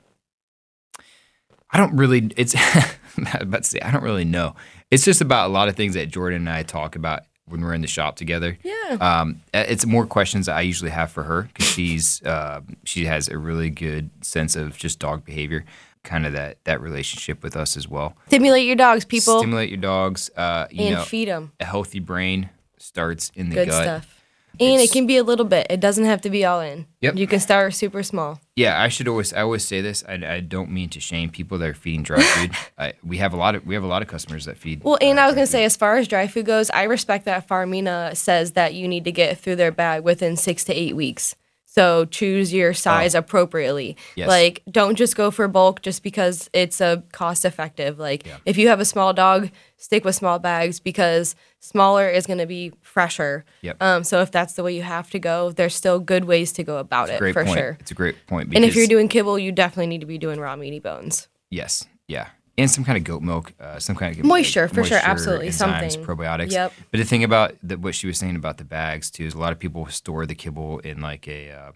I 1.71 1.77
don't 1.77 1.95
really. 1.95 2.29
It's 2.35 2.53
To 3.23 3.63
say 3.63 3.79
I 3.81 3.91
don't 3.91 4.03
really 4.03 4.25
know. 4.25 4.55
It's 4.91 5.05
just 5.05 5.21
about 5.21 5.49
a 5.49 5.53
lot 5.53 5.67
of 5.69 5.75
things 5.75 5.93
that 5.95 6.07
Jordan 6.09 6.39
and 6.47 6.49
I 6.49 6.63
talk 6.63 6.95
about 6.95 7.21
when 7.45 7.61
we're 7.61 7.73
in 7.73 7.81
the 7.81 7.87
shop 7.87 8.15
together. 8.15 8.57
Yeah. 8.63 8.97
Um, 9.01 9.41
it's 9.53 9.85
more 9.85 10.05
questions 10.05 10.45
that 10.45 10.55
I 10.55 10.61
usually 10.61 10.91
have 10.91 11.11
for 11.11 11.23
her 11.23 11.43
because 11.43 11.65
she's 11.65 12.21
uh, 12.23 12.61
she 12.83 13.05
has 13.05 13.27
a 13.29 13.37
really 13.37 13.69
good 13.69 14.09
sense 14.21 14.55
of 14.55 14.77
just 14.77 14.99
dog 14.99 15.25
behavior, 15.25 15.65
kind 16.03 16.25
of 16.25 16.33
that 16.33 16.57
that 16.63 16.81
relationship 16.81 17.43
with 17.43 17.55
us 17.55 17.75
as 17.77 17.87
well. 17.87 18.15
Stimulate 18.27 18.65
your 18.65 18.75
dogs, 18.75 19.05
people, 19.05 19.39
Stimulate 19.39 19.69
your 19.69 19.79
dogs. 19.81 20.29
Uh, 20.35 20.67
you 20.71 20.85
and 20.85 20.95
know, 20.95 21.03
feed 21.03 21.27
them. 21.27 21.51
a 21.59 21.65
healthy 21.65 21.99
brain 21.99 22.49
starts 22.77 23.31
in 23.35 23.49
the 23.49 23.55
Good 23.55 23.69
gut. 23.69 23.83
stuff. 23.83 24.22
And 24.59 24.69
It's- 24.73 24.89
it 24.89 24.93
can 24.93 25.07
be 25.07 25.17
a 25.17 25.23
little 25.23 25.45
bit. 25.45 25.65
It 25.69 25.79
doesn't 25.79 26.05
have 26.05 26.21
to 26.21 26.29
be 26.29 26.45
all 26.45 26.61
in. 26.61 26.85
Yep. 27.01 27.15
You 27.17 27.25
can 27.27 27.39
start 27.39 27.73
super 27.73 28.03
small. 28.03 28.39
Yeah, 28.55 28.79
I 28.79 28.87
should 28.87 29.07
always 29.07 29.33
I 29.33 29.41
always 29.41 29.63
say 29.65 29.81
this. 29.81 30.03
I, 30.07 30.13
I 30.35 30.39
don't 30.41 30.69
mean 30.69 30.89
to 30.89 30.99
shame 30.99 31.29
people 31.31 31.57
that 31.57 31.69
are 31.69 31.73
feeding 31.73 32.03
dry 32.03 32.21
food. 32.21 32.51
I, 32.77 32.93
we 33.03 33.17
have 33.17 33.33
a 33.33 33.37
lot 33.37 33.55
of 33.55 33.65
we 33.65 33.73
have 33.73 33.83
a 33.83 33.87
lot 33.87 34.03
of 34.03 34.07
customers 34.07 34.45
that 34.45 34.57
feed. 34.57 34.83
Well, 34.83 34.99
and 35.01 35.17
uh, 35.17 35.23
I 35.23 35.25
was 35.25 35.33
gonna 35.33 35.47
food. 35.47 35.51
say, 35.51 35.63
as 35.65 35.75
far 35.75 35.97
as 35.97 36.07
dry 36.07 36.27
food 36.27 36.45
goes, 36.45 36.69
I 36.69 36.83
respect 36.83 37.25
that 37.25 37.47
Farmina 37.47 38.15
says 38.15 38.51
that 38.51 38.75
you 38.75 38.87
need 38.87 39.05
to 39.05 39.11
get 39.11 39.39
through 39.39 39.55
their 39.55 39.71
bag 39.71 40.03
within 40.03 40.35
six 40.37 40.63
to 40.65 40.73
eight 40.73 40.95
weeks. 40.95 41.35
So 41.75 42.05
choose 42.05 42.53
your 42.53 42.71
size 42.75 43.15
appropriately. 43.15 43.95
Oh. 43.97 44.03
Yes. 44.15 44.27
Like, 44.27 44.61
don't 44.69 44.95
just 44.95 45.15
go 45.15 45.31
for 45.31 45.47
bulk 45.47 45.81
just 45.81 46.03
because 46.03 46.47
it's 46.53 46.79
a 46.79 47.01
cost 47.11 47.45
effective. 47.45 47.97
Like, 47.97 48.27
if 48.45 48.59
you 48.59 48.67
have 48.67 48.79
a 48.79 48.85
small 48.85 49.11
dog, 49.11 49.49
stick 49.77 50.05
with 50.05 50.13
small 50.13 50.37
bags 50.37 50.79
because 50.79 51.35
smaller 51.61 52.07
is 52.07 52.27
gonna 52.27 52.45
be 52.45 52.73
fresher. 52.81 53.43
Yep. 53.61 53.81
Um, 53.81 54.03
so 54.03 54.21
if 54.21 54.29
that's 54.29 54.53
the 54.53 54.61
way 54.61 54.75
you 54.75 54.83
have 54.83 55.09
to 55.11 55.19
go, 55.19 55.51
there's 55.51 55.73
still 55.73 55.99
good 55.99 56.25
ways 56.25 56.51
to 56.53 56.63
go 56.63 56.77
about 56.77 57.09
it 57.09 57.17
for 57.17 57.33
point. 57.43 57.57
sure. 57.57 57.77
It's 57.79 57.89
a 57.89 57.95
great 57.95 58.27
point. 58.27 58.53
And 58.55 58.63
if 58.63 58.75
you're 58.75 58.85
doing 58.85 59.07
kibble, 59.07 59.39
you 59.39 59.51
definitely 59.51 59.87
need 59.87 60.01
to 60.01 60.07
be 60.07 60.19
doing 60.19 60.39
raw 60.39 60.55
meaty 60.55 60.79
bones. 60.79 61.27
yes, 61.49 61.85
yeah, 62.07 62.27
and 62.57 62.69
some 62.69 62.83
kind 62.83 62.97
of 62.97 63.03
goat 63.03 63.21
milk, 63.21 63.53
uh, 63.59 63.79
some 63.79 63.95
kind 63.95 64.17
of 64.17 64.25
Moisture, 64.25 64.67
for 64.67 64.83
sure, 64.83 64.99
absolutely, 65.01 65.47
enzymes, 65.47 65.53
something. 65.93 66.05
probiotics. 66.05 66.51
Yep. 66.51 66.73
But 66.91 66.97
the 66.99 67.05
thing 67.05 67.23
about 67.23 67.55
the, 67.63 67.77
what 67.77 67.95
she 67.95 68.07
was 68.07 68.17
saying 68.17 68.35
about 68.35 68.57
the 68.57 68.63
bags 68.63 69.09
too 69.09 69.25
is 69.25 69.33
a 69.33 69.39
lot 69.39 69.51
of 69.51 69.59
people 69.59 69.87
store 69.87 70.25
the 70.25 70.35
kibble 70.35 70.79
in 70.79 71.01
like 71.01 71.27
a. 71.27 71.51
Uh, 71.51 71.71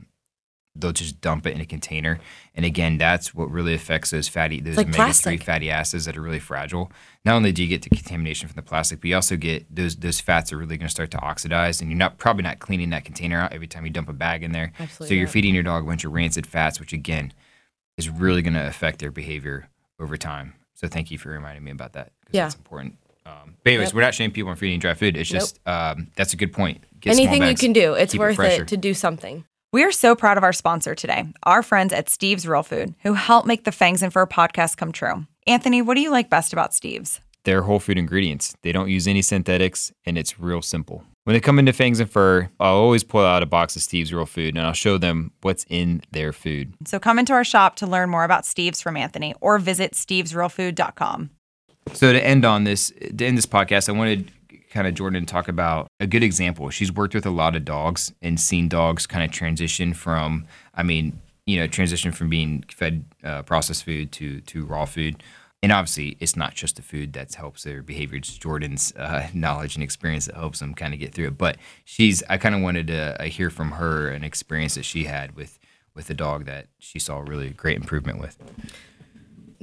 They'll 0.79 0.91
just 0.91 1.21
dump 1.21 1.47
it 1.47 1.55
in 1.55 1.59
a 1.59 1.65
container, 1.65 2.19
and 2.53 2.63
again, 2.63 2.99
that's 2.99 3.33
what 3.33 3.49
really 3.49 3.73
affects 3.73 4.11
those 4.11 4.27
fatty, 4.27 4.61
those 4.61 4.77
like 4.77 4.89
omega 4.89 5.11
three 5.11 5.37
fatty 5.37 5.71
acids 5.71 6.05
that 6.05 6.15
are 6.15 6.21
really 6.21 6.37
fragile. 6.37 6.91
Not 7.25 7.33
only 7.33 7.51
do 7.51 7.63
you 7.63 7.67
get 7.67 7.81
the 7.81 7.89
contamination 7.89 8.47
from 8.47 8.57
the 8.57 8.61
plastic, 8.61 9.01
but 9.01 9.07
you 9.09 9.15
also 9.15 9.37
get 9.37 9.75
those 9.75 9.95
those 9.95 10.19
fats 10.19 10.53
are 10.53 10.57
really 10.57 10.77
going 10.77 10.87
to 10.87 10.93
start 10.93 11.09
to 11.09 11.19
oxidize, 11.19 11.81
and 11.81 11.89
you're 11.89 11.97
not 11.97 12.19
probably 12.19 12.43
not 12.43 12.59
cleaning 12.59 12.91
that 12.91 13.05
container 13.05 13.39
out 13.39 13.53
every 13.53 13.65
time 13.65 13.85
you 13.87 13.91
dump 13.91 14.07
a 14.07 14.13
bag 14.13 14.43
in 14.43 14.51
there. 14.51 14.71
Absolutely 14.77 15.07
so 15.07 15.13
you're 15.15 15.25
not. 15.25 15.33
feeding 15.33 15.55
your 15.55 15.63
dog 15.63 15.83
a 15.83 15.87
bunch 15.87 16.05
of 16.05 16.11
rancid 16.11 16.45
fats, 16.45 16.79
which 16.79 16.93
again 16.93 17.33
is 17.97 18.07
really 18.07 18.43
going 18.43 18.53
to 18.53 18.67
affect 18.67 18.99
their 18.99 19.09
behavior 19.09 19.69
over 19.99 20.15
time. 20.15 20.53
So 20.77 20.87
thank 20.87 21.11
you 21.11 21.17
for 21.17 21.29
reminding 21.29 21.63
me 21.63 21.71
about 21.71 21.93
that. 21.93 22.11
'cause 22.25 22.33
Yeah. 22.33 22.43
that's 22.43 22.55
important. 22.55 22.95
Um, 23.25 23.55
but 23.63 23.71
anyways, 23.71 23.87
Yep. 23.89 23.95
we're 23.95 24.01
not 24.01 24.13
shaming 24.15 24.31
people 24.31 24.51
on 24.51 24.55
feeding 24.55 24.79
dry 24.79 24.93
food. 24.93 25.17
It's 25.17 25.31
Nope. 25.33 25.41
just 25.41 25.59
um, 25.67 26.07
that's 26.15 26.33
a 26.33 26.37
good 26.37 26.53
point. 26.53 26.81
Get 27.01 27.15
small 27.15 27.27
Anything 27.27 27.49
you 27.49 27.55
can 27.55 27.73
do, 27.73 27.93
it's 27.93 28.13
Keep 28.13 28.21
it 28.21 28.23
worth 28.23 28.39
it 28.39 28.67
to 28.69 28.77
do 28.77 28.93
something. 28.93 29.43
We 29.73 29.83
are 29.83 29.91
so 29.91 30.15
proud 30.15 30.37
of 30.37 30.43
our 30.45 30.53
sponsor 30.53 30.95
today, 30.95 31.25
our 31.43 31.61
friends 31.61 31.91
at 31.91 32.09
Steve's 32.09 32.47
Real 32.47 32.63
Food, 32.63 32.95
who 33.03 33.13
help 33.15 33.45
make 33.45 33.65
the 33.65 33.71
Fangs 33.73 34.01
and 34.01 34.13
Fur 34.13 34.25
podcast 34.25 34.77
come 34.77 34.93
true. 34.93 35.25
Anthony, 35.45 35.81
what 35.81 35.95
do 35.95 36.01
you 36.01 36.09
like 36.09 36.29
best 36.29 36.53
about 36.53 36.73
Steve's? 36.73 37.19
They're 37.43 37.63
whole 37.63 37.79
food 37.79 37.97
ingredients. 37.97 38.55
They 38.61 38.71
don't 38.71 38.89
use 38.89 39.07
any 39.07 39.21
synthetics, 39.21 39.91
and 40.05 40.17
it's 40.17 40.39
real 40.39 40.61
simple. 40.61 41.03
When 41.27 41.33
they 41.33 41.41
come 41.41 41.59
into 41.59 41.73
Fangs 41.73 41.99
and 41.99 42.09
Fur, 42.09 42.49
I'll 42.57 42.75
always 42.75 43.03
pull 43.03 43.25
out 43.25 43.43
a 43.43 43.45
box 43.45 43.75
of 43.75 43.81
Steve's 43.81 44.13
Real 44.13 44.25
Food, 44.25 44.55
and 44.55 44.65
I'll 44.65 44.71
show 44.71 44.97
them 44.97 45.33
what's 45.41 45.65
in 45.69 46.01
their 46.11 46.31
food. 46.31 46.73
So 46.85 46.99
come 46.99 47.19
into 47.19 47.33
our 47.33 47.43
shop 47.43 47.75
to 47.77 47.85
learn 47.85 48.09
more 48.09 48.23
about 48.23 48.45
Steve's 48.45 48.81
from 48.81 48.95
Anthony 48.95 49.35
or 49.41 49.59
visit 49.59 49.91
stevesrealfood.com. 49.91 51.31
So 51.91 52.13
to 52.13 52.25
end 52.25 52.45
on 52.45 52.63
this, 52.63 52.93
to 53.17 53.25
end 53.25 53.37
this 53.37 53.45
podcast, 53.45 53.89
I 53.89 53.91
wanted 53.91 54.31
kind 54.71 54.87
of 54.87 54.93
Jordan 54.93 55.25
to 55.25 55.29
talk 55.29 55.49
about 55.49 55.87
a 55.99 56.07
good 56.07 56.23
example. 56.23 56.69
She's 56.69 56.93
worked 56.93 57.13
with 57.13 57.25
a 57.25 57.29
lot 57.29 57.57
of 57.57 57.65
dogs 57.65 58.13
and 58.21 58.39
seen 58.39 58.69
dogs 58.69 59.05
kind 59.05 59.25
of 59.25 59.29
transition 59.29 59.93
from, 59.93 60.47
I 60.75 60.83
mean, 60.83 61.19
you 61.45 61.59
know, 61.59 61.67
transition 61.67 62.13
from 62.13 62.29
being 62.29 62.63
fed 62.73 63.03
uh, 63.25 63.41
processed 63.41 63.83
food 63.83 64.13
to 64.13 64.39
to 64.39 64.65
raw 64.65 64.85
food. 64.85 65.21
And 65.67 65.73
obviously, 65.73 66.15
it's 66.21 66.37
not 66.37 66.53
just 66.53 66.77
the 66.77 66.81
food 66.81 67.11
that 67.11 67.35
helps 67.35 67.63
their 67.63 67.83
behavior; 67.83 68.19
it's 68.19 68.37
Jordan's 68.37 68.93
uh, 68.95 69.27
knowledge 69.33 69.75
and 69.75 69.83
experience 69.83 70.27
that 70.27 70.35
helps 70.35 70.59
them 70.59 70.73
kind 70.73 70.93
of 70.93 70.99
get 71.01 71.13
through 71.13 71.27
it. 71.27 71.37
But 71.37 71.57
she's, 71.83 72.23
I 72.29 72.37
kind 72.37 72.55
of 72.55 72.61
wanted 72.61 72.87
to 72.87 73.21
uh, 73.21 73.25
hear 73.25 73.49
from 73.49 73.71
her 73.71 74.07
an 74.07 74.23
experience 74.23 74.75
that 74.75 74.85
she 74.85 75.03
had 75.03 75.35
with 75.35 75.59
with 75.93 76.09
a 76.09 76.13
dog 76.13 76.45
that 76.45 76.67
she 76.79 76.99
saw 76.99 77.19
really 77.19 77.49
great 77.49 77.75
improvement 77.75 78.21
with. 78.21 78.37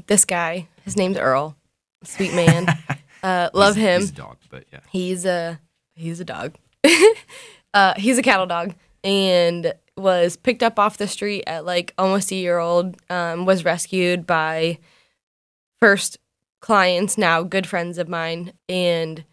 This 0.07 0.27
guy, 0.27 0.69
his 0.85 0.95
name's 0.95 1.17
Earl, 1.17 1.57
sweet 2.03 2.35
man. 2.35 2.67
uh, 3.23 3.49
love 3.55 3.75
He's- 3.77 3.87
him. 3.97 4.01
He's 4.03 4.11
a 4.11 4.14
dog, 4.14 4.37
but 4.51 4.64
yeah. 4.71 4.81
He's 4.90 5.25
a 5.25 5.59
he's 5.95 6.21
a 6.21 6.25
dog. 6.27 6.55
uh, 7.73 7.95
he's 7.97 8.19
a 8.19 8.23
cattle 8.23 8.45
dog 8.45 8.75
and 9.03 9.73
was 9.97 10.37
picked 10.37 10.62
up 10.62 10.79
off 10.79 10.99
the 10.99 11.09
street 11.09 11.45
at 11.47 11.64
like 11.64 11.95
almost 11.97 12.31
a 12.31 12.35
year 12.35 12.59
old. 12.59 12.99
Um, 13.09 13.47
was 13.47 13.64
rescued 13.64 14.27
by 14.27 14.81
first 15.80 16.18
clients, 16.60 17.18
now 17.18 17.42
good 17.42 17.66
friends 17.66 17.98
of 17.98 18.08
mine, 18.08 18.52
and 18.68 19.24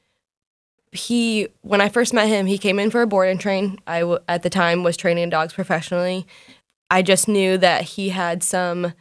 he 0.91 1.47
when 1.61 1.81
I 1.81 1.89
first 1.89 2.13
met 2.13 2.27
him, 2.27 2.45
he 2.45 2.57
came 2.57 2.79
in 2.79 2.91
for 2.91 3.01
a 3.01 3.07
board 3.07 3.29
and 3.29 3.39
train. 3.39 3.79
I 3.87 4.01
w- 4.01 4.19
at 4.27 4.43
the 4.43 4.49
time 4.49 4.83
was 4.83 4.97
training 4.97 5.29
dogs 5.29 5.53
professionally. 5.53 6.27
I 6.89 7.01
just 7.01 7.27
knew 7.27 7.57
that 7.57 7.83
he 7.83 8.09
had 8.09 8.43
some 8.43 8.93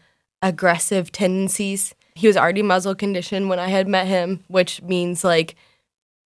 aggressive 0.43 1.11
tendencies. 1.11 1.95
He 2.15 2.29
was 2.29 2.37
already 2.37 2.63
muzzle 2.63 2.95
conditioned 2.95 3.49
when 3.49 3.59
I 3.59 3.69
had 3.69 3.89
met 3.89 4.07
him, 4.07 4.45
which 4.47 4.81
means 4.83 5.25
like 5.25 5.57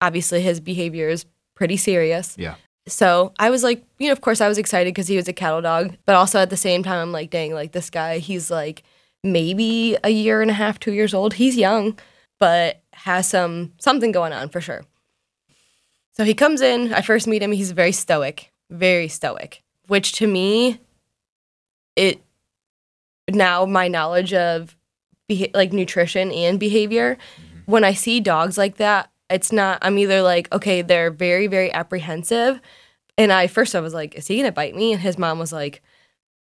obviously 0.01 0.41
his 0.41 0.59
behavior 0.59 1.07
is 1.09 1.25
pretty 1.55 1.77
serious. 1.77 2.35
Yeah. 2.37 2.55
So 2.87 3.33
I 3.37 3.51
was 3.51 3.63
like, 3.63 3.83
you 3.99 4.07
know, 4.07 4.13
of 4.13 4.21
course 4.21 4.41
I 4.41 4.47
was 4.47 4.57
excited 4.57 4.91
because 4.91 5.07
he 5.07 5.15
was 5.15 5.27
a 5.27 5.33
cattle 5.33 5.61
dog, 5.61 5.95
but 6.07 6.15
also 6.15 6.39
at 6.39 6.49
the 6.49 6.57
same 6.57 6.81
time, 6.81 6.97
I'm 6.97 7.11
like, 7.11 7.29
dang, 7.29 7.53
like 7.53 7.73
this 7.73 7.91
guy, 7.91 8.17
he's 8.17 8.49
like 8.49 8.81
maybe 9.23 9.97
a 10.03 10.09
year 10.09 10.41
and 10.41 10.51
a 10.51 10.55
half, 10.55 10.79
two 10.79 10.93
years 10.93 11.13
old. 11.13 11.35
He's 11.35 11.57
young, 11.57 11.97
but 12.39 12.81
has 12.93 13.27
some 13.27 13.73
something 13.79 14.11
going 14.11 14.33
on 14.33 14.49
for 14.49 14.61
sure. 14.61 14.83
So 16.13 16.23
he 16.23 16.33
comes 16.33 16.61
in. 16.61 16.93
I 16.93 17.01
first 17.01 17.27
meet 17.27 17.41
him. 17.41 17.51
He's 17.51 17.71
very 17.71 17.91
stoic, 17.91 18.51
very 18.69 19.07
stoic, 19.07 19.63
which 19.87 20.13
to 20.13 20.27
me, 20.27 20.79
it 21.95 22.21
now 23.29 23.65
my 23.65 23.87
knowledge 23.87 24.33
of 24.33 24.75
beha- 25.27 25.51
like 25.53 25.73
nutrition 25.73 26.31
and 26.31 26.59
behavior, 26.59 27.15
mm-hmm. 27.15 27.71
when 27.71 27.83
I 27.83 27.93
see 27.93 28.19
dogs 28.19 28.57
like 28.57 28.77
that, 28.77 29.09
it's 29.29 29.51
not. 29.51 29.79
I'm 29.81 29.97
either 29.97 30.21
like, 30.21 30.51
okay, 30.53 30.81
they're 30.81 31.11
very, 31.11 31.47
very 31.47 31.71
apprehensive, 31.71 32.59
and 33.17 33.31
I 33.31 33.47
first 33.47 33.75
I 33.75 33.79
was 33.79 33.93
like, 33.93 34.15
is 34.15 34.27
he 34.27 34.37
gonna 34.37 34.51
bite 34.51 34.75
me? 34.75 34.93
And 34.93 35.01
his 35.01 35.17
mom 35.17 35.39
was 35.39 35.53
like, 35.53 35.81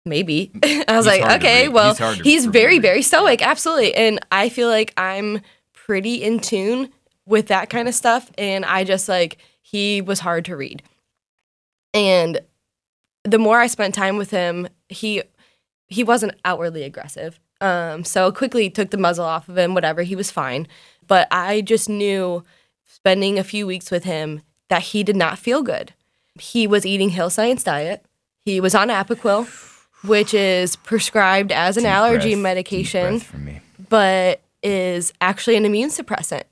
maybe. 0.06 0.52
I 0.64 0.86
was 0.90 1.06
He's 1.06 1.20
like, 1.20 1.42
okay, 1.42 1.68
well, 1.68 1.94
He's 1.96 2.20
he's 2.22 2.46
very, 2.46 2.76
read. 2.76 2.82
very 2.82 3.02
stoic, 3.02 3.42
absolutely. 3.46 3.94
And 3.96 4.20
I 4.32 4.50
feel 4.50 4.68
like 4.70 4.94
I'm 4.98 5.42
pretty 5.74 6.16
in 6.24 6.40
tune 6.40 6.90
with 7.26 7.48
that 7.48 7.70
kind 7.70 7.88
of 7.88 7.94
stuff, 7.96 8.32
and 8.38 8.66
I 8.66 8.84
just 8.84 9.08
like 9.10 9.38
he 9.62 10.02
was 10.02 10.20
hard 10.20 10.46
to 10.46 10.56
read, 10.56 10.82
and 11.94 12.40
the 13.24 13.38
more 13.38 13.60
I 13.60 13.68
spent 13.68 13.94
time 13.94 14.18
with 14.18 14.32
him, 14.32 14.68
he 14.88 15.22
he 15.88 16.04
wasn't 16.04 16.34
outwardly 16.46 16.84
aggressive. 16.84 17.40
Um, 17.62 18.04
so 18.04 18.32
quickly 18.32 18.70
took 18.70 18.90
the 18.92 18.98
muzzle 18.98 19.26
off 19.26 19.50
of 19.50 19.58
him, 19.58 19.74
whatever, 19.74 20.04
he 20.04 20.16
was 20.16 20.32
fine. 20.32 20.68
But 21.06 21.28
I 21.30 21.62
just 21.62 21.90
knew 21.90 22.44
spending 22.86 23.38
a 23.38 23.44
few 23.44 23.68
weeks 23.68 23.92
with 23.92 24.06
him 24.06 24.42
that 24.70 24.82
he 24.84 25.04
did 25.04 25.16
not 25.18 25.38
feel 25.40 25.62
good. 25.62 25.94
He 26.40 26.68
was 26.68 26.86
eating 26.86 27.10
Hill 27.10 27.30
Science 27.30 27.64
diet. 27.64 28.06
He 28.46 28.62
was 28.62 28.74
on 28.74 28.88
Apoquel, 28.88 29.46
which 30.04 30.34
is 30.34 30.76
prescribed 30.76 31.52
as 31.52 31.78
an 31.78 31.84
Deep 31.84 31.92
allergy 31.92 32.34
breath, 32.34 32.44
medication, 32.44 33.18
breath 33.18 33.24
for 33.24 33.38
me. 33.38 33.62
but 33.90 34.42
is 34.62 35.14
actually 35.22 35.56
an 35.56 35.66
immune 35.66 35.90
suppressant 35.90 36.44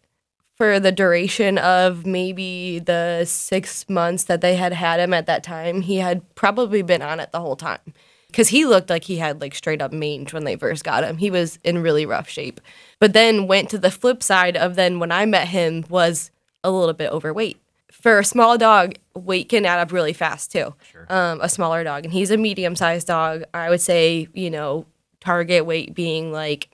for 0.57 0.79
the 0.79 0.91
duration 0.91 1.59
of 1.59 2.05
maybe 2.05 2.79
the 2.79 3.23
six 3.25 3.87
months 3.87 4.23
that 4.23 4.41
they 4.41 4.55
had 4.55 4.73
had 4.73 4.99
him 4.99 5.13
at 5.13 5.27
that 5.27 5.43
time, 5.43 5.81
he 5.81 5.97
had 5.97 6.23
probably 6.33 6.81
been 6.81 7.03
on 7.03 7.19
it 7.19 7.31
the 7.31 7.39
whole 7.39 7.55
time. 7.55 7.93
Because 8.25 8.49
he 8.49 8.65
looked 8.65 8.89
like 8.89 9.03
he 9.03 9.17
had 9.17 9.39
like 9.39 9.55
straight 9.55 9.81
up 9.81 9.93
mange 9.93 10.33
when 10.33 10.43
they 10.43 10.55
first 10.55 10.83
got 10.83 11.03
him. 11.03 11.17
He 11.17 11.31
was 11.31 11.59
in 11.63 11.81
really 11.81 12.05
rough 12.05 12.27
shape. 12.27 12.59
But 12.99 13.13
then 13.13 13.47
went 13.47 13.69
to 13.69 13.77
the 13.77 13.91
flip 13.91 14.21
side 14.21 14.57
of 14.57 14.75
then 14.75 14.99
when 14.99 15.11
I 15.11 15.25
met 15.25 15.47
him 15.47 15.85
was 15.89 16.31
a 16.63 16.71
little 16.71 16.93
bit 16.93 17.11
overweight. 17.11 17.61
For 18.01 18.19
a 18.19 18.25
small 18.25 18.57
dog, 18.57 18.93
weight 19.15 19.49
can 19.49 19.65
add 19.65 19.79
up 19.79 19.91
really 19.91 20.13
fast 20.13 20.51
too. 20.51 20.73
Um, 21.09 21.41
a 21.41 21.49
smaller 21.49 21.83
dog. 21.83 22.03
And 22.05 22.13
he's 22.13 22.31
a 22.31 22.37
medium 22.37 22.75
sized 22.75 23.07
dog. 23.07 23.43
I 23.53 23.69
would 23.69 23.81
say, 23.81 24.27
you 24.33 24.49
know, 24.49 24.85
target 25.19 25.65
weight 25.65 25.93
being 25.95 26.31
like 26.31 26.69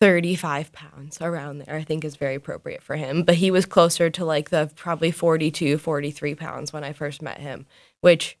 35 0.00 0.72
pounds 0.72 1.18
around 1.20 1.58
there, 1.58 1.74
I 1.76 1.82
think 1.82 2.04
is 2.04 2.16
very 2.16 2.34
appropriate 2.34 2.82
for 2.82 2.96
him. 2.96 3.22
But 3.22 3.36
he 3.36 3.50
was 3.50 3.66
closer 3.66 4.08
to 4.10 4.24
like 4.24 4.50
the 4.50 4.70
probably 4.76 5.10
42, 5.10 5.78
43 5.78 6.34
pounds 6.34 6.72
when 6.72 6.84
I 6.84 6.92
first 6.92 7.20
met 7.22 7.38
him, 7.38 7.66
which 8.00 8.38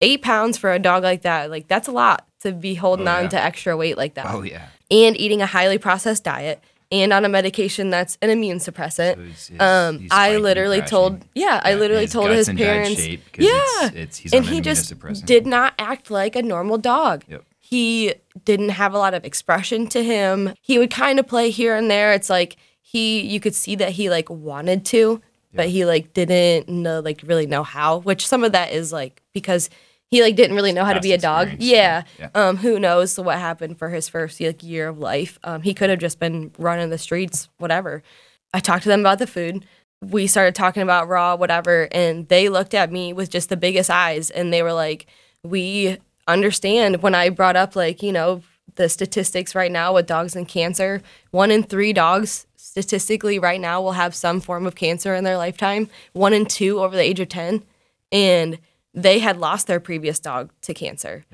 eight 0.00 0.22
pounds 0.22 0.56
for 0.56 0.72
a 0.72 0.78
dog 0.78 1.02
like 1.02 1.22
that, 1.22 1.50
like 1.50 1.68
that's 1.68 1.88
a 1.88 1.92
lot 1.92 2.26
to 2.40 2.52
be 2.52 2.74
holding 2.74 3.08
Oh, 3.08 3.12
on 3.12 3.28
to 3.30 3.42
extra 3.42 3.76
weight 3.76 3.96
like 3.96 4.14
that. 4.14 4.26
Oh 4.28 4.42
yeah. 4.42 4.68
And 4.90 5.18
eating 5.18 5.42
a 5.42 5.46
highly 5.46 5.78
processed 5.78 6.24
diet 6.24 6.62
and 7.02 7.12
on 7.12 7.24
a 7.24 7.28
medication 7.28 7.90
that's 7.90 8.16
an 8.22 8.30
immune 8.30 8.58
suppressant. 8.58 9.14
So 9.16 9.20
it's- 9.22 9.50
it's- 9.50 9.60
um, 9.60 9.98
he's 10.00 10.10
I 10.12 10.36
literally 10.36 10.80
told, 10.82 11.24
yeah, 11.34 11.60
I 11.64 11.74
literally 11.74 12.02
his 12.04 12.12
told 12.12 12.30
his 12.30 12.48
parents, 12.48 13.00
yeah, 13.06 13.86
it's, 13.86 13.94
it's, 13.96 14.16
he's 14.18 14.32
and 14.34 14.44
he 14.46 14.60
just 14.60 14.92
did 15.26 15.46
not 15.46 15.74
act 15.78 16.10
like 16.10 16.36
a 16.36 16.42
normal 16.42 16.78
dog. 16.78 17.24
Yep. 17.28 17.42
He 17.60 18.14
didn't 18.44 18.68
have 18.70 18.94
a 18.94 18.98
lot 18.98 19.14
of 19.14 19.24
expression 19.24 19.86
to 19.88 20.04
him. 20.04 20.54
He 20.60 20.78
would 20.78 20.90
kind 20.90 21.18
of 21.18 21.26
play 21.26 21.50
here 21.50 21.74
and 21.74 21.90
there. 21.90 22.12
It's 22.12 22.30
like 22.30 22.56
he, 22.82 23.20
you 23.22 23.40
could 23.40 23.54
see 23.54 23.74
that 23.76 23.90
he 23.92 24.08
like 24.10 24.28
wanted 24.30 24.84
to, 24.86 25.20
but 25.54 25.68
he 25.68 25.84
like 25.84 26.12
didn't 26.14 26.68
know, 26.68 27.00
like 27.00 27.22
really 27.24 27.46
know 27.46 27.62
how. 27.62 27.98
Which 28.00 28.26
some 28.26 28.44
of 28.44 28.52
that 28.52 28.72
is 28.72 28.92
like 28.92 29.22
because 29.32 29.70
he 30.14 30.22
like 30.22 30.36
didn't 30.36 30.54
really 30.54 30.72
know 30.72 30.84
how 30.84 30.92
to 30.92 31.00
be 31.00 31.10
a 31.10 31.18
dog. 31.18 31.48
Yeah. 31.58 32.04
yeah. 32.20 32.28
Um. 32.36 32.58
Who 32.58 32.78
knows 32.78 33.18
what 33.18 33.38
happened 33.38 33.78
for 33.78 33.88
his 33.90 34.08
first 34.08 34.40
like 34.40 34.62
year 34.62 34.88
of 34.88 34.98
life? 34.98 35.40
Um. 35.42 35.62
He 35.62 35.74
could 35.74 35.90
have 35.90 35.98
just 35.98 36.20
been 36.20 36.52
running 36.56 36.90
the 36.90 36.98
streets, 36.98 37.48
whatever. 37.58 38.04
I 38.52 38.60
talked 38.60 38.84
to 38.84 38.88
them 38.88 39.00
about 39.00 39.18
the 39.18 39.26
food. 39.26 39.66
We 40.00 40.28
started 40.28 40.54
talking 40.54 40.84
about 40.84 41.08
raw, 41.08 41.34
whatever, 41.34 41.88
and 41.90 42.28
they 42.28 42.48
looked 42.48 42.74
at 42.74 42.92
me 42.92 43.12
with 43.12 43.28
just 43.28 43.48
the 43.48 43.56
biggest 43.56 43.90
eyes 43.90 44.30
and 44.30 44.52
they 44.52 44.62
were 44.62 44.72
like, 44.72 45.06
We 45.42 45.98
understand 46.28 47.02
when 47.02 47.16
I 47.16 47.30
brought 47.30 47.56
up, 47.56 47.74
like, 47.74 48.00
you 48.00 48.12
know, 48.12 48.42
the 48.76 48.88
statistics 48.88 49.56
right 49.56 49.72
now 49.72 49.94
with 49.94 50.06
dogs 50.06 50.36
and 50.36 50.46
cancer. 50.46 51.02
One 51.32 51.50
in 51.50 51.64
three 51.64 51.92
dogs 51.92 52.46
statistically 52.54 53.40
right 53.40 53.60
now 53.60 53.82
will 53.82 53.92
have 53.92 54.14
some 54.14 54.40
form 54.40 54.64
of 54.64 54.76
cancer 54.76 55.14
in 55.14 55.24
their 55.24 55.36
lifetime, 55.36 55.90
one 56.12 56.32
in 56.32 56.46
two 56.46 56.80
over 56.80 56.94
the 56.94 57.02
age 57.02 57.18
of 57.18 57.28
10. 57.28 57.64
And 58.12 58.58
they 58.94 59.18
had 59.18 59.38
lost 59.38 59.66
their 59.66 59.80
previous 59.80 60.18
dog 60.20 60.50
to 60.62 60.72
cancer. 60.72 61.24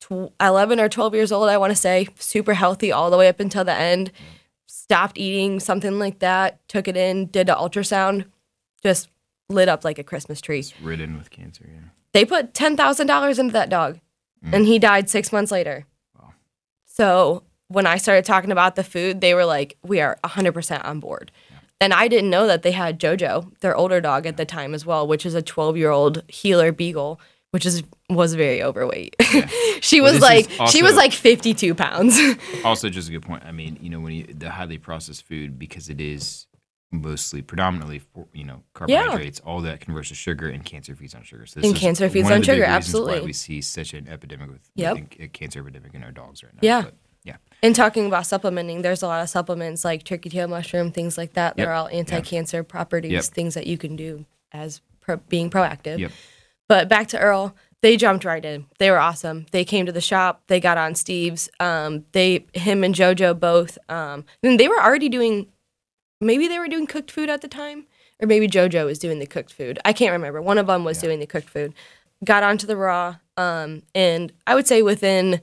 Tw- 0.00 0.32
11 0.40 0.80
or 0.80 0.88
12 0.88 1.14
years 1.14 1.32
old, 1.32 1.48
I 1.48 1.58
want 1.58 1.70
to 1.72 1.76
say, 1.76 2.08
super 2.18 2.54
healthy 2.54 2.92
all 2.92 3.10
the 3.10 3.18
way 3.18 3.28
up 3.28 3.40
until 3.40 3.64
the 3.64 3.74
end. 3.74 4.12
Stopped 4.66 5.18
eating 5.18 5.60
something 5.60 5.98
like 5.98 6.20
that, 6.20 6.66
took 6.68 6.88
it 6.88 6.96
in, 6.96 7.26
did 7.26 7.48
an 7.48 7.56
ultrasound, 7.56 8.26
just 8.82 9.08
lit 9.48 9.68
up 9.68 9.84
like 9.84 9.98
a 9.98 10.04
Christmas 10.04 10.40
tree. 10.40 10.60
It's 10.60 10.80
ridden 10.80 11.18
with 11.18 11.30
cancer. 11.30 11.68
Yeah. 11.68 11.88
They 12.12 12.24
put 12.24 12.54
$10,000 12.54 13.38
into 13.38 13.52
that 13.52 13.68
dog 13.68 14.00
mm. 14.44 14.52
and 14.52 14.66
he 14.66 14.78
died 14.78 15.08
six 15.08 15.32
months 15.32 15.50
later. 15.50 15.86
Wow. 16.18 16.32
So 16.86 17.44
when 17.68 17.86
I 17.86 17.96
started 17.96 18.24
talking 18.24 18.52
about 18.52 18.76
the 18.76 18.84
food, 18.84 19.20
they 19.20 19.34
were 19.34 19.44
like, 19.44 19.76
we 19.82 20.00
are 20.00 20.18
100% 20.24 20.84
on 20.84 21.00
board. 21.00 21.32
And 21.82 21.92
I 21.92 22.06
didn't 22.08 22.30
know 22.30 22.46
that 22.46 22.62
they 22.62 22.70
had 22.72 23.00
JoJo, 23.00 23.58
their 23.60 23.74
older 23.76 24.00
dog 24.00 24.24
at 24.26 24.36
the 24.36 24.44
time 24.44 24.72
as 24.72 24.86
well, 24.86 25.06
which 25.06 25.26
is 25.26 25.34
a 25.34 25.42
12 25.42 25.76
year 25.76 25.90
old 25.90 26.22
heeler 26.28 26.70
beagle, 26.72 27.20
which 27.50 27.66
is 27.66 27.82
was 28.08 28.34
very 28.34 28.62
overweight. 28.62 29.16
she 29.80 30.00
Well, 30.00 30.12
was 30.12 30.22
like 30.22 30.48
is 30.48 30.70
she 30.70 30.82
was 30.82 30.94
like 30.94 31.12
52 31.12 31.74
pounds. 31.74 32.18
Also, 32.64 32.88
just 32.88 33.08
a 33.08 33.12
good 33.12 33.22
point. 33.22 33.42
I 33.44 33.52
mean, 33.52 33.78
you 33.82 33.90
know, 33.90 33.98
when 34.00 34.12
you 34.14 34.24
the 34.32 34.50
highly 34.50 34.78
processed 34.78 35.24
food 35.24 35.58
because 35.58 35.88
it 35.88 36.00
is 36.00 36.46
mostly 36.94 37.40
predominantly 37.42 37.98
for, 37.98 38.26
you 38.32 38.44
know 38.44 38.62
carbohydrates, 38.74 39.40
all 39.40 39.60
that 39.62 39.80
converts 39.80 40.08
to 40.10 40.14
sugar, 40.14 40.48
and 40.48 40.64
cancer 40.64 40.94
feeds 40.94 41.14
on 41.14 41.22
sugar. 41.24 41.46
So 41.46 41.58
this 41.60 41.66
And 41.68 41.74
is 41.76 41.80
cancer 41.82 42.08
feeds 42.08 42.30
on 42.30 42.42
sugar, 42.42 42.64
absolutely. 42.64 43.20
We 43.22 43.32
see 43.32 43.60
such 43.60 43.94
an 43.94 44.08
epidemic 44.08 44.50
with 44.50 44.60
Yep. 44.76 44.96
with 45.18 45.32
cancer 45.32 45.60
epidemic 45.60 45.94
in 45.94 46.04
our 46.04 46.12
dogs 46.12 46.44
right 46.44 46.52
now. 46.54 46.60
Yeah. 46.62 46.82
But, 46.82 46.94
yeah. 46.94 46.98
And 47.62 47.74
talking 47.74 48.06
about 48.06 48.26
supplementing, 48.26 48.82
there's 48.82 49.02
a 49.02 49.06
lot 49.06 49.22
of 49.22 49.28
supplements 49.28 49.84
like 49.84 50.04
turkey 50.04 50.30
tail 50.30 50.48
mushroom, 50.48 50.90
things 50.90 51.16
like 51.16 51.34
that. 51.34 51.54
Yep. 51.56 51.56
They're 51.56 51.74
all 51.74 51.88
anti-cancer 51.88 52.64
properties, 52.64 53.12
Yep. 53.12 53.24
things 53.24 53.54
that 53.54 53.66
you 53.66 53.78
can 53.78 53.96
do 53.96 54.24
as 54.52 54.80
pro- 55.00 55.18
being 55.28 55.50
proactive. 55.50 55.98
Yep. 55.98 56.12
But 56.68 56.88
back 56.88 57.08
to 57.08 57.18
Earl, 57.18 57.54
they 57.82 57.96
jumped 57.96 58.24
right 58.24 58.44
in. 58.44 58.66
They 58.78 58.90
were 58.90 58.98
awesome. 58.98 59.46
They 59.50 59.64
came 59.64 59.86
to 59.86 59.92
the 59.92 60.00
shop. 60.00 60.42
They 60.46 60.60
got 60.60 60.78
on 60.78 60.94
Steve's. 60.94 61.50
Um, 61.60 62.04
they, 62.12 62.46
him 62.54 62.84
and 62.84 62.94
JoJo 62.94 63.38
both. 63.40 63.76
Um, 63.88 64.24
and 64.42 64.58
they 64.58 64.68
were 64.68 64.80
already 64.80 65.08
doing. 65.08 65.48
Maybe 66.20 66.46
they 66.46 66.60
were 66.60 66.68
doing 66.68 66.86
cooked 66.86 67.10
food 67.10 67.28
at 67.28 67.40
the 67.42 67.48
time, 67.48 67.86
or 68.20 68.28
maybe 68.28 68.46
JoJo 68.46 68.86
was 68.86 69.00
doing 69.00 69.18
the 69.18 69.26
cooked 69.26 69.52
food. 69.52 69.80
I 69.84 69.92
can't 69.92 70.12
remember. 70.12 70.40
One 70.40 70.58
of 70.58 70.68
them 70.68 70.84
was 70.84 70.98
doing 70.98 71.18
the 71.18 71.26
cooked 71.26 71.50
food. 71.50 71.74
Got 72.24 72.44
onto 72.44 72.68
the 72.68 72.76
raw, 72.76 73.16
um, 73.36 73.82
and 73.96 74.32
I 74.46 74.54
would 74.54 74.68
say 74.68 74.82
within 74.82 75.40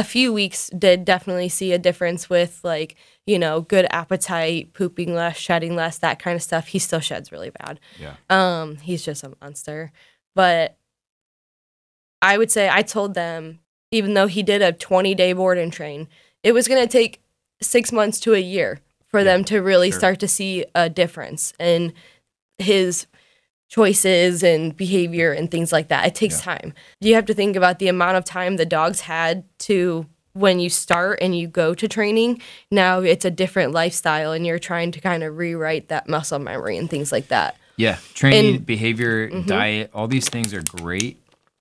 a 0.00 0.04
few 0.04 0.32
weeks 0.32 0.70
did 0.70 1.04
definitely 1.04 1.50
see 1.50 1.72
a 1.72 1.78
difference 1.78 2.30
with 2.30 2.60
like 2.64 2.96
you 3.26 3.38
know 3.38 3.60
good 3.60 3.86
appetite, 3.90 4.72
pooping 4.72 5.14
less, 5.14 5.36
shedding 5.36 5.76
less, 5.76 5.98
that 5.98 6.18
kind 6.18 6.34
of 6.34 6.42
stuff. 6.42 6.68
He 6.68 6.78
still 6.78 7.00
sheds 7.00 7.30
really 7.30 7.50
bad. 7.50 7.78
Yeah. 7.98 8.14
Um, 8.30 8.76
he's 8.76 9.04
just 9.04 9.22
a 9.22 9.32
monster. 9.42 9.92
But 10.34 10.78
I 12.22 12.38
would 12.38 12.50
say 12.50 12.68
I 12.70 12.82
told 12.82 13.14
them, 13.14 13.60
even 13.90 14.14
though 14.14 14.26
he 14.26 14.42
did 14.42 14.62
a 14.62 14.72
20 14.72 15.14
day 15.14 15.32
board 15.34 15.58
and 15.58 15.72
train, 15.72 16.08
it 16.42 16.52
was 16.52 16.66
going 16.66 16.82
to 16.82 16.88
take 16.90 17.20
six 17.60 17.92
months 17.92 18.18
to 18.20 18.34
a 18.34 18.38
year 18.38 18.80
for 19.06 19.20
Yeah, 19.20 19.24
them 19.24 19.44
to 19.44 19.60
really 19.60 19.90
sure. 19.90 19.98
start 19.98 20.20
to 20.20 20.28
see 20.28 20.64
a 20.74 20.88
difference 20.88 21.52
in 21.58 21.92
his 22.58 23.06
choices 23.70 24.42
and 24.42 24.76
behavior 24.76 25.32
and 25.32 25.50
things 25.50 25.72
like 25.72 25.88
that. 25.88 26.06
It 26.06 26.14
takes 26.14 26.40
time. 26.40 26.74
You 27.00 27.14
have 27.14 27.24
to 27.26 27.34
think 27.34 27.56
about 27.56 27.78
the 27.78 27.88
amount 27.88 28.16
of 28.18 28.24
time 28.24 28.56
the 28.56 28.66
dogs 28.66 29.00
had 29.02 29.44
to 29.60 30.06
when 30.32 30.58
you 30.60 30.68
start 30.68 31.18
and 31.22 31.36
you 31.36 31.46
go 31.48 31.72
to 31.74 31.88
training. 31.88 32.40
Now 32.70 33.00
it's 33.00 33.24
a 33.24 33.30
different 33.30 33.72
lifestyle 33.72 34.32
and 34.32 34.44
you're 34.44 34.58
trying 34.58 34.90
to 34.92 35.00
kind 35.00 35.22
of 35.22 35.36
rewrite 35.38 35.88
that 35.88 36.08
muscle 36.08 36.38
memory 36.40 36.76
and 36.76 36.90
things 36.90 37.10
like 37.12 37.28
that. 37.28 37.56
Yeah, 37.76 37.96
training, 38.14 38.56
And- 38.56 38.66
behavior, 38.66 39.30
Mm-hmm. 39.30 39.46
diet, 39.48 39.90
all 39.94 40.06
these 40.08 40.28
things 40.28 40.52
are 40.52 40.62
great, 40.62 41.16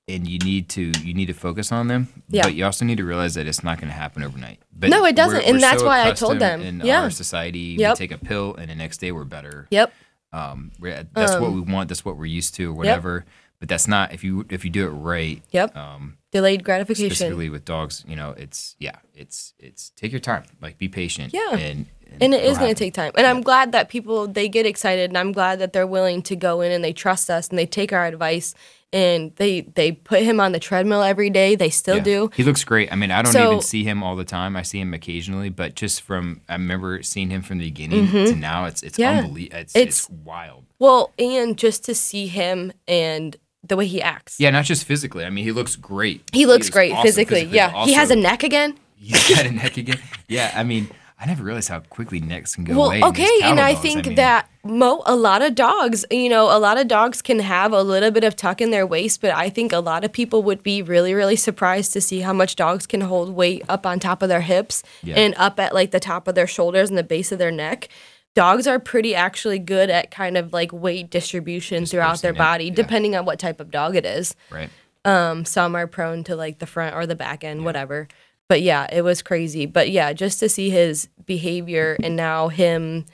and 0.10 0.28
you 0.28 0.38
need 0.40 0.68
to 0.70 0.92
you 1.04 1.14
need 1.14 1.28
to 1.28 1.34
focus 1.34 1.72
on 1.72 1.88
them. 1.88 2.10
Yeah. 2.28 2.44
But 2.44 2.56
you 2.56 2.66
also 2.66 2.84
need 2.84 2.98
to 2.98 3.06
realize 3.06 3.36
that 3.36 3.48
it's 3.48 3.64
not 3.64 3.78
going 3.80 3.88
to 3.88 3.94
happen 3.96 4.24
overnight. 4.24 4.60
But 4.78 4.90
No, 4.90 5.06
it 5.06 5.16
doesn't, 5.16 5.38
we're- 5.38 5.46
and 5.46 5.56
we're 5.58 5.62
that's 5.62 5.80
so 5.80 5.86
why 5.88 6.08
I 6.10 6.12
told 6.12 6.40
them. 6.40 6.62
In 6.62 6.82
Yeah. 6.82 7.04
our 7.04 7.10
society, 7.12 7.78
Yep. 7.80 7.94
we 7.94 7.98
take 8.08 8.12
a 8.12 8.18
pill, 8.18 8.56
and 8.56 8.70
the 8.70 8.76
next 8.76 8.98
day 8.98 9.12
we're 9.14 9.24
better. 9.24 9.68
Yep. 9.72 9.94
Um, 10.32 10.72
that's 10.80 11.40
what 11.40 11.52
we 11.52 11.62
want. 11.62 11.90
That's 11.90 12.06
what 12.06 12.18
we're 12.18 12.26
used 12.26 12.56
to, 12.56 12.72
or 12.72 12.74
whatever. 12.74 13.26
But 13.60 13.68
that's 13.68 13.88
not 13.88 14.14
if 14.14 14.24
you 14.24 14.46
if 14.50 14.64
you 14.64 14.72
do 14.72 14.88
it 14.88 14.92
right. 14.92 15.42
Yep. 15.52 15.76
Um, 15.76 16.18
Delayed 16.32 16.64
gratification. 16.64 17.10
specifically 17.10 17.50
with 17.50 17.66
dogs, 17.66 18.06
you 18.08 18.16
know, 18.16 18.32
it's 18.38 18.76
yeah, 18.80 18.98
it's 19.14 19.54
it's 19.60 19.90
take 19.92 20.12
your 20.12 20.22
time, 20.22 20.44
like 20.62 20.78
be 20.78 20.88
patient. 20.88 21.34
Yeah. 21.34 21.56
and 21.56 21.88
and 22.22 22.34
it 22.34 22.44
it'll 22.44 22.56
going 22.56 22.74
to 22.74 22.76
take 22.76 22.94
time 22.94 23.12
and 23.16 23.28
i'm 23.28 23.42
glad 23.42 23.72
that 23.72 23.90
people 23.90 24.28
they 24.28 24.50
get 24.50 24.66
excited 24.66 25.10
and 25.10 25.18
i'm 25.18 25.32
glad 25.32 25.60
that 25.60 25.74
they're 25.74 25.88
willing 25.88 26.22
to 26.22 26.36
go 26.36 26.62
in 26.62 26.72
and 26.72 26.84
they 26.84 26.94
trust 26.94 27.30
us 27.30 27.50
and 27.50 27.58
they 27.58 27.66
take 27.66 27.94
our 27.94 28.06
advice 28.06 28.56
and 28.92 29.36
they 29.36 29.62
they 29.62 29.92
put 29.92 30.22
him 30.24 30.40
on 30.40 30.52
the 30.52 30.60
treadmill 30.60 31.04
every 31.04 31.30
day 31.30 31.56
they 31.56 31.70
still 31.70 31.98
Yeah. 31.98 32.04
do 32.04 32.32
He 32.36 32.44
looks 32.44 32.64
great. 32.64 32.92
I 32.92 32.96
mean, 32.96 33.12
I 33.12 33.22
don't 33.22 33.32
So- 33.32 33.52
even 33.52 33.62
see 33.62 33.84
him 33.84 34.02
all 34.04 34.16
the 34.16 34.26
time. 34.26 34.56
I 34.56 34.62
see 34.64 34.80
him 34.80 34.94
occasionally, 34.94 35.50
but 35.50 35.76
just 35.76 36.02
from 36.02 36.42
I 36.50 36.54
remember 36.54 37.04
seeing 37.04 37.30
him 37.30 37.42
from 37.42 37.60
the 37.60 37.66
beginning 37.66 38.08
to 38.12 38.36
now, 38.36 38.66
it's 38.66 38.82
it's 38.84 38.98
Mm-hmm. 38.98 39.02
Yeah. 39.02 39.20
unbelievable. 39.24 39.58
It's, 39.60 39.76
It's- 39.76 40.00
it's 40.02 40.10
wild. 40.10 40.66
well 40.80 41.14
and 41.20 41.58
just 41.58 41.84
to 41.86 41.94
see 41.96 42.28
him 42.28 42.72
and 42.88 43.36
the 43.64 43.76
way 43.76 43.86
he 43.86 44.02
acts 44.02 44.40
Yeah, 44.40 44.50
not 44.52 44.66
just 44.66 44.86
physically. 44.86 45.26
I 45.26 45.30
mean, 45.30 45.44
he 45.44 45.52
looks 45.52 45.76
great. 45.76 46.24
he 46.32 46.46
looks 46.46 46.66
is 46.68 46.70
great 46.72 46.92
awesome 46.94 47.04
physically, 47.04 47.46
but 47.46 47.54
yeah 47.54 47.86
he 47.86 47.94
has 47.94 48.10
a 48.10 48.16
neck 48.16 48.44
again 48.44 48.76
He's 49.02 49.30
got 49.36 49.46
a 49.46 49.52
neck 49.52 49.78
again. 49.78 50.00
Yeah, 50.28 50.52
I 50.56 50.64
mean, 50.64 50.90
I 51.22 51.26
never 51.26 51.44
realized 51.44 51.68
how 51.68 51.82
quickly 51.82 52.22
necks 52.22 52.56
can 52.56 52.64
go 52.64 52.78
well 52.78 52.88
away. 52.88 53.04
okay 53.04 53.30
and 53.44 53.60
i 53.60 53.74
dogs. 53.74 53.82
think 53.82 54.06
mean, 54.06 54.16
that 54.16 54.50
mo 54.64 55.04
a 55.06 55.16
lot 55.16 55.42
of 55.42 55.54
dogs 55.54 56.06
you 56.10 56.30
know 56.30 56.46
a 56.46 56.58
lot 56.60 56.78
of 56.78 56.88
dogs 56.88 57.22
can 57.22 57.40
have 57.40 57.74
a 57.74 57.84
little 57.84 58.10
bit 58.12 58.24
of 58.24 58.36
tuck 58.38 58.62
in 58.62 58.72
their 58.72 58.88
waist 58.88 59.20
but 59.20 59.32
i 59.32 59.50
think 59.50 59.74
a 59.74 59.80
lot 59.80 60.06
of 60.06 60.14
people 60.14 60.42
would 60.44 60.64
be 60.64 60.82
really 60.82 61.14
really 61.14 61.36
surprised 61.36 61.92
to 61.92 62.00
see 62.00 62.22
how 62.22 62.32
much 62.32 62.56
dogs 62.56 62.86
can 62.88 63.02
hold 63.02 63.32
weight 63.36 63.64
up 63.68 63.86
on 63.86 64.00
top 64.00 64.22
of 64.22 64.30
their 64.30 64.42
hips 64.42 64.82
Yeah. 65.04 65.16
and 65.16 65.36
up 65.38 65.60
at 65.60 65.74
like 65.74 65.92
the 65.92 66.00
top 66.00 66.28
of 66.28 66.36
their 66.36 66.48
shoulders 66.48 66.90
and 66.90 66.98
the 66.98 67.04
base 67.04 67.32
of 67.34 67.38
their 67.40 67.52
neck 67.52 67.90
dogs 68.36 68.66
are 68.68 68.80
pretty 68.80 69.14
actually 69.14 69.60
good 69.60 69.90
at 69.90 70.12
kind 70.12 70.38
of 70.38 70.54
like 70.54 70.72
weight 70.72 71.10
distribution 71.10 71.86
throughout 71.86 72.22
their 72.22 72.34
body 72.34 72.66
yeah. 72.66 72.74
depending 72.76 73.16
on 73.16 73.26
what 73.26 73.40
type 73.40 73.60
of 73.60 73.72
dog 73.72 73.96
it 73.98 74.06
is 74.06 74.36
right. 74.52 74.70
um, 75.04 75.44
some 75.44 75.76
are 75.76 75.88
prone 75.88 76.24
to 76.24 76.36
like 76.36 76.60
the 76.60 76.68
front 76.68 76.96
or 76.96 77.06
the 77.06 77.16
back 77.16 77.44
end, 77.44 77.66
whatever. 77.66 78.08
But 78.50 78.62
yeah, 78.64 78.88
it 78.92 79.04
was 79.04 79.22
crazy. 79.22 79.66
But 79.68 79.92
yeah, 79.92 80.12
just 80.12 80.40
to 80.42 80.50
see 80.50 80.70
his 80.72 81.08
behavior 81.26 81.96
and 82.04 82.16
now 82.16 82.48
him 82.50 83.06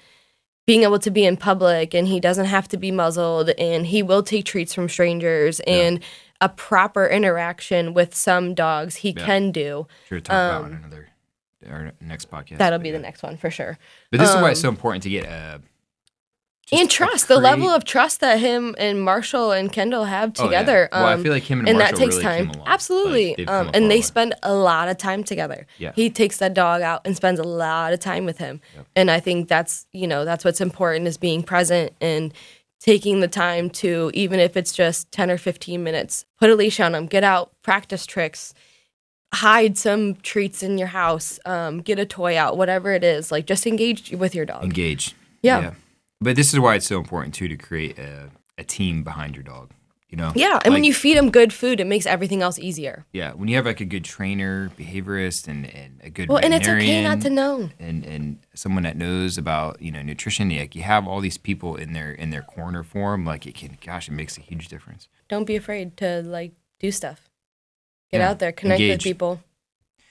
being 0.66 0.84
able 0.84 0.98
to 1.00 1.12
be 1.12 1.26
in 1.26 1.38
public 1.38 1.94
and 1.94 2.08
he 2.08 2.20
doesn't 2.20 2.46
have 2.46 2.68
to 2.70 2.78
be 2.78 2.90
muzzled 2.90 3.50
and 3.60 3.86
he 3.86 4.02
will 4.02 4.24
take 4.24 4.46
treats 4.46 4.74
from 4.74 4.90
strangers 4.90 5.60
and 5.68 6.00
a 6.42 6.50
proper 6.50 7.06
interaction 7.06 7.94
with 7.94 8.16
some 8.16 8.54
dogs 8.56 8.96
he 8.98 9.10
Yeah. 9.12 9.26
can 9.26 9.52
do. 9.52 9.88
Sure, 10.08 10.20
talk 10.20 10.36
Um, 10.64 10.72
in 10.72 10.78
another 10.80 11.10
our 11.70 11.92
next 12.00 12.32
podcast. 12.32 12.58
That'll 12.58 12.80
be 12.80 12.92
the 12.92 13.00
next 13.00 13.22
one 13.22 13.38
for 13.38 13.52
sure. 13.52 13.78
But 14.12 14.20
this 14.22 14.30
is 14.30 14.36
why 14.36 14.52
it's 14.52 14.60
um, 14.60 14.64
so 14.64 14.70
important 14.70 15.04
to 15.04 15.10
get 15.10 15.28
uh, 15.28 15.60
just 16.66 16.82
and 16.82 16.90
trust, 16.90 17.28
the 17.28 17.40
level 17.40 17.70
of 17.70 17.86
trust 17.86 18.22
that 18.22 18.40
him 18.40 18.74
and 18.80 19.02
Marshall 19.02 19.52
and 19.52 19.72
Kendall 19.72 20.06
have 20.06 20.32
Oh, 20.40 20.44
yeah. 20.44 20.60
together. 20.60 20.90
Well, 20.92 21.06
I 21.06 21.14
um, 21.14 21.24
feel 21.24 21.32
like 21.32 21.44
him 21.44 21.60
and, 21.60 21.70
and 21.70 21.80
that 21.80 21.92
Marshall 21.92 22.00
takes 22.00 22.16
really 22.24 22.48
time. 22.48 22.64
Absolutely. 22.66 23.36
Like, 23.38 23.50
um, 23.50 23.70
and 23.74 23.92
they 23.92 24.02
spend 24.02 24.34
a 24.42 24.54
lot 24.54 24.88
of 24.88 24.98
time 24.98 25.24
together. 25.24 25.68
Yeah. 25.78 25.92
He 25.96 26.10
takes 26.10 26.38
that 26.40 26.54
dog 26.56 26.82
out 26.82 27.02
and 27.06 27.16
spends 27.16 27.40
a 27.40 27.44
lot 27.44 27.94
of 27.94 28.00
time 28.00 28.26
with 28.26 28.40
him. 28.40 28.62
Yep. 28.76 28.88
And 28.96 29.12
I 29.12 29.20
think 29.20 29.48
that's, 29.48 29.86
you 29.92 30.08
know, 30.08 30.26
that's 30.26 30.44
what's 30.44 30.60
important 30.60 31.08
is 31.08 31.18
being 31.18 31.44
present 31.44 31.94
and 32.02 32.34
taking 32.80 33.20
the 33.20 33.28
time 33.28 33.70
to, 33.70 34.10
even 34.16 34.40
if 34.40 34.58
it's 34.58 34.74
just 34.74 35.12
10 35.12 35.30
or 35.30 35.38
15 35.38 35.84
minutes, 35.84 36.26
put 36.40 36.50
a 36.50 36.56
leash 36.56 36.80
on 36.80 36.96
him, 36.96 37.06
get 37.06 37.24
out, 37.24 37.52
practice 37.62 38.06
tricks, 38.06 38.54
hide 39.34 39.78
some 39.78 40.16
treats 40.16 40.64
in 40.64 40.78
your 40.78 40.88
house, 40.88 41.40
um, 41.46 41.82
get 41.82 42.00
a 42.00 42.06
toy 42.06 42.38
out, 42.38 42.58
whatever 42.58 42.92
it 42.92 43.04
is. 43.04 43.32
Like 43.32 43.46
just 43.46 43.68
engage 43.68 44.12
with 44.12 44.34
your 44.34 44.46
dog. 44.46 44.64
engage. 44.64 45.14
Yeah. 45.42 45.74
But 46.22 46.36
this 46.36 46.54
is 46.54 46.60
why 46.60 46.76
it's 46.76 46.88
so 46.88 46.98
important 46.98 47.34
too 47.36 47.48
to 47.48 47.58
create 47.58 48.00
a, 48.00 48.30
a 48.58 48.64
team 48.64 49.04
behind 49.04 49.36
your 49.36 49.44
dog. 49.44 49.72
You 50.10 50.18
know. 50.18 50.32
Yeah. 50.36 50.60
And 50.64 50.74
when 50.74 50.84
you 50.86 50.94
feed 50.94 51.18
him 51.18 51.30
good 51.30 51.52
food, 51.52 51.80
it 51.82 51.88
makes 51.88 52.06
everything 52.06 52.42
else 52.42 52.58
easier. 52.58 53.06
yeah, 53.12 53.34
when 53.34 53.50
you 53.50 53.56
have 53.58 53.66
like 53.66 53.82
a 53.82 53.86
good 53.86 54.06
trainer, 54.06 54.70
behaviorist, 54.78 55.48
and, 55.50 55.66
and 55.66 56.00
a 56.04 56.10
good 56.10 56.30
Well, 56.30 56.38
and 56.38 56.54
it's 56.54 56.68
okay 56.68 57.04
not 57.04 57.20
to 57.22 57.30
know. 57.30 57.70
and 57.80 58.06
and 58.06 58.40
someone 58.54 58.84
that 58.84 58.96
knows 58.96 59.38
about 59.38 59.82
you 59.82 59.92
know 59.92 60.02
nutrition, 60.02 60.56
like 60.56 60.74
you 60.76 60.84
have 60.84 61.06
all 61.08 61.20
these 61.20 61.38
people 61.38 61.76
in 61.76 61.92
their 61.94 62.12
in 62.12 62.30
their 62.30 62.44
corner 62.44 62.82
for 62.84 63.12
them, 63.12 63.26
like 63.26 63.46
it 63.46 63.56
can, 63.56 63.78
gosh, 63.86 64.08
it 64.08 64.14
makes 64.14 64.38
a 64.38 64.42
huge 64.42 64.68
difference. 64.70 65.10
don't 65.28 65.46
be 65.46 65.56
afraid 65.58 65.98
to 65.98 66.22
like 66.22 66.54
do 66.80 66.92
stuff. 66.92 67.28
Get 68.12 68.20
Yeah, 68.20 68.30
out 68.30 68.40
there, 68.40 68.52
connect 68.54 68.80
engage. 68.80 69.00
with 69.00 69.04
people. 69.04 69.42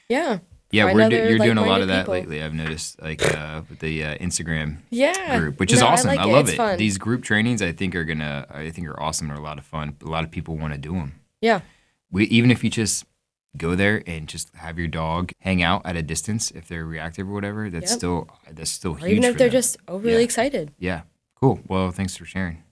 Yeah. 0.08 0.38
Yeah, 0.74 0.92
we're 0.92 1.08
do, 1.08 1.16
you're 1.16 1.38
doing 1.38 1.58
a 1.58 1.64
lot 1.64 1.80
of 1.80 1.88
that 1.88 2.02
people. 2.02 2.14
lately. 2.14 2.42
I've 2.42 2.54
noticed, 2.54 3.00
like 3.00 3.22
uh, 3.36 3.62
the 3.80 4.04
uh, 4.04 4.18
Instagram 4.18 4.78
Yeah. 4.90 5.38
group, 5.38 5.58
which 5.60 5.72
is 5.72 5.80
No, 5.80 5.86
awesome. 5.88 6.10
I, 6.10 6.14
like 6.16 6.26
love 6.26 6.48
It's 6.48 6.58
it. 6.58 6.78
These 6.78 6.98
group 6.98 7.22
trainings, 7.22 7.62
I 7.62 7.72
think, 7.72 7.94
are 7.94 8.04
gonna, 8.04 8.46
I 8.50 8.70
think, 8.70 8.88
are 8.88 9.00
awesome 9.00 9.28
and 9.30 9.38
are 9.38 9.40
a 9.40 9.44
lot 9.44 9.58
of 9.58 9.64
fun. 9.64 9.96
A 10.04 10.08
lot 10.08 10.24
of 10.24 10.30
people 10.30 10.56
want 10.56 10.72
to 10.74 10.78
do 10.78 10.92
them. 10.92 11.20
yeah. 11.40 11.60
We, 12.10 12.26
even 12.26 12.50
if 12.52 12.62
you 12.62 12.70
just 12.70 13.04
go 13.56 13.74
there 13.74 14.02
and 14.06 14.28
just 14.28 14.54
have 14.54 14.78
your 14.78 14.86
dog 14.88 15.32
hang 15.40 15.62
out 15.62 15.82
at 15.84 15.96
a 15.96 16.02
distance, 16.02 16.50
if 16.52 16.68
they're 16.68 16.84
reactive 16.84 17.28
or 17.28 17.32
whatever, 17.32 17.70
that's 17.70 17.90
Yep. 17.90 17.98
still 17.98 18.28
that's 18.52 18.70
still 18.70 18.92
Or 18.92 18.98
huge. 18.98 19.10
even 19.12 19.24
if 19.24 19.36
they're 19.36 19.48
them. 19.48 19.52
just 19.52 19.76
overly 19.88 20.12
Yeah. 20.14 20.18
excited. 20.20 20.72
yeah, 20.78 21.00
cool. 21.34 21.60
Well, 21.66 21.90
thanks 21.90 22.16
for 22.16 22.24
sharing. 22.24 22.62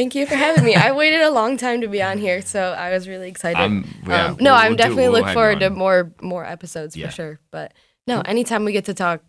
Thank 0.00 0.14
you 0.14 0.24
for 0.24 0.34
having 0.34 0.64
me. 0.64 0.74
I 0.74 0.92
waited 0.92 1.20
a 1.20 1.30
long 1.30 1.58
time 1.58 1.82
to 1.82 1.88
be 1.88 2.02
on 2.02 2.16
here, 2.16 2.40
so 2.40 2.72
I 2.72 2.90
was 2.90 3.06
really 3.06 3.28
excited. 3.28 3.58
I'm- 3.60 3.84
yeah, 4.08 4.26
um, 4.28 4.36
no, 4.40 4.52
we'll- 4.52 4.54
I'm 4.54 4.62
we'll 4.62 4.70
do- 4.70 4.76
definitely 4.78 5.08
we'll 5.10 5.20
look 5.22 5.32
forward 5.34 5.60
to 5.60 5.68
more 5.68 6.10
more 6.22 6.44
episodes 6.46 6.96
Yeah. 6.96 7.06
for 7.08 7.12
sure. 7.12 7.40
But 7.50 7.72
no, 8.06 8.22
anytime 8.22 8.64
we 8.64 8.72
get 8.72 8.86
to 8.86 8.94
talk, 8.94 9.20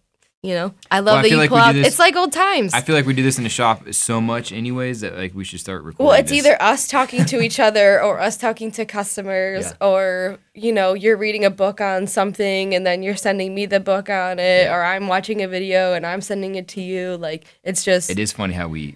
you 0.42 0.54
know, 0.56 0.74
I 0.90 1.00
love 1.02 1.16
Well, 1.16 1.22
that 1.24 1.30
you 1.30 1.36
like 1.38 1.50
pull 1.50 1.58
we 1.58 1.62
do 1.64 1.68
out. 1.70 1.74
this- 1.76 1.88
It's 1.88 2.00
like 2.00 2.16
old 2.16 2.32
times. 2.32 2.74
I 2.74 2.80
feel 2.82 2.96
like 2.96 3.06
we 3.06 3.14
do 3.14 3.22
this 3.22 3.38
in 3.38 3.44
the 3.44 3.50
shop 3.50 3.84
so 3.94 4.22
much, 4.22 4.54
anyways, 4.54 5.02
that 5.02 5.18
like 5.18 5.36
we 5.36 5.44
should 5.44 5.60
start 5.60 5.84
recording. 5.84 6.08
Well, 6.08 6.16
it's 6.18 6.32
this. 6.32 6.40
either 6.40 6.56
us 6.62 6.88
talking 6.88 7.26
to 7.26 7.42
each 7.42 7.60
other 7.60 8.02
or 8.02 8.22
us 8.22 8.38
talking 8.38 8.72
to 8.72 8.86
customers 8.86 9.66
Yeah. 9.66 9.88
or, 9.88 10.40
you 10.56 10.72
know, 10.72 10.94
you're 10.94 11.18
reading 11.18 11.44
a 11.44 11.50
book 11.52 11.82
on 11.82 12.08
something 12.08 12.74
and 12.74 12.88
then 12.88 13.04
you're 13.04 13.18
sending 13.18 13.54
me 13.54 13.66
the 13.66 13.82
book 13.82 14.10
on 14.10 14.40
it 14.40 14.68
or 14.72 14.82
I'm 14.84 15.08
watching 15.10 15.44
a 15.44 15.48
video 15.50 15.94
and 15.94 16.06
I'm 16.08 16.22
sending 16.22 16.56
it 16.56 16.68
to 16.70 16.82
you. 16.82 17.18
Like 17.18 17.44
it's 17.64 17.84
just 17.84 18.10
It 18.10 18.18
is 18.18 18.32
funny 18.32 18.54
how 18.54 18.68
we 18.70 18.96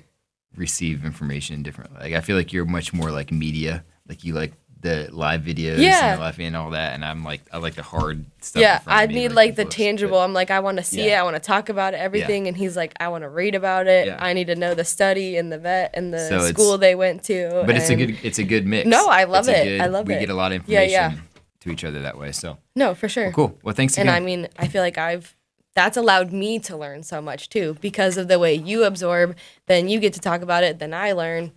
receive 0.57 1.05
information 1.05 1.63
differently. 1.63 1.99
Like 2.01 2.13
I 2.13 2.21
feel 2.21 2.35
like 2.37 2.53
you're 2.53 2.65
much 2.65 2.93
more 2.93 3.11
like 3.11 3.31
media. 3.31 3.83
Like 4.07 4.23
you 4.23 4.33
like 4.33 4.53
the 4.81 5.09
live 5.11 5.41
videos 5.41 5.79
Yeah. 5.79 6.11
and 6.11 6.19
the 6.19 6.23
live 6.23 6.39
and 6.39 6.55
all 6.55 6.69
that, 6.71 6.93
and 6.93 7.03
I'm 7.03 7.23
like 7.23 7.41
I 7.51 7.57
like 7.57 7.73
the 7.73 7.81
hard 7.81 8.23
stuff. 8.41 8.61
yeah, 8.61 8.81
in 8.81 8.83
I 8.85 9.05
need 9.07 9.31
like 9.31 9.55
the 9.55 9.63
books, 9.63 9.75
tangible. 9.75 10.19
I'm 10.19 10.33
like, 10.33 10.51
I 10.51 10.59
want 10.59 10.77
to 10.77 10.83
see 10.83 11.01
it. 11.09 11.13
I 11.13 11.23
want 11.23 11.35
to 11.35 11.39
talk 11.39 11.69
about 11.69 11.93
it, 11.95 11.97
everything. 11.97 12.47
And 12.47 12.55
he's 12.55 12.75
like, 12.77 12.93
I 12.99 13.07
want 13.07 13.23
to 13.23 13.29
read 13.29 13.55
about 13.55 13.87
it. 13.87 14.07
Yeah. 14.07 14.17
I 14.19 14.33
need 14.33 14.45
to 14.47 14.55
know 14.55 14.75
the 14.75 14.85
study 14.85 15.37
and 15.37 15.51
the 15.51 15.57
vet 15.57 15.91
and 15.95 16.13
the 16.13 16.27
So 16.29 16.39
school 16.49 16.77
they 16.77 16.93
went 16.93 17.23
to. 17.23 17.63
But 17.65 17.75
it's 17.77 17.89
a 17.89 17.95
good 17.95 18.17
it's 18.23 18.37
a 18.37 18.43
good 18.43 18.67
mix. 18.67 18.87
No, 18.87 19.07
I 19.09 19.23
love 19.23 19.49
It's 19.49 19.57
it. 19.57 19.63
good- 19.63 19.81
I 19.81 19.87
love 19.87 20.05
we 20.07 20.13
it. 20.13 20.17
We 20.17 20.25
get 20.27 20.29
a 20.31 20.35
lot 20.37 20.51
of 20.51 20.67
Yeah, 20.69 20.83
information 20.83 21.17
yeah. 21.17 21.23
to 21.61 21.69
each 21.71 21.83
other 21.83 22.01
that 22.03 22.19
way. 22.19 22.31
So 22.31 22.59
No, 22.75 22.93
for 22.93 23.09
sure. 23.09 23.31
cool. 23.31 23.57
Well, 23.63 23.73
thanks 23.73 23.93
again. 23.95 24.07
And. 24.07 24.15
I 24.15 24.19
mean, 24.19 24.47
I 24.59 24.67
feel 24.67 24.83
like 24.83 24.99
I've 24.99 25.35
that's 25.75 25.97
allowed 25.97 26.31
me 26.31 26.57
to 26.59 26.75
learn 26.75 27.03
so 27.03 27.21
much 27.21 27.49
too 27.49 27.77
because 27.81 28.17
of 28.17 28.27
the 28.27 28.39
way 28.39 28.53
you 28.55 28.83
absorb. 28.85 29.35
Then 29.67 29.87
you 29.89 29.99
get 29.99 30.13
to 30.13 30.19
talk 30.19 30.41
about 30.41 30.63
it. 30.63 30.79
Then 30.79 30.93
I 30.93 31.11
learn. 31.11 31.51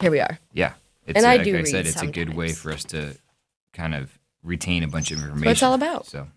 Here 0.00 0.10
we 0.10 0.20
are. 0.20 0.38
yeah, 0.52 0.74
it's 1.06 1.16
and 1.16 1.24
a- 1.26 1.28
I 1.28 1.36
like 1.36 1.44
do 1.44 1.54
I 1.54 1.58
read 1.58 1.68
said, 1.68 1.86
it's 1.86 2.02
a 2.02 2.06
good 2.06 2.34
way 2.34 2.52
for 2.52 2.70
us 2.70 2.84
to 2.84 3.16
kind 3.72 3.94
of 3.94 4.18
retain 4.42 4.82
a 4.82 4.88
bunch 4.88 5.10
of 5.10 5.18
information. 5.18 5.46
what 5.46 5.52
it's 5.52 5.62
all 5.62 5.74
about. 5.74 6.06
So 6.06 6.28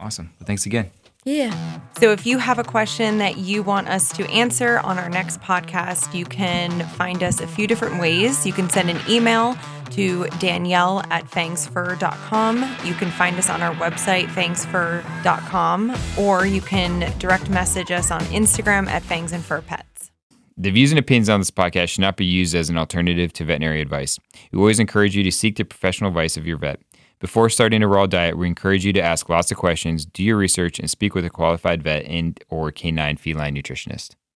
awesome. 0.00 0.32
Well, 0.40 0.46
thanks 0.46 0.66
again. 0.66 0.90
Yeah. 1.24 1.80
So, 1.98 2.12
if 2.12 2.24
you 2.24 2.38
have 2.38 2.58
a 2.58 2.64
question 2.64 3.18
that 3.18 3.36
you 3.36 3.62
want 3.62 3.88
us 3.88 4.10
to 4.16 4.28
answer 4.30 4.78
on 4.78 4.98
our 4.98 5.10
next 5.10 5.40
podcast, 5.40 6.14
you 6.14 6.24
can 6.24 6.80
find 6.88 7.22
us 7.22 7.40
a 7.40 7.46
few 7.46 7.66
different 7.66 8.00
ways. 8.00 8.46
You 8.46 8.54
can 8.54 8.70
send 8.70 8.88
an 8.88 8.98
email 9.08 9.56
to 9.90 10.26
Danielle 10.38 11.02
at 11.10 11.24
fangsfur.com. 11.24 12.76
You 12.84 12.94
can 12.94 13.10
find 13.10 13.36
us 13.36 13.50
on 13.50 13.60
our 13.60 13.74
website, 13.74 14.26
fangsfur.com, 14.28 15.96
or 16.18 16.46
you 16.46 16.60
can 16.60 17.12
direct 17.18 17.50
message 17.50 17.90
us 17.90 18.10
on 18.10 18.20
Instagram 18.22 18.86
at 18.86 19.02
fangs 19.02 19.32
and 19.32 19.44
fur 19.44 19.60
pets. 19.60 20.10
The 20.56 20.70
views 20.70 20.92
and 20.92 20.98
opinions 20.98 21.28
on 21.28 21.40
this 21.40 21.50
podcast 21.50 21.88
should 21.88 22.02
not 22.02 22.16
be 22.16 22.26
used 22.26 22.54
as 22.54 22.68
an 22.68 22.76
alternative 22.76 23.32
to 23.34 23.44
veterinary 23.44 23.80
advice. 23.80 24.18
We 24.52 24.58
always 24.58 24.78
encourage 24.78 25.16
you 25.16 25.22
to 25.22 25.32
seek 25.32 25.56
the 25.56 25.64
professional 25.64 26.08
advice 26.08 26.36
of 26.36 26.46
your 26.46 26.58
vet. 26.58 26.80
Before 27.20 27.50
starting 27.50 27.82
a 27.82 27.86
raw 27.86 28.06
diet, 28.06 28.38
we 28.38 28.46
encourage 28.46 28.86
you 28.86 28.94
to 28.94 29.02
ask 29.02 29.28
lots 29.28 29.50
of 29.50 29.58
questions, 29.58 30.06
do 30.06 30.24
your 30.24 30.38
research, 30.38 30.78
and 30.78 30.90
speak 30.90 31.14
with 31.14 31.26
a 31.26 31.30
qualified 31.30 31.82
vet 31.82 32.06
and 32.06 32.42
or 32.48 32.72
canine 32.72 33.18
feline 33.18 33.54
nutritionist. 33.54 34.14